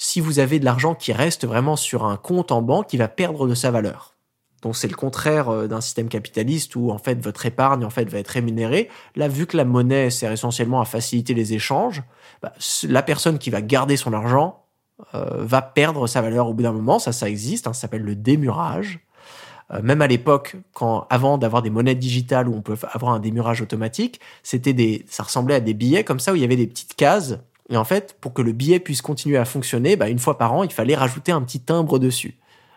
si 0.02 0.22
vous 0.22 0.38
avez 0.38 0.58
de 0.58 0.64
l'argent 0.64 0.94
qui 0.94 1.12
reste 1.12 1.46
vraiment 1.46 1.76
sur 1.76 2.06
un 2.06 2.16
compte 2.16 2.52
en 2.52 2.62
banque, 2.62 2.86
qui 2.86 2.96
va 2.96 3.06
perdre 3.06 3.46
de 3.46 3.54
sa 3.54 3.70
valeur. 3.70 4.16
Donc 4.62 4.74
c'est 4.74 4.88
le 4.88 4.96
contraire 4.96 5.50
euh, 5.50 5.66
d'un 5.66 5.82
système 5.82 6.08
capitaliste 6.08 6.74
où 6.74 6.90
en 6.90 6.96
fait 6.96 7.22
votre 7.22 7.44
épargne 7.44 7.84
en 7.84 7.90
fait 7.90 8.08
va 8.08 8.18
être 8.18 8.28
rémunérée. 8.28 8.88
Là, 9.14 9.28
vu 9.28 9.46
que 9.46 9.58
la 9.58 9.66
monnaie 9.66 10.08
sert 10.08 10.32
essentiellement 10.32 10.80
à 10.80 10.86
faciliter 10.86 11.34
les 11.34 11.52
échanges, 11.52 12.02
bah, 12.42 12.54
la 12.88 13.02
personne 13.02 13.38
qui 13.38 13.50
va 13.50 13.60
garder 13.60 13.98
son 13.98 14.14
argent 14.14 14.64
euh, 15.14 15.44
va 15.44 15.60
perdre 15.60 16.06
sa 16.06 16.22
valeur 16.22 16.48
au 16.48 16.54
bout 16.54 16.62
d'un 16.62 16.72
moment. 16.72 16.98
Ça, 16.98 17.12
ça 17.12 17.28
existe. 17.28 17.66
Hein, 17.66 17.74
ça 17.74 17.82
s'appelle 17.82 18.02
le 18.02 18.16
démurage. 18.16 19.00
Euh, 19.70 19.82
même 19.82 20.00
à 20.00 20.06
l'époque, 20.06 20.56
quand 20.72 21.06
avant 21.10 21.36
d'avoir 21.36 21.60
des 21.60 21.70
monnaies 21.70 21.94
digitales 21.94 22.48
où 22.48 22.54
on 22.54 22.62
peut 22.62 22.78
avoir 22.90 23.12
un 23.12 23.20
démurage 23.20 23.60
automatique, 23.60 24.18
c'était 24.42 24.72
des, 24.72 25.04
ça 25.10 25.24
ressemblait 25.24 25.56
à 25.56 25.60
des 25.60 25.74
billets 25.74 26.04
comme 26.04 26.20
ça 26.20 26.32
où 26.32 26.36
il 26.36 26.40
y 26.40 26.44
avait 26.44 26.56
des 26.56 26.66
petites 26.66 26.96
cases 26.96 27.38
et 27.70 27.76
en 27.76 27.84
fait, 27.84 28.16
pour 28.20 28.34
que 28.34 28.42
le 28.42 28.52
billet 28.52 28.80
puisse 28.80 29.00
continuer 29.00 29.38
à 29.38 29.44
fonctionner, 29.44 29.96
bah, 29.96 30.08
une 30.08 30.18
fois 30.18 30.36
par 30.36 30.52
an, 30.52 30.64
il 30.64 30.72
fallait 30.72 30.96
rajouter 30.96 31.32
un 31.32 31.40
petit 31.42 31.60
timbre 31.60 31.98
dessus. 31.98 32.36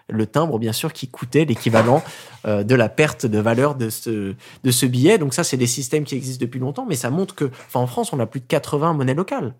Le 0.09 0.27
timbre, 0.27 0.59
bien 0.59 0.73
sûr, 0.73 0.93
qui 0.93 1.07
coûtait 1.07 1.45
l'équivalent 1.45 2.03
euh, 2.45 2.63
de 2.63 2.75
la 2.75 2.89
perte 2.89 3.25
de 3.25 3.39
valeur 3.39 3.75
de 3.75 3.89
ce, 3.89 4.35
de 4.63 4.71
ce 4.71 4.85
billet. 4.85 5.17
Donc 5.17 5.33
ça, 5.33 5.43
c'est 5.43 5.57
des 5.57 5.67
systèmes 5.67 6.03
qui 6.03 6.15
existent 6.15 6.43
depuis 6.43 6.59
longtemps, 6.59 6.85
mais 6.85 6.95
ça 6.95 7.09
montre 7.09 7.33
que, 7.33 7.45
enfin, 7.45 7.79
en 7.79 7.87
France, 7.87 8.13
on 8.13 8.19
a 8.19 8.27
plus 8.27 8.39
de 8.39 8.45
80 8.45 8.93
monnaies 8.93 9.15
locales. 9.15 9.55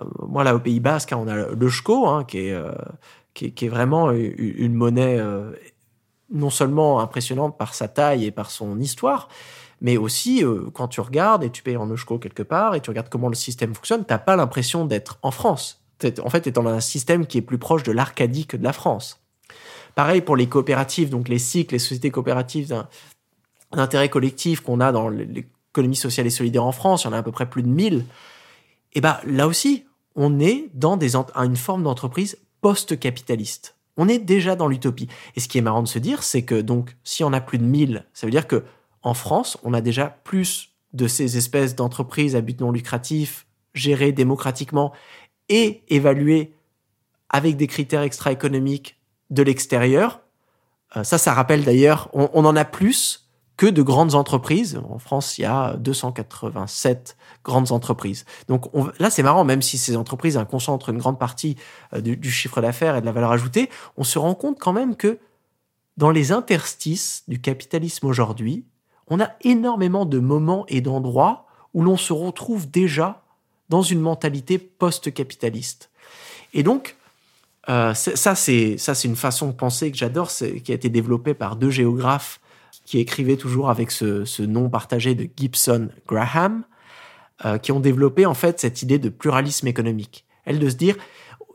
Euh, 0.00 0.04
moi, 0.28 0.44
là, 0.44 0.54
au 0.54 0.58
Pays 0.58 0.80
Basque, 0.80 1.12
hein, 1.12 1.18
on 1.20 1.28
a 1.28 1.34
le 1.34 1.68
Schko, 1.68 2.06
hein, 2.06 2.24
qui, 2.24 2.48
est, 2.48 2.52
euh, 2.52 2.72
qui, 3.32 3.46
est, 3.46 3.50
qui, 3.52 3.66
est, 3.66 3.70
vraiment 3.70 4.10
une 4.12 4.74
monnaie 4.74 5.18
non 6.30 6.50
seulement 6.50 7.00
impressionnante 7.00 7.56
par 7.56 7.72
sa 7.72 7.88
taille 7.88 8.26
et 8.26 8.30
par 8.30 8.50
son 8.50 8.78
histoire, 8.80 9.28
mais 9.80 9.96
aussi 9.96 10.44
euh, 10.44 10.70
quand 10.72 10.88
tu 10.88 11.00
regardes 11.00 11.44
et 11.44 11.50
tu 11.50 11.62
payes 11.62 11.76
en 11.76 11.88
Eusko 11.88 12.18
quelque 12.18 12.42
part 12.42 12.74
et 12.74 12.80
tu 12.80 12.90
regardes 12.90 13.08
comment 13.08 13.28
le 13.28 13.34
système 13.34 13.74
fonctionne, 13.74 14.04
t'as 14.04 14.18
pas 14.18 14.36
l'impression 14.36 14.84
d'être 14.84 15.18
en 15.22 15.30
France. 15.30 15.82
En 16.22 16.30
fait, 16.30 16.42
tu 16.42 16.48
es 16.48 16.52
dans 16.52 16.66
un 16.66 16.80
système 16.80 17.26
qui 17.26 17.38
est 17.38 17.42
plus 17.42 17.58
proche 17.58 17.82
de 17.82 17.92
l'Arcadie 17.92 18.46
que 18.46 18.56
de 18.56 18.64
la 18.64 18.72
France. 18.72 19.20
Pareil 19.94 20.20
pour 20.20 20.36
les 20.36 20.48
coopératives, 20.48 21.10
donc 21.10 21.28
les 21.28 21.38
cycles, 21.38 21.74
les 21.74 21.80
sociétés 21.80 22.10
coopératives 22.10 22.84
d'intérêt 23.72 24.08
collectif 24.08 24.60
qu'on 24.60 24.80
a 24.80 24.92
dans 24.92 25.08
l'économie 25.08 25.96
sociale 25.96 26.26
et 26.26 26.30
solidaire 26.30 26.64
en 26.64 26.72
France, 26.72 27.02
il 27.02 27.08
y 27.08 27.10
en 27.10 27.14
a 27.14 27.18
à 27.18 27.22
peu 27.22 27.32
près 27.32 27.50
plus 27.50 27.62
de 27.62 27.68
1000. 27.68 28.04
Et 28.92 29.00
ben 29.00 29.18
là 29.26 29.48
aussi, 29.48 29.86
on 30.14 30.38
est 30.38 30.70
dans 30.74 30.98
une 30.98 31.56
forme 31.56 31.82
d'entreprise 31.82 32.38
post-capitaliste. 32.60 33.76
On 33.96 34.08
est 34.08 34.18
déjà 34.18 34.54
dans 34.54 34.68
l'utopie. 34.68 35.08
Et 35.34 35.40
ce 35.40 35.48
qui 35.48 35.58
est 35.58 35.62
marrant 35.62 35.82
de 35.82 35.88
se 35.88 35.98
dire, 35.98 36.22
c'est 36.22 36.42
que 36.42 36.60
donc, 36.60 36.96
si 37.02 37.24
on 37.24 37.32
a 37.32 37.40
plus 37.40 37.58
de 37.58 37.64
1000, 37.64 38.06
ça 38.14 38.26
veut 38.26 38.30
dire 38.30 38.46
que 38.46 38.64
en 39.08 39.14
France, 39.14 39.56
on 39.62 39.72
a 39.72 39.80
déjà 39.80 40.18
plus 40.22 40.74
de 40.92 41.08
ces 41.08 41.38
espèces 41.38 41.74
d'entreprises 41.74 42.36
à 42.36 42.42
but 42.42 42.60
non 42.60 42.70
lucratif 42.70 43.46
gérées 43.72 44.12
démocratiquement 44.12 44.92
et 45.48 45.82
évaluées 45.88 46.52
avec 47.30 47.56
des 47.56 47.66
critères 47.66 48.02
extra-économiques 48.02 49.00
de 49.30 49.42
l'extérieur. 49.42 50.20
Euh, 50.96 51.04
ça, 51.04 51.16
ça 51.16 51.32
rappelle 51.32 51.64
d'ailleurs, 51.64 52.10
on, 52.12 52.44
en 52.44 52.54
a 52.54 52.66
plus 52.66 53.30
que 53.56 53.64
de 53.64 53.80
grandes 53.80 54.14
entreprises. 54.14 54.78
En 54.90 54.98
France, 54.98 55.38
il 55.38 55.42
y 55.42 55.46
a 55.46 55.74
287 55.78 57.16
grandes 57.44 57.72
entreprises. 57.72 58.26
Donc 58.46 58.70
là, 58.98 59.08
c'est 59.08 59.22
marrant, 59.22 59.44
même 59.44 59.62
si 59.62 59.78
ces 59.78 59.96
entreprises 59.96 60.36
hein, 60.36 60.44
concentrent 60.44 60.90
une 60.90 60.98
grande 60.98 61.18
partie 61.18 61.56
euh, 61.94 62.02
du, 62.02 62.30
chiffre 62.30 62.60
d'affaires 62.60 62.94
et 62.96 63.00
de 63.00 63.06
la 63.06 63.12
valeur 63.12 63.32
ajoutée, 63.32 63.70
on 63.96 64.04
se 64.04 64.18
rend 64.18 64.34
compte 64.34 64.58
quand 64.58 64.74
même 64.74 64.96
que 64.96 65.18
dans 65.96 66.10
les 66.10 66.30
interstices 66.30 67.24
du 67.26 67.40
capitalisme 67.40 68.06
aujourd'hui, 68.06 68.66
on 69.10 69.20
a 69.20 69.30
énormément 69.42 70.06
de 70.06 70.18
moments 70.18 70.64
et 70.68 70.80
d'endroits 70.80 71.46
où 71.74 71.82
l'on 71.82 71.96
se 71.96 72.12
retrouve 72.12 72.70
déjà 72.70 73.22
dans 73.68 73.82
une 73.82 74.00
mentalité 74.00 74.58
post-capitaliste. 74.58 75.90
Et 76.54 76.62
donc, 76.62 76.96
euh, 77.68 77.92
ça, 77.94 78.34
c'est 78.34 78.78
une 79.04 79.16
façon 79.16 79.48
de 79.48 79.52
penser 79.52 79.90
que 79.90 79.98
j'adore, 79.98 80.30
qui 80.30 80.72
a 80.72 80.74
été 80.74 80.88
développée 80.88 81.34
par 81.34 81.56
deux 81.56 81.70
géographes 81.70 82.40
qui 82.86 82.98
écrivaient 82.98 83.36
toujours 83.36 83.68
avec 83.68 83.90
ce, 83.90 84.42
nom 84.42 84.70
partagé 84.70 85.14
de 85.14 85.28
Gibson 85.36 85.90
Graham, 86.06 86.64
euh, 87.44 87.58
qui 87.58 87.70
ont 87.70 87.80
développé 87.80 88.24
en 88.24 88.32
fait 88.32 88.60
cette 88.60 88.80
idée 88.80 88.98
de 88.98 89.10
pluralisme 89.10 89.66
économique. 89.66 90.24
Elle 90.46 90.58
de 90.58 90.70
se 90.70 90.76
dire, 90.76 90.96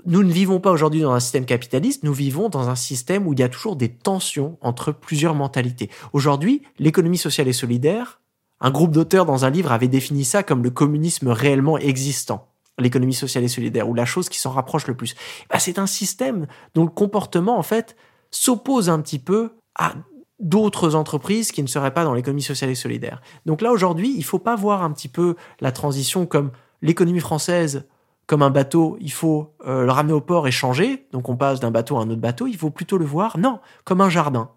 nous 0.05 0.23
ne 0.23 0.31
vivons 0.31 0.59
pas 0.59 0.71
aujourd'hui 0.71 1.01
dans 1.01 1.13
un 1.13 1.19
système 1.19 1.45
capitaliste, 1.45 2.03
nous 2.03 2.13
vivons 2.13 2.49
dans 2.49 2.69
un 2.69 2.75
système 2.75 3.27
où 3.27 3.33
il 3.33 3.39
y 3.39 3.43
a 3.43 3.49
toujours 3.49 3.75
des 3.75 3.89
tensions 3.89 4.57
entre 4.61 4.91
plusieurs 4.91 5.35
mentalités. 5.35 5.89
Aujourd'hui, 6.11 6.61
l'économie 6.79 7.17
sociale 7.17 7.47
et 7.47 7.53
solidaire, 7.53 8.19
un 8.59 8.71
groupe 8.71 8.91
d'auteurs 8.91 9.25
dans 9.25 9.45
un 9.45 9.49
livre 9.49 9.71
avait 9.71 9.87
défini 9.87 10.25
ça 10.25 10.43
comme 10.43 10.63
le 10.63 10.69
communisme 10.69 11.29
réellement 11.29 11.77
existant 11.77 12.47
l'économie 12.79 13.13
sociale 13.13 13.43
et 13.43 13.49
solidaire, 13.49 13.87
ou 13.87 13.93
la 13.93 14.05
chose 14.05 14.29
qui 14.29 14.39
s'en 14.39 14.51
rapproche 14.51 14.87
le 14.87 14.95
plus. 14.95 15.15
Bah, 15.49 15.59
c'est 15.59 15.77
un 15.77 15.85
système 15.85 16.47
dont 16.73 16.83
le 16.83 16.89
comportement, 16.89 17.57
en 17.57 17.63
fait, 17.63 17.95
s'oppose 18.31 18.89
un 18.89 18.99
petit 18.99 19.19
peu 19.19 19.51
à 19.75 19.93
d'autres 20.39 20.95
entreprises 20.95 21.51
qui 21.51 21.61
ne 21.61 21.67
seraient 21.67 21.93
pas 21.93 22.03
dans 22.03 22.13
l'économie 22.13 22.41
sociale 22.41 22.71
et 22.71 22.75
solidaire. 22.75 23.21
Donc 23.45 23.61
là, 23.61 23.71
aujourd'hui, 23.71 24.13
il 24.17 24.23
faut 24.23 24.39
pas 24.39 24.55
voir 24.55 24.81
un 24.81 24.91
petit 24.91 25.07
peu 25.07 25.35
la 25.61 25.71
transition 25.71 26.25
comme 26.25 26.51
l'économie 26.81 27.19
française 27.19 27.85
comme 28.27 28.41
un 28.41 28.49
bateau, 28.49 28.97
il 29.01 29.11
faut 29.11 29.53
euh, 29.65 29.83
le 29.85 29.91
ramener 29.91 30.13
au 30.13 30.21
port 30.21 30.47
et 30.47 30.51
changer, 30.51 31.07
donc 31.11 31.29
on 31.29 31.35
passe 31.35 31.59
d'un 31.59 31.71
bateau 31.71 31.97
à 31.97 32.01
un 32.01 32.09
autre 32.09 32.21
bateau, 32.21 32.47
il 32.47 32.57
faut 32.57 32.69
plutôt 32.69 32.97
le 32.97 33.05
voir, 33.05 33.37
non, 33.37 33.59
comme 33.83 34.01
un 34.01 34.09
jardin. 34.09 34.49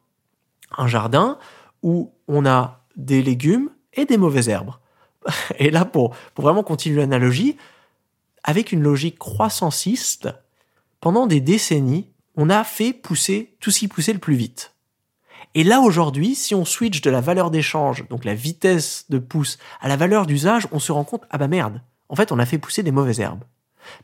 Un 0.76 0.86
jardin 0.86 1.38
où 1.82 2.12
on 2.28 2.46
a 2.46 2.84
des 2.96 3.22
légumes 3.22 3.70
et 3.92 4.04
des 4.04 4.16
mauvaises 4.16 4.48
herbes. 4.48 4.72
Et 5.58 5.70
là, 5.70 5.84
pour, 5.84 6.14
pour 6.34 6.44
vraiment 6.44 6.62
continuer 6.62 7.00
l'analogie, 7.00 7.56
avec 8.44 8.72
une 8.72 8.82
logique 8.82 9.18
croissanciste, 9.18 10.28
pendant 11.00 11.26
des 11.26 11.40
décennies, 11.40 12.08
on 12.36 12.50
a 12.50 12.62
fait 12.64 12.92
pousser 12.92 13.56
tout 13.60 13.70
ce 13.70 13.80
qui 13.80 13.88
poussait 13.88 14.12
le 14.12 14.18
plus 14.18 14.36
vite. 14.36 14.74
Et 15.54 15.64
là, 15.64 15.80
aujourd'hui, 15.80 16.34
si 16.34 16.54
on 16.54 16.64
switch 16.64 17.00
de 17.00 17.10
la 17.10 17.20
valeur 17.20 17.50
d'échange, 17.50 18.06
donc 18.08 18.24
la 18.24 18.34
vitesse 18.34 19.06
de 19.08 19.18
pousse, 19.18 19.58
à 19.80 19.88
la 19.88 19.96
valeur 19.96 20.26
d'usage, 20.26 20.68
on 20.70 20.78
se 20.78 20.92
rend 20.92 21.04
compte, 21.04 21.24
ah 21.30 21.38
bah 21.38 21.48
merde, 21.48 21.80
en 22.08 22.16
fait, 22.16 22.30
on 22.30 22.38
a 22.38 22.46
fait 22.46 22.58
pousser 22.58 22.82
des 22.82 22.92
mauvaises 22.92 23.20
herbes. 23.20 23.44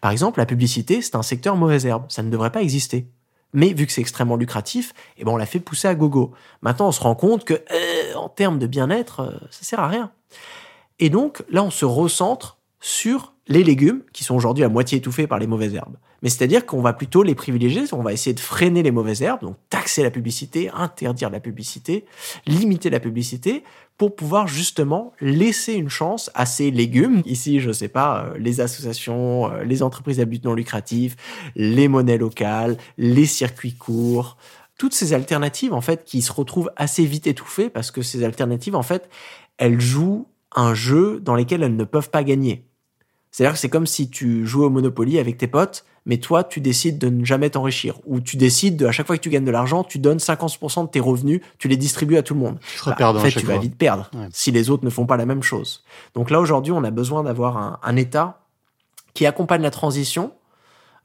Par 0.00 0.10
exemple, 0.10 0.38
la 0.38 0.46
publicité, 0.46 1.02
c'est 1.02 1.16
un 1.16 1.22
secteur 1.22 1.56
mauvaise 1.56 1.86
herbe, 1.86 2.04
ça 2.08 2.22
ne 2.22 2.30
devrait 2.30 2.52
pas 2.52 2.62
exister. 2.62 3.06
Mais 3.52 3.72
vu 3.72 3.86
que 3.86 3.92
c'est 3.92 4.00
extrêmement 4.00 4.36
lucratif, 4.36 4.94
eh 5.18 5.24
ben 5.24 5.32
on 5.32 5.36
l'a 5.36 5.46
fait 5.46 5.60
pousser 5.60 5.88
à 5.88 5.94
gogo. 5.94 6.32
Maintenant, 6.62 6.88
on 6.88 6.92
se 6.92 7.00
rend 7.00 7.14
compte 7.14 7.44
que, 7.44 7.54
euh, 7.54 8.14
en 8.14 8.28
termes 8.28 8.58
de 8.58 8.66
bien-être, 8.66 9.20
euh, 9.20 9.32
ça 9.50 9.64
sert 9.64 9.80
à 9.80 9.88
rien. 9.88 10.10
Et 10.98 11.10
donc, 11.10 11.42
là, 11.50 11.62
on 11.62 11.70
se 11.70 11.84
recentre 11.84 12.58
sur 12.80 13.31
les 13.48 13.64
légumes 13.64 14.02
qui 14.12 14.24
sont 14.24 14.34
aujourd'hui 14.34 14.64
à 14.64 14.68
moitié 14.68 14.98
étouffés 14.98 15.26
par 15.26 15.38
les 15.38 15.46
mauvaises 15.46 15.74
herbes. 15.74 15.96
Mais 16.22 16.28
c'est-à-dire 16.28 16.64
qu'on 16.64 16.80
va 16.80 16.92
plutôt 16.92 17.24
les 17.24 17.34
privilégier, 17.34 17.82
on 17.92 18.02
va 18.02 18.12
essayer 18.12 18.34
de 18.34 18.40
freiner 18.40 18.82
les 18.82 18.92
mauvaises 18.92 19.22
herbes, 19.22 19.42
donc 19.42 19.56
taxer 19.70 20.04
la 20.04 20.10
publicité, 20.10 20.70
interdire 20.72 21.30
la 21.30 21.40
publicité, 21.40 22.04
limiter 22.46 22.90
la 22.90 23.00
publicité, 23.00 23.64
pour 23.98 24.14
pouvoir 24.14 24.46
justement 24.46 25.12
laisser 25.20 25.74
une 25.74 25.88
chance 25.88 26.30
à 26.34 26.46
ces 26.46 26.70
légumes. 26.70 27.22
Ici, 27.26 27.60
je 27.60 27.72
sais 27.72 27.88
pas, 27.88 28.24
euh, 28.24 28.38
les 28.38 28.60
associations, 28.60 29.50
euh, 29.50 29.64
les 29.64 29.82
entreprises 29.82 30.20
à 30.20 30.24
but 30.24 30.44
non 30.44 30.54
lucratif, 30.54 31.16
les 31.56 31.88
monnaies 31.88 32.18
locales, 32.18 32.78
les 32.98 33.26
circuits 33.26 33.74
courts, 33.74 34.36
toutes 34.78 34.94
ces 34.94 35.12
alternatives 35.12 35.74
en 35.74 35.80
fait 35.80 36.04
qui 36.04 36.22
se 36.22 36.32
retrouvent 36.32 36.70
assez 36.76 37.04
vite 37.04 37.26
étouffées 37.26 37.70
parce 37.70 37.90
que 37.90 38.02
ces 38.02 38.24
alternatives 38.24 38.74
en 38.74 38.82
fait, 38.82 39.08
elles 39.58 39.80
jouent 39.80 40.26
un 40.54 40.74
jeu 40.74 41.20
dans 41.20 41.34
lequel 41.34 41.62
elles 41.62 41.76
ne 41.76 41.84
peuvent 41.84 42.10
pas 42.10 42.24
gagner. 42.24 42.64
C'est-à-dire 43.32 43.54
que 43.54 43.58
c'est 43.58 43.70
comme 43.70 43.86
si 43.86 44.10
tu 44.10 44.46
jouais 44.46 44.66
au 44.66 44.70
Monopoly 44.70 45.18
avec 45.18 45.38
tes 45.38 45.46
potes, 45.46 45.84
mais 46.04 46.18
toi, 46.18 46.44
tu 46.44 46.60
décides 46.60 46.98
de 46.98 47.08
ne 47.08 47.24
jamais 47.24 47.48
t'enrichir. 47.48 47.98
Ou 48.06 48.20
tu 48.20 48.36
décides, 48.36 48.76
de, 48.76 48.86
à 48.86 48.92
chaque 48.92 49.06
fois 49.06 49.16
que 49.16 49.22
tu 49.22 49.30
gagnes 49.30 49.44
de 49.44 49.50
l'argent, 49.50 49.84
tu 49.84 49.98
donnes 49.98 50.18
50% 50.18 50.84
de 50.84 50.90
tes 50.90 51.00
revenus, 51.00 51.40
tu 51.58 51.68
les 51.68 51.76
distribues 51.76 52.16
à 52.16 52.22
tout 52.22 52.34
le 52.34 52.40
monde. 52.40 52.58
Bah, 52.84 52.96
en 53.00 53.18
fait, 53.18 53.30
tu 53.30 53.46
vas 53.46 53.58
vite 53.58 53.76
perdre 53.76 54.10
si 54.32 54.50
les 54.50 54.68
autres 54.68 54.84
ne 54.84 54.90
font 54.90 55.06
pas 55.06 55.16
la 55.16 55.26
même 55.26 55.42
chose. 55.42 55.82
Donc 56.14 56.30
là, 56.30 56.40
aujourd'hui, 56.40 56.72
on 56.72 56.84
a 56.84 56.90
besoin 56.90 57.22
d'avoir 57.22 57.80
un, 57.82 57.96
État 57.96 58.40
qui 59.14 59.26
accompagne 59.26 59.62
la 59.62 59.70
transition. 59.70 60.32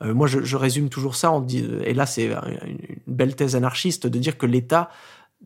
Euh, 0.01 0.13
moi, 0.13 0.27
je, 0.27 0.41
je, 0.41 0.57
résume 0.57 0.89
toujours 0.89 1.15
ça, 1.15 1.31
dit, 1.45 1.65
et 1.83 1.93
là, 1.93 2.05
c'est 2.05 2.27
une 2.27 2.97
belle 3.07 3.35
thèse 3.35 3.55
anarchiste 3.55 4.07
de 4.07 4.19
dire 4.19 4.37
que 4.37 4.45
l'État 4.45 4.89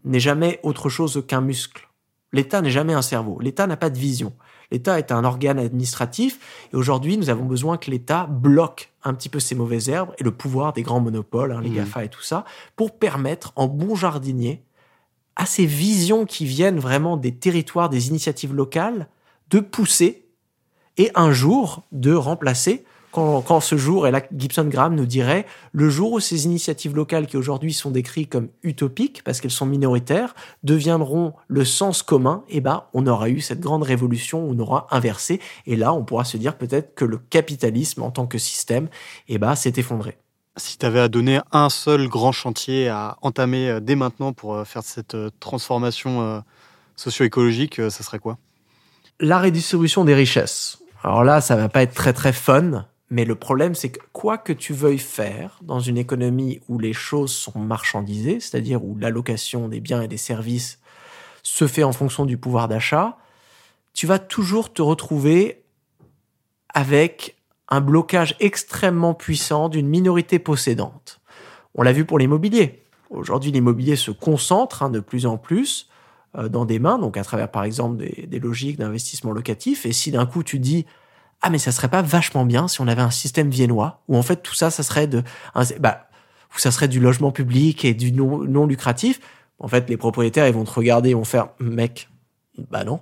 n'est 0.03 0.19
jamais 0.19 0.59
autre 0.63 0.89
chose 0.89 1.23
qu'un 1.27 1.41
muscle. 1.41 1.89
L'État 2.34 2.61
n'est 2.61 2.71
jamais 2.71 2.93
un 2.93 3.01
cerveau. 3.01 3.39
L'État 3.41 3.67
n'a 3.67 3.77
pas 3.77 3.89
de 3.89 3.97
vision. 3.97 4.34
L'État 4.72 4.97
est 4.99 5.11
un 5.11 5.24
organe 5.26 5.59
administratif 5.59 6.39
et 6.72 6.76
aujourd'hui, 6.76 7.17
nous 7.17 7.30
avons 7.30 7.45
besoin 7.45 7.78
que 7.78 7.91
l'État 7.91 8.26
bloque 8.26 8.91
un 9.03 9.13
petit 9.13 9.30
peu 9.30 9.39
ces 9.39 9.55
mauvaises 9.55 9.89
herbes 9.89 10.13
et 10.17 10.24
le 10.24 10.32
pouvoir 10.32 10.74
des 10.74 10.82
grands 10.82 11.01
monopoles, 11.01 11.51
hein, 11.51 11.61
les 11.61 11.69
mmh. 11.69 11.76
GAFA 11.76 12.05
et 12.05 12.09
tout 12.09 12.22
ça, 12.22 12.45
pour 12.76 12.97
permettre 12.97 13.51
en 13.55 13.67
bon 13.67 13.95
jardinier 13.95 14.63
à 15.36 15.45
ces 15.45 15.65
visions 15.65 16.26
qui 16.26 16.45
viennent 16.45 16.80
vraiment 16.80 17.17
des 17.17 17.36
territoires, 17.36 17.89
des 17.89 18.09
initiatives 18.09 18.53
locales, 18.53 19.07
de 19.49 19.59
pousser 19.59 20.26
et 20.97 21.11
un 21.15 21.32
jour 21.32 21.84
de 21.91 22.13
remplacer 22.13 22.86
quand, 23.12 23.59
ce 23.59 23.76
jour, 23.76 24.07
et 24.07 24.12
là 24.12 24.22
Gibson 24.36 24.66
Graham 24.66 24.95
nous 24.95 25.05
dirait, 25.05 25.45
le 25.74 25.89
jour 25.89 26.14
où 26.14 26.20
ces 26.20 26.45
initiatives 26.45 26.95
locales 26.95 27.28
qui 27.28 27.38
aujourd'hui 27.38 27.74
sont 27.74 27.91
décrites 27.91 28.30
comme 28.30 28.49
utopiques, 28.64 29.22
parce 29.24 29.41
qu'elles 29.41 29.51
sont 29.51 29.66
minoritaires, 29.66 30.34
deviendront 30.64 31.34
le 31.47 31.66
sens 31.66 32.03
commun, 32.03 32.43
et 32.49 32.57
eh 32.57 32.62
ben, 32.62 32.84
on 32.93 33.05
aura 33.07 33.30
eu 33.30 33.41
cette 33.41 33.59
grande 33.59 33.84
révolution, 33.84 34.43
on 34.47 34.57
aura 34.59 34.88
inversé, 34.91 35.39
et 35.66 35.76
là, 35.76 35.93
on 35.93 36.03
pourra 36.03 36.24
se 36.24 36.38
dire 36.38 36.57
peut-être 36.57 36.95
que 36.95 37.05
le 37.05 37.18
capitalisme 37.18 38.03
en 38.03 38.12
tant 38.12 38.28
que 38.28 38.38
système, 38.38 38.86
et 39.28 39.36
eh 39.36 39.38
ben, 39.38 39.55
s'est 39.55 39.74
effondré. 39.78 40.18
Si 40.57 40.78
tu 40.78 40.86
avais 40.86 40.99
à 40.99 41.07
donner 41.07 41.39
un 41.51 41.70
seul 41.70 42.09
grand 42.09 42.34
chantier 42.34 42.89
à 42.89 43.18
entamer 43.22 43.70
euh, 43.70 43.80
dès 43.80 43.95
maintenant 43.95 44.34
pour 44.34 44.55
euh, 44.55 44.64
faire 44.66 44.84
cette 44.84 45.16
euh, 45.16 45.30
transformation 45.39 46.43
socio-écologique, 46.97 47.76
ça 47.76 48.03
serait 48.03 48.20
quoi? 48.20 48.38
La 49.20 49.39
redistribution 49.39 50.03
des 50.03 50.14
richesses. 50.14 50.80
Alors 51.03 51.24
là, 51.24 51.41
ça 51.41 51.55
va 51.55 51.70
pas 51.70 51.82
être 51.82 51.93
très 51.93 52.14
très 52.14 52.34
fun, 52.34 52.86
mais 53.12 53.26
le 53.26 53.36
problème, 53.36 53.76
c'est 53.76 53.89
que 53.89 53.99
quoi 54.14 54.38
que 54.38 54.53
tu 54.53 54.74
veuilles 54.74 54.97
faire 54.97 55.59
dans 55.62 55.82
une 55.82 55.97
économie 55.97 56.62
où 56.70 56.80
les 56.80 56.93
choses 56.93 57.34
sont 57.34 57.59
marchandisées, 57.59 58.39
c'est-à-dire 58.39 58.86
où 58.86 58.97
l'allocation 58.97 59.68
des 59.68 59.82
biens 59.82 60.01
et 60.01 60.07
des 60.07 60.16
services 60.16 60.80
se 61.43 61.68
fait 61.68 61.84
en 61.84 61.91
fonction 61.91 62.26
du 62.26 62.38
pouvoir 62.38 62.70
d'achat, 62.70 63.18
tu 63.93 64.07
vas 64.07 64.18
toujours 64.18 64.72
te 64.72 64.82
retrouver 64.82 65.62
avec 66.74 67.36
un 67.68 67.82
blocage 67.82 68.38
extrêmement 68.39 69.14
puissant 69.14 69.68
d'une 69.68 69.89
minorité 69.89 70.39
possédante. 70.39 71.20
On 71.76 71.82
l'a 71.82 71.91
vu 71.91 72.05
pour 72.05 72.18
l'immobilier. 72.18 72.86
Aujourd'hui, 73.09 73.51
l'immobilier 73.51 73.97
se 73.97 74.12
concentre 74.12 74.84
hein, 74.84 74.89
de 74.89 75.01
plus 75.01 75.26
en 75.26 75.38
plus 75.38 75.89
euh, 76.38 76.47
dans 76.47 76.64
des 76.64 76.80
mains, 76.80 76.97
donc 76.97 77.18
à 77.18 77.26
travers 77.26 77.51
par 77.51 77.66
exemple 77.66 77.97
des, 77.97 78.26
des 78.26 78.39
logiques 78.39 78.78
d'investissement 78.78 79.34
locatif. 79.34 79.86
Et 79.86 79.91
si 79.91 80.12
d'un 80.12 80.26
coup 80.26 80.43
tu 80.43 80.59
dis 80.59 80.86
ah 81.41 81.49
mais 81.49 81.57
ça 81.57 81.71
serait 81.71 81.89
pas 81.89 82.01
vachement 82.01 82.45
bien 82.45 82.67
si 82.67 82.81
on 82.81 82.87
avait 82.87 83.01
un 83.01 83.11
système 83.11 83.49
viennois 83.49 84.01
où 84.07 84.17
en 84.17 84.21
fait 84.21 84.37
tout 84.37 84.53
ça 84.53 84.69
ça 84.69 84.83
serait 84.83 85.07
de 85.07 85.23
bah 85.79 86.07
où 86.55 86.59
ça 86.59 86.71
serait 86.71 86.87
du 86.87 86.99
logement 86.99 87.31
public 87.31 87.85
et 87.85 87.93
du 87.93 88.11
non, 88.11 88.39
non 88.39 88.67
lucratif. 88.67 89.19
En 89.59 89.67
fait 89.67 89.89
les 89.89 89.97
propriétaires 89.97 90.47
ils 90.47 90.53
vont 90.53 90.63
te 90.63 90.71
regarder 90.71 91.09
ils 91.09 91.15
vont 91.15 91.23
faire 91.23 91.49
mec 91.59 92.09
bah 92.69 92.83
non. 92.83 93.01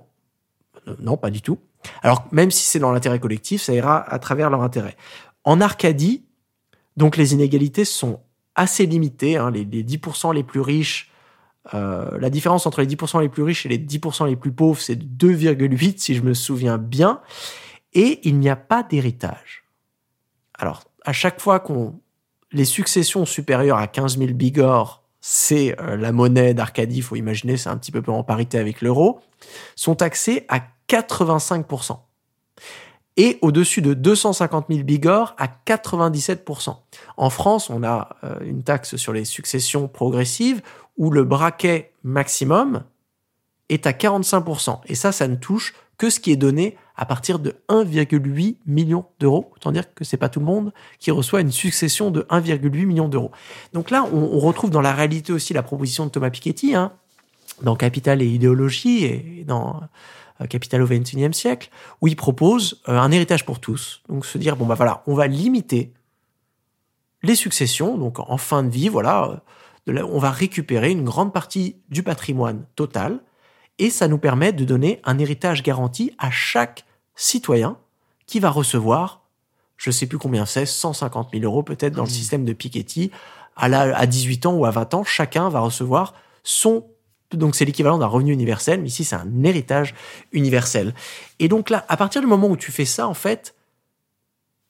Non 1.00 1.16
pas 1.16 1.30
du 1.30 1.42
tout. 1.42 1.58
Alors 2.02 2.26
même 2.32 2.50
si 2.50 2.64
c'est 2.64 2.78
dans 2.78 2.92
l'intérêt 2.92 3.20
collectif 3.20 3.62
ça 3.62 3.74
ira 3.74 4.00
à 4.12 4.18
travers 4.18 4.50
leur 4.50 4.62
intérêt. 4.62 4.96
En 5.44 5.60
Arcadie 5.60 6.24
donc 6.96 7.16
les 7.16 7.32
inégalités 7.34 7.84
sont 7.84 8.20
assez 8.54 8.86
limitées 8.86 9.36
hein, 9.36 9.50
les, 9.50 9.64
les 9.64 9.84
10% 9.84 10.34
les 10.34 10.42
plus 10.42 10.60
riches 10.60 11.10
euh, 11.74 12.18
la 12.18 12.30
différence 12.30 12.66
entre 12.66 12.80
les 12.80 12.86
10% 12.86 13.20
les 13.20 13.28
plus 13.28 13.42
riches 13.42 13.66
et 13.66 13.68
les 13.68 13.78
10% 13.78 14.26
les 14.26 14.36
plus 14.36 14.50
pauvres, 14.50 14.80
c'est 14.80 14.98
2,8 14.98 15.98
si 15.98 16.14
je 16.14 16.22
me 16.22 16.32
souviens 16.32 16.78
bien 16.78 17.20
et 17.92 18.20
il 18.28 18.38
n'y 18.38 18.48
a 18.48 18.56
pas 18.56 18.82
d'héritage. 18.82 19.64
Alors, 20.54 20.84
à 21.04 21.12
chaque 21.12 21.40
fois 21.40 21.60
qu'on 21.60 21.98
les 22.52 22.64
successions 22.64 23.26
supérieures 23.26 23.78
à 23.78 23.86
15 23.86 24.18
000 24.18 24.32
bigors, 24.32 25.02
c'est 25.20 25.78
euh, 25.80 25.96
la 25.96 26.12
monnaie 26.12 26.54
d'Arcadie, 26.54 26.96
il 26.96 27.02
faut 27.02 27.16
imaginer, 27.16 27.56
c'est 27.56 27.68
un 27.68 27.76
petit 27.76 27.92
peu 27.92 28.02
en 28.10 28.24
parité 28.24 28.58
avec 28.58 28.80
l'euro, 28.80 29.20
sont 29.76 29.94
taxées 29.94 30.46
à 30.48 30.60
85%. 30.88 31.98
Et 33.16 33.38
au-dessus 33.42 33.82
de 33.82 33.92
250 33.92 34.66
000 34.70 34.82
bigors 34.82 35.34
à 35.36 35.46
97%. 35.66 36.76
En 37.16 37.30
France, 37.30 37.68
on 37.68 37.82
a 37.82 38.16
euh, 38.24 38.38
une 38.42 38.62
taxe 38.62 38.96
sur 38.96 39.12
les 39.12 39.24
successions 39.24 39.88
progressives 39.88 40.62
où 40.96 41.10
le 41.10 41.24
braquet 41.24 41.92
maximum 42.02 42.84
est 43.68 43.86
à 43.86 43.92
45%. 43.92 44.80
Et 44.86 44.94
ça, 44.94 45.12
ça 45.12 45.28
ne 45.28 45.36
touche 45.36 45.74
que 46.00 46.08
ce 46.08 46.18
qui 46.18 46.32
est 46.32 46.36
donné 46.36 46.78
à 46.96 47.04
partir 47.04 47.38
de 47.38 47.56
1,8 47.68 48.56
million 48.64 49.04
d'euros. 49.18 49.50
Autant 49.54 49.70
dire 49.70 49.92
que 49.92 50.02
c'est 50.02 50.16
pas 50.16 50.30
tout 50.30 50.40
le 50.40 50.46
monde 50.46 50.72
qui 50.98 51.10
reçoit 51.10 51.42
une 51.42 51.52
succession 51.52 52.10
de 52.10 52.22
1,8 52.30 52.86
million 52.86 53.06
d'euros. 53.06 53.32
Donc 53.74 53.90
là, 53.90 54.08
on, 54.10 54.38
retrouve 54.38 54.70
dans 54.70 54.80
la 54.80 54.94
réalité 54.94 55.30
aussi 55.30 55.52
la 55.52 55.62
proposition 55.62 56.06
de 56.06 56.10
Thomas 56.10 56.30
Piketty, 56.30 56.74
hein, 56.74 56.92
dans 57.60 57.76
Capital 57.76 58.22
et 58.22 58.26
idéologie 58.26 59.04
et 59.04 59.44
dans 59.46 59.82
euh, 60.40 60.46
Capital 60.46 60.80
au 60.80 60.86
XXIe 60.86 61.34
siècle, 61.34 61.68
où 62.00 62.08
il 62.08 62.16
propose 62.16 62.80
euh, 62.88 62.98
un 62.98 63.12
héritage 63.12 63.44
pour 63.44 63.60
tous. 63.60 64.00
Donc 64.08 64.24
se 64.24 64.38
dire 64.38 64.56
bon 64.56 64.64
bah 64.64 64.76
voilà, 64.76 65.02
on 65.06 65.12
va 65.12 65.26
limiter 65.26 65.92
les 67.22 67.34
successions, 67.34 67.98
donc 67.98 68.20
en 68.20 68.38
fin 68.38 68.62
de 68.62 68.70
vie, 68.70 68.88
voilà, 68.88 69.42
euh, 69.86 70.02
on 70.08 70.18
va 70.18 70.30
récupérer 70.30 70.92
une 70.92 71.04
grande 71.04 71.34
partie 71.34 71.76
du 71.90 72.02
patrimoine 72.02 72.64
total 72.74 73.20
et 73.80 73.90
ça 73.90 74.06
nous 74.06 74.18
permet 74.18 74.52
de 74.52 74.64
donner 74.64 75.00
un 75.04 75.18
héritage 75.18 75.62
garanti 75.62 76.12
à 76.18 76.30
chaque 76.30 76.84
citoyen 77.16 77.76
qui 78.26 78.38
va 78.38 78.50
recevoir, 78.50 79.22
je 79.76 79.88
ne 79.90 79.92
sais 79.92 80.06
plus 80.06 80.18
combien 80.18 80.46
c'est, 80.46 80.66
150 80.66 81.30
000 81.32 81.44
euros 81.44 81.62
peut-être 81.62 81.94
dans 81.94 82.04
le 82.04 82.08
mmh. 82.08 82.12
système 82.12 82.44
de 82.44 82.52
Piketty. 82.52 83.10
À, 83.56 83.66
à 83.66 84.06
18 84.06 84.46
ans 84.46 84.54
ou 84.54 84.64
à 84.64 84.70
20 84.70 84.94
ans, 84.94 85.04
chacun 85.04 85.48
va 85.48 85.60
recevoir 85.60 86.14
son 86.44 86.84
donc 87.32 87.54
c'est 87.54 87.64
l'équivalent 87.64 87.98
d'un 87.98 88.06
revenu 88.06 88.32
universel, 88.32 88.80
mais 88.80 88.88
ici 88.88 89.04
c'est 89.04 89.14
un 89.14 89.44
héritage 89.44 89.94
universel. 90.32 90.94
Et 91.38 91.46
donc 91.46 91.70
là, 91.70 91.84
à 91.88 91.96
partir 91.96 92.20
du 92.20 92.26
moment 92.26 92.48
où 92.48 92.56
tu 92.56 92.72
fais 92.72 92.84
ça, 92.84 93.06
en 93.06 93.14
fait, 93.14 93.54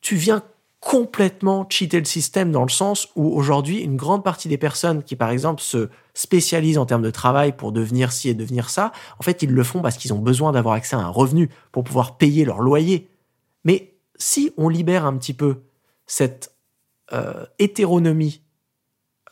tu 0.03 0.15
viens 0.17 0.43
complètement 0.81 1.67
cheater 1.69 1.99
le 1.99 2.07
système 2.07 2.51
dans 2.51 2.63
le 2.63 2.71
sens 2.71 3.09
où 3.15 3.29
aujourd'hui, 3.29 3.81
une 3.81 3.97
grande 3.97 4.25
partie 4.25 4.49
des 4.49 4.57
personnes 4.57 5.03
qui, 5.03 5.15
par 5.15 5.31
exemple, 5.31 5.61
se 5.61 5.91
spécialisent 6.15 6.79
en 6.79 6.87
termes 6.87 7.03
de 7.03 7.11
travail 7.11 7.55
pour 7.55 7.71
devenir 7.71 8.13
ci 8.13 8.31
et 8.31 8.35
devenir 8.35 8.71
ça, 8.71 8.93
en 9.19 9.23
fait, 9.23 9.43
ils 9.43 9.51
le 9.51 9.63
font 9.63 9.83
parce 9.83 9.99
qu'ils 9.99 10.15
ont 10.15 10.19
besoin 10.19 10.53
d'avoir 10.53 10.75
accès 10.75 10.97
à 10.97 11.01
un 11.01 11.09
revenu 11.09 11.51
pour 11.71 11.85
pouvoir 11.85 12.17
payer 12.17 12.47
leur 12.47 12.61
loyer. 12.61 13.09
Mais 13.65 13.95
si 14.17 14.53
on 14.57 14.71
libère 14.71 15.05
un 15.05 15.17
petit 15.17 15.35
peu 15.35 15.63
cette 16.07 16.55
euh, 17.13 17.45
hétéronomie 17.59 18.43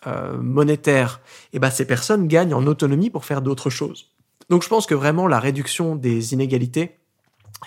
euh, 0.06 0.36
monétaire, 0.36 1.20
et 1.52 1.56
eh 1.56 1.58
ben 1.58 1.70
ces 1.70 1.86
personnes 1.86 2.28
gagnent 2.28 2.54
en 2.54 2.66
autonomie 2.66 3.10
pour 3.10 3.24
faire 3.24 3.42
d'autres 3.42 3.70
choses. 3.70 4.10
Donc 4.50 4.62
je 4.62 4.68
pense 4.68 4.86
que 4.86 4.94
vraiment 4.94 5.26
la 5.26 5.40
réduction 5.40 5.96
des 5.96 6.34
inégalités 6.34 6.98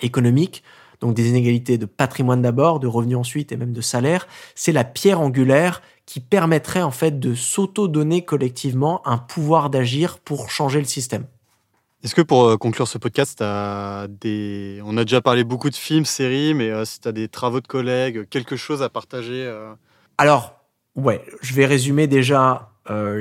économiques 0.01 0.63
donc 1.01 1.15
des 1.15 1.29
inégalités 1.29 1.77
de 1.77 1.85
patrimoine 1.85 2.41
d'abord, 2.41 2.79
de 2.79 2.87
revenus 2.87 3.17
ensuite 3.17 3.51
et 3.51 3.57
même 3.57 3.73
de 3.73 3.81
salaire, 3.81 4.27
c'est 4.55 4.71
la 4.71 4.83
pierre 4.83 5.19
angulaire 5.19 5.81
qui 6.05 6.19
permettrait 6.19 6.83
en 6.83 6.91
fait 6.91 7.19
de 7.19 7.33
s'auto-donner 7.33 8.23
collectivement 8.23 9.05
un 9.07 9.17
pouvoir 9.17 9.69
d'agir 9.69 10.19
pour 10.19 10.49
changer 10.49 10.79
le 10.79 10.85
système. 10.85 11.25
Est-ce 12.03 12.15
que 12.15 12.21
pour 12.21 12.45
euh, 12.45 12.57
conclure 12.57 12.87
ce 12.87 12.97
podcast, 12.97 13.41
as 13.41 14.07
des... 14.09 14.81
on 14.85 14.97
a 14.97 15.03
déjà 15.03 15.21
parlé 15.21 15.43
beaucoup 15.43 15.69
de 15.69 15.75
films, 15.75 16.05
séries, 16.05 16.53
mais 16.53 16.69
euh, 16.69 16.85
si 16.85 16.99
tu 16.99 17.07
as 17.07 17.11
des 17.11 17.27
travaux 17.27 17.61
de 17.61 17.67
collègues, 17.67 18.27
quelque 18.29 18.55
chose 18.55 18.81
à 18.81 18.89
partager 18.89 19.45
euh? 19.45 19.73
Alors, 20.17 20.55
ouais, 20.95 21.23
je 21.41 21.53
vais 21.53 21.65
résumer 21.65 22.07
déjà 22.07 22.67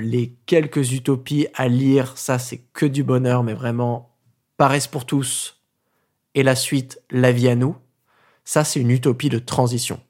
les 0.03 0.35
quelques 0.47 0.91
utopies 0.93 1.47
à 1.55 1.69
lire. 1.69 2.19
Ça, 2.19 2.41
c'est 2.41 2.61
que 2.73 2.87
du 2.87 3.05
bonheur, 3.05 3.45
mais 3.45 3.55
vraiment, 3.55 4.17
paresse 4.57 4.89
pour 4.89 5.07
tous, 5.07 5.60
et 6.35 6.43
la 6.43 6.55
suite 6.55 7.01
La 7.11 7.33
vie 7.33 7.49
à 7.49 7.57
nous, 7.57 7.77
ça 8.45 8.65
c'est 8.65 8.81
une 8.81 8.91
utopie 8.91 9.29
de 9.29 9.39
transition. 9.39 10.01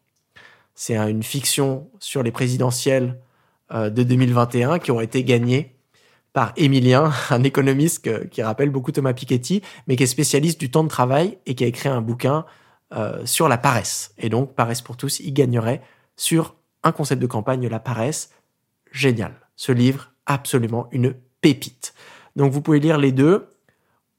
C'est 0.75 0.97
une 0.97 1.23
fiction 1.23 1.89
sur 1.99 2.23
les 2.23 2.33
présidentielles 2.33 3.19
euh, 3.73 3.91
de 3.91 4.03
2021 4.03 4.79
qui 4.79 4.91
ont 4.91 5.01
été 5.01 5.25
gagnées 5.25 5.77
par 6.33 6.53
Emilien, 6.57 7.13
un 7.31 7.43
économiste 7.43 8.29
qui 8.29 8.43
rappelle 8.43 8.71
beaucoup 8.71 8.93
Thomas 8.93 9.13
Piketty, 9.13 9.63
mais 9.87 9.97
qui 9.97 10.05
est 10.05 10.07
spécialiste 10.07 10.61
du 10.61 10.71
temps 10.71 10.85
de 10.85 10.89
travail 10.89 11.39
et 11.47 11.55
qui 11.55 11.65
a 11.65 11.67
écrit 11.67 11.89
un 11.89 12.01
bouquin 12.01 12.45
euh, 12.93 13.25
sur 13.25 13.49
la 13.49 13.59
paresse. 13.59 14.15
Et 14.19 14.29
donc, 14.29 14.55
Paresse 14.55 14.83
pour 14.83 14.97
tous, 14.97 15.21
il 15.21 15.33
gagnerait 15.33 15.81
sur 16.17 16.57
un 16.83 16.91
concept 16.91 17.23
de 17.23 17.27
campagne, 17.27 17.69
la 17.69 17.79
paresse. 17.79 18.31
Génial. 18.91 19.33
Ce 19.55 19.71
livre, 19.71 20.13
absolument 20.27 20.89
une 20.91 21.15
pépite. 21.41 21.95
Donc, 22.35 22.53
vous 22.53 22.61
pouvez 22.61 22.81
lire 22.81 22.99
les 22.99 23.13
deux. 23.13 23.49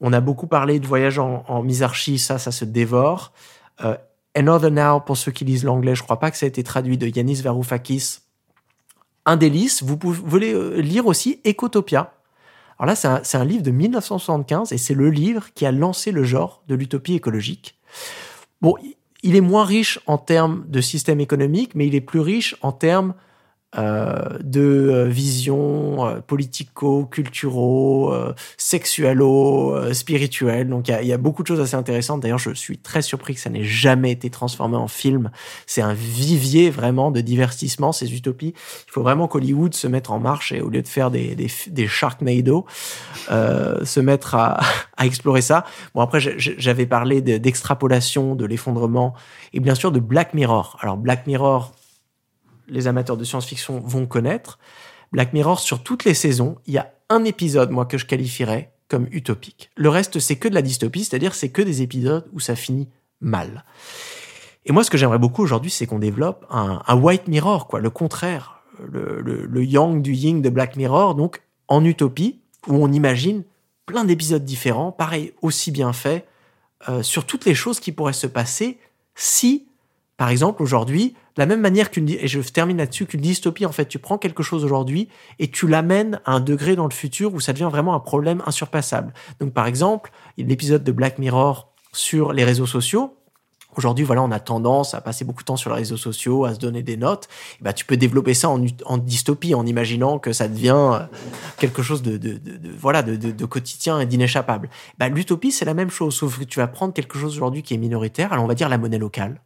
On 0.02 0.14
a 0.14 0.20
beaucoup 0.20 0.47
parlé 0.47 0.80
de 0.80 0.88
voyage 0.88 1.20
en, 1.20 1.64
misarchie, 1.64 2.18
ça, 2.18 2.39
ça 2.39 2.52
se 2.52 2.66
dévore. 2.66 3.32
Euh, 3.84 3.95
Another 4.36 4.72
Now, 4.72 4.99
pour 5.02 5.16
ceux 5.16 5.32
qui 5.32 5.45
lisent 5.45 5.64
l'anglais, 5.64 5.95
je 5.95 6.04
crois 6.04 6.20
pas 6.20 6.32
que 6.32 6.38
ça 6.38 6.45
a 6.45 6.49
été 6.49 6.64
traduit 6.64 6.97
de 6.97 7.08
Yanis 7.08 7.41
Varoufakis. 7.41 8.20
Un 9.26 9.38
délice. 9.38 9.84
Vous 9.84 9.97
pouvez 9.97 10.54
euh, 10.54 10.82
lire 10.82 11.06
aussi 11.06 11.39
Ecotopia. 11.45 12.14
Alors 12.80 12.88
là, 12.88 12.95
c'est 12.95 13.08
un, 13.38 13.41
un, 13.41 13.45
livre 13.45 13.62
de 13.62 13.70
1975 13.70 14.72
et 14.72 14.80
c'est 14.80 14.95
le 14.95 15.12
livre 15.12 15.54
qui 15.54 15.68
a 15.68 15.72
lancé 15.72 16.12
le 16.12 16.24
genre 16.24 16.64
de 16.68 16.74
l'utopie 16.74 17.14
écologique. 17.14 17.80
Bon, 18.62 18.76
il 19.22 19.36
est 19.36 19.41
moins 19.41 19.66
riche 19.66 19.99
en 20.08 20.18
termes 20.18 20.66
de 20.68 20.82
système 20.82 21.20
économique, 21.20 21.76
mais 21.76 21.86
il 21.86 21.93
est 21.93 22.02
plus 22.02 22.22
riche 22.22 22.56
en 22.62 22.72
termes 22.72 23.14
de 23.78 24.61
euh, 24.61 25.05
visions 25.05 26.05
euh, 26.05 26.19
politico-culturaux, 26.19 28.13
euh, 28.13 28.34
sexualo, 28.57 29.93
spirituelles. 29.93 30.67
Donc 30.67 30.89
il 30.89 30.91
y 30.91 30.93
a, 30.93 31.03
y 31.03 31.13
a, 31.13 31.17
beaucoup 31.17 31.41
de 31.43 31.47
choses 31.47 31.61
assez 31.61 31.76
intéressantes. 31.76 32.22
D'ailleurs, 32.22 32.38
je 32.38 32.53
suis 32.53 32.78
très 32.78 33.01
surpris 33.01 33.36
que 33.36 33.39
ça 33.39 33.49
n'ait 33.49 33.63
jamais 33.63 34.11
été 34.11 34.30
transformé 34.30 34.76
en 34.76 34.88
film. 34.88 35.32
C'est 35.67 35.82
un 35.82 35.93
vivier 35.93 36.69
vraiment 36.69 37.11
de 37.11 37.22
divertissement, 37.22 37.91
ces 37.93 38.13
utopies. 38.13 38.53
Il 38.88 38.91
faut 38.91 39.03
vraiment 39.03 39.28
qu'Hollywood 39.28 39.74
se 39.74 39.88
mette 39.88 40.09
en 40.09 40.19
marche 40.19 40.51
et 40.51 40.61
au 40.61 40.69
lieu 40.69 40.82
de 40.82 40.88
faire 40.88 41.09
des, 41.09 41.36
des, 41.36 41.49
des 41.67 41.88
Sharknado, 41.88 42.65
euh, 43.32 43.86
se 43.86 43.99
mettre 43.99 44.36
à, 44.36 44.59
à, 44.97 45.05
explorer 45.05 45.41
ça. 45.41 45.65
Bon, 45.95 46.01
après, 46.01 46.19
j'avais 46.19 46.86
parlé 46.86 47.22
d'extrapolation, 47.22 48.36
de 48.36 48.45
l'effondrement 48.45 49.13
et 49.53 49.59
bien 49.59 49.76
sûr 49.76 49.91
de 49.91 49.99
Black 49.99 50.34
Mirror. 50.34 50.78
Alors 50.82 50.97
Black 50.97 51.28
Mirror, 51.28 51.72
les 52.72 52.88
amateurs 52.88 53.17
de 53.17 53.24
science-fiction 53.24 53.82
vont 53.82 54.07
connaître. 54.07 54.57
Black 55.11 55.34
Mirror, 55.34 55.59
sur 55.59 55.84
toutes 55.84 56.05
les 56.05 56.13
saisons, 56.13 56.57
il 56.65 56.74
y 56.74 56.78
a 56.78 56.91
un 57.09 57.26
épisode, 57.26 57.69
moi, 57.69 57.86
que 57.86 57.97
je 57.97 58.05
qualifierais 58.05 58.72
comme 58.88 59.07
utopique. 59.11 59.69
Le 59.76 59.89
reste, 59.89 60.19
c'est 60.19 60.38
que 60.38 60.47
de 60.47 60.55
la 60.55 60.61
dystopie, 60.61 61.03
c'est-à-dire 61.03 61.36
c'est 61.36 61.49
que 61.49 61.61
des 61.61 61.82
épisodes 61.82 62.28
où 62.34 62.39
ça 62.39 62.55
finit 62.55 62.89
mal. 63.19 63.65
Et 64.65 64.72
moi, 64.72 64.84
ce 64.84 64.89
que 64.89 64.97
j'aimerais 64.97 65.19
beaucoup 65.19 65.43
aujourd'hui, 65.43 65.72
c'est 65.72 65.86
qu'on 65.86 65.99
développe 65.99 66.45
un, 66.49 66.95
white 66.95 67.28
mirror, 67.28 67.67
quoi, 67.67 67.80
le 67.80 67.89
contraire, 67.89 68.63
le, 68.80 69.63
yang 69.63 70.01
du 70.01 70.13
yin 70.13 70.41
de 70.41 70.49
Black 70.49 70.76
Mirror, 70.76 71.15
donc 71.15 71.41
en 71.67 71.84
utopie, 71.84 72.39
où 72.67 72.76
on 72.76 72.91
imagine 72.91 73.43
plein 73.86 74.05
d'épisodes 74.05 74.45
différents, 74.45 74.91
pareil, 74.91 75.34
aussi 75.41 75.72
bien 75.72 75.93
faits, 75.93 76.28
euh, 76.88 77.03
sur 77.03 77.26
toutes 77.26 77.45
les 77.45 77.55
choses 77.55 77.80
qui 77.80 77.91
pourraient 77.91 78.13
se 78.13 78.28
passer 78.28 78.80
si 79.15 79.67
par 80.22 80.30
exemple, 80.30 80.61
aujourd'hui, 80.61 81.15
de 81.36 81.41
la 81.41 81.47
même 81.47 81.61
manière 81.61 81.89
qu'une, 81.89 82.07
et 82.07 82.28
je 82.28 82.39
termine 82.41 82.78
là-dessus, 82.78 83.07
qu'une 83.07 83.22
dystopie, 83.22 83.65
en 83.65 83.72
fait, 83.72 83.88
tu 83.88 83.97
prends 83.97 84.19
quelque 84.19 84.43
chose 84.43 84.63
aujourd'hui 84.63 85.09
et 85.39 85.49
tu 85.49 85.67
l'amènes 85.67 86.22
à 86.26 86.34
un 86.34 86.39
degré 86.39 86.76
dans 86.76 86.86
le 86.86 86.93
futur 86.93 87.34
où 87.34 87.39
ça 87.39 87.53
devient 87.53 87.69
vraiment 87.72 87.95
un 87.95 87.99
problème 87.99 88.43
insurpassable. 88.45 89.15
Donc, 89.39 89.51
par 89.51 89.65
exemple, 89.65 90.11
l'épisode 90.38 90.84
de 90.84 90.91
Black 90.91 91.17
Mirror 91.17 91.74
sur 91.91 92.34
les 92.34 92.43
réseaux 92.43 92.67
sociaux, 92.67 93.17
Aujourd'hui, 93.78 94.03
voilà, 94.03 94.22
on 94.22 94.32
a 94.32 94.39
tendance 94.41 94.93
à 94.93 94.99
passer 94.99 95.24
beaucoup 95.24 95.43
de 95.43 95.45
temps 95.45 95.55
sur 95.55 95.69
les 95.69 95.78
réseaux 95.78 95.95
sociaux, 95.95 96.43
à 96.43 96.53
se 96.53 96.59
donner 96.59 96.84
des 96.84 96.97
notes. 96.97 97.30
Et 97.61 97.63
bah, 97.63 97.72
tu 97.72 97.86
peux 97.86 97.95
développer 97.95 98.34
ça 98.34 98.49
en, 98.49 98.97
dystopie, 98.97 99.55
en 99.55 99.65
imaginant 99.65 100.19
que 100.19 100.34
ça 100.34 100.49
devient 100.49 100.89
euh, 100.91 100.99
quelque 101.57 101.82
chose 101.82 102.01
de, 102.01 102.19
voilà, 102.78 103.01
de, 103.01 103.45
quotidien 103.45 104.01
et 104.01 104.05
d'inéchappable. 104.05 104.69
Bah, 104.97 105.07
l'utopie, 105.07 105.53
c'est 105.53 105.63
la 105.63 105.74
même 105.74 105.89
chose, 105.89 106.13
sauf 106.13 106.38
que 106.38 106.43
tu 106.43 106.59
vas 106.59 106.67
prendre 106.67 106.93
quelque 106.93 107.17
chose 107.17 107.34
aujourd'hui 107.38 107.63
qui 107.63 107.74
est 107.74 107.78
minoritaire. 107.78 108.34
Alors, 108.34 108.43
on 108.43 108.47
va 108.47 108.55
dire 108.55 108.67
la 108.67 108.78
monnaie 108.78 108.99
locale 108.99 109.39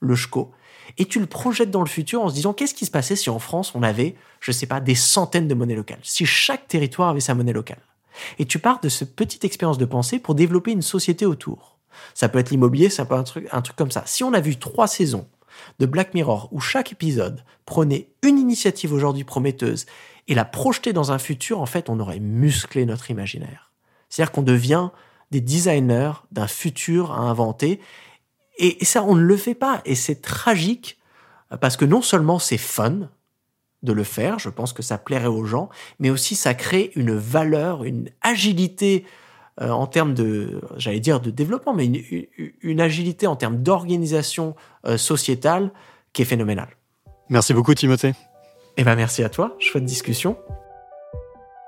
le 0.00 0.16
SCHO, 0.16 0.52
et 0.98 1.04
tu 1.04 1.20
le 1.20 1.26
projettes 1.26 1.70
dans 1.70 1.82
le 1.82 1.88
futur 1.88 2.22
en 2.22 2.28
se 2.28 2.34
disant 2.34 2.52
qu'est-ce 2.52 2.74
qui 2.74 2.86
se 2.86 2.90
passait 2.90 3.16
si 3.16 3.30
en 3.30 3.38
France 3.38 3.72
on 3.74 3.82
avait, 3.82 4.16
je 4.40 4.52
sais 4.52 4.66
pas, 4.66 4.80
des 4.80 4.94
centaines 4.94 5.48
de 5.48 5.54
monnaies 5.54 5.76
locales, 5.76 6.00
si 6.02 6.26
chaque 6.26 6.68
territoire 6.68 7.10
avait 7.10 7.20
sa 7.20 7.34
monnaie 7.34 7.52
locale? 7.52 7.80
Et 8.38 8.44
tu 8.44 8.58
pars 8.58 8.80
de 8.80 8.88
cette 8.88 9.14
petite 9.14 9.44
expérience 9.44 9.78
de 9.78 9.84
pensée 9.84 10.18
pour 10.18 10.34
développer 10.34 10.72
une 10.72 10.82
société 10.82 11.26
autour. 11.26 11.78
Ça 12.14 12.28
peut 12.28 12.38
être 12.38 12.50
l'immobilier, 12.50 12.90
ça 12.90 13.04
peut 13.04 13.14
être 13.14 13.20
un 13.20 13.24
truc, 13.24 13.48
un 13.52 13.62
truc 13.62 13.76
comme 13.76 13.90
ça. 13.90 14.02
Si 14.06 14.24
on 14.24 14.32
a 14.32 14.40
vu 14.40 14.56
trois 14.56 14.88
saisons 14.88 15.26
de 15.78 15.86
Black 15.86 16.14
Mirror 16.14 16.48
où 16.52 16.60
chaque 16.60 16.92
épisode 16.92 17.44
prenait 17.66 18.08
une 18.22 18.38
initiative 18.38 18.92
aujourd'hui 18.92 19.24
prometteuse 19.24 19.86
et 20.28 20.34
la 20.34 20.44
projetait 20.44 20.92
dans 20.92 21.12
un 21.12 21.18
futur, 21.18 21.60
en 21.60 21.66
fait, 21.66 21.88
on 21.88 22.00
aurait 22.00 22.20
musclé 22.20 22.84
notre 22.86 23.10
imaginaire. 23.10 23.70
C'est-à-dire 24.08 24.32
qu'on 24.32 24.42
devient 24.42 24.90
des 25.30 25.40
designers 25.40 26.12
d'un 26.32 26.48
futur 26.48 27.12
à 27.12 27.20
inventer 27.20 27.80
et, 28.58 28.84
ça, 28.84 29.02
on 29.04 29.14
ne 29.14 29.22
le 29.22 29.36
fait 29.36 29.54
pas. 29.54 29.80
Et 29.84 29.94
c'est 29.94 30.20
tragique 30.20 30.98
parce 31.60 31.76
que 31.76 31.84
non 31.84 32.02
seulement 32.02 32.38
c'est 32.38 32.58
fun 32.58 33.08
de 33.82 33.92
le 33.92 34.04
faire, 34.04 34.38
je 34.38 34.50
pense 34.50 34.72
que 34.72 34.82
ça 34.82 34.98
plairait 34.98 35.26
aux 35.26 35.44
gens, 35.44 35.70
mais 35.98 36.10
aussi 36.10 36.34
ça 36.34 36.54
crée 36.54 36.90
une 36.94 37.14
valeur, 37.14 37.84
une 37.84 38.10
agilité 38.20 39.06
euh, 39.60 39.70
en 39.70 39.86
termes 39.86 40.14
de, 40.14 40.60
j'allais 40.76 41.00
dire 41.00 41.20
de 41.20 41.30
développement, 41.30 41.72
mais 41.72 41.86
une, 42.62 42.80
agilité 42.80 43.26
en 43.26 43.36
termes 43.36 43.62
d'organisation 43.62 44.54
euh, 44.86 44.98
sociétale 44.98 45.72
qui 46.12 46.22
est 46.22 46.26
phénoménale. 46.26 46.68
Merci 47.30 47.54
beaucoup 47.54 47.74
Timothée. 47.74 48.12
Eh 48.76 48.84
ben 48.84 48.96
merci 48.96 49.22
à 49.22 49.28
toi, 49.28 49.56
chouette 49.58 49.84
discussion. 49.84 50.36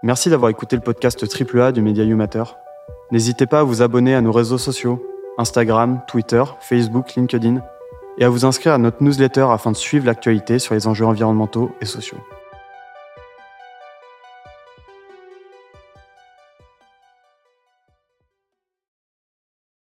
Merci 0.03 0.31
d'avoir 0.31 0.51
écouté 0.51 0.77
le 0.77 0.83
podcast 0.83 1.25
AAA 1.25 1.73
du 1.73 1.81
Media 1.81 2.05
Matter. 2.05 2.45
N'hésitez 3.11 3.47
pas 3.47 3.61
à 3.61 3.63
vous 3.63 3.83
abonner 3.83 4.15
à 4.15 4.21
nos 4.21 4.33
réseaux 4.33 4.59
sociaux, 4.59 5.05
Instagram, 5.39 6.01
Twitter, 6.07 6.43
Facebook, 6.61 7.15
LinkedIn, 7.15 7.63
et 8.19 8.25
à 8.25 8.29
vous 8.29 8.45
inscrire 8.45 8.75
à 8.75 8.79
notre 8.79 9.03
newsletter 9.03 9.47
afin 9.51 9.73
de 9.73 9.77
suivre 9.77 10.07
l'actualité 10.07 10.59
sur 10.59 10.75
les 10.75 10.87
enjeux 10.87 11.07
environnementaux 11.07 11.71
et 11.81 11.87
sociaux. 11.87 12.19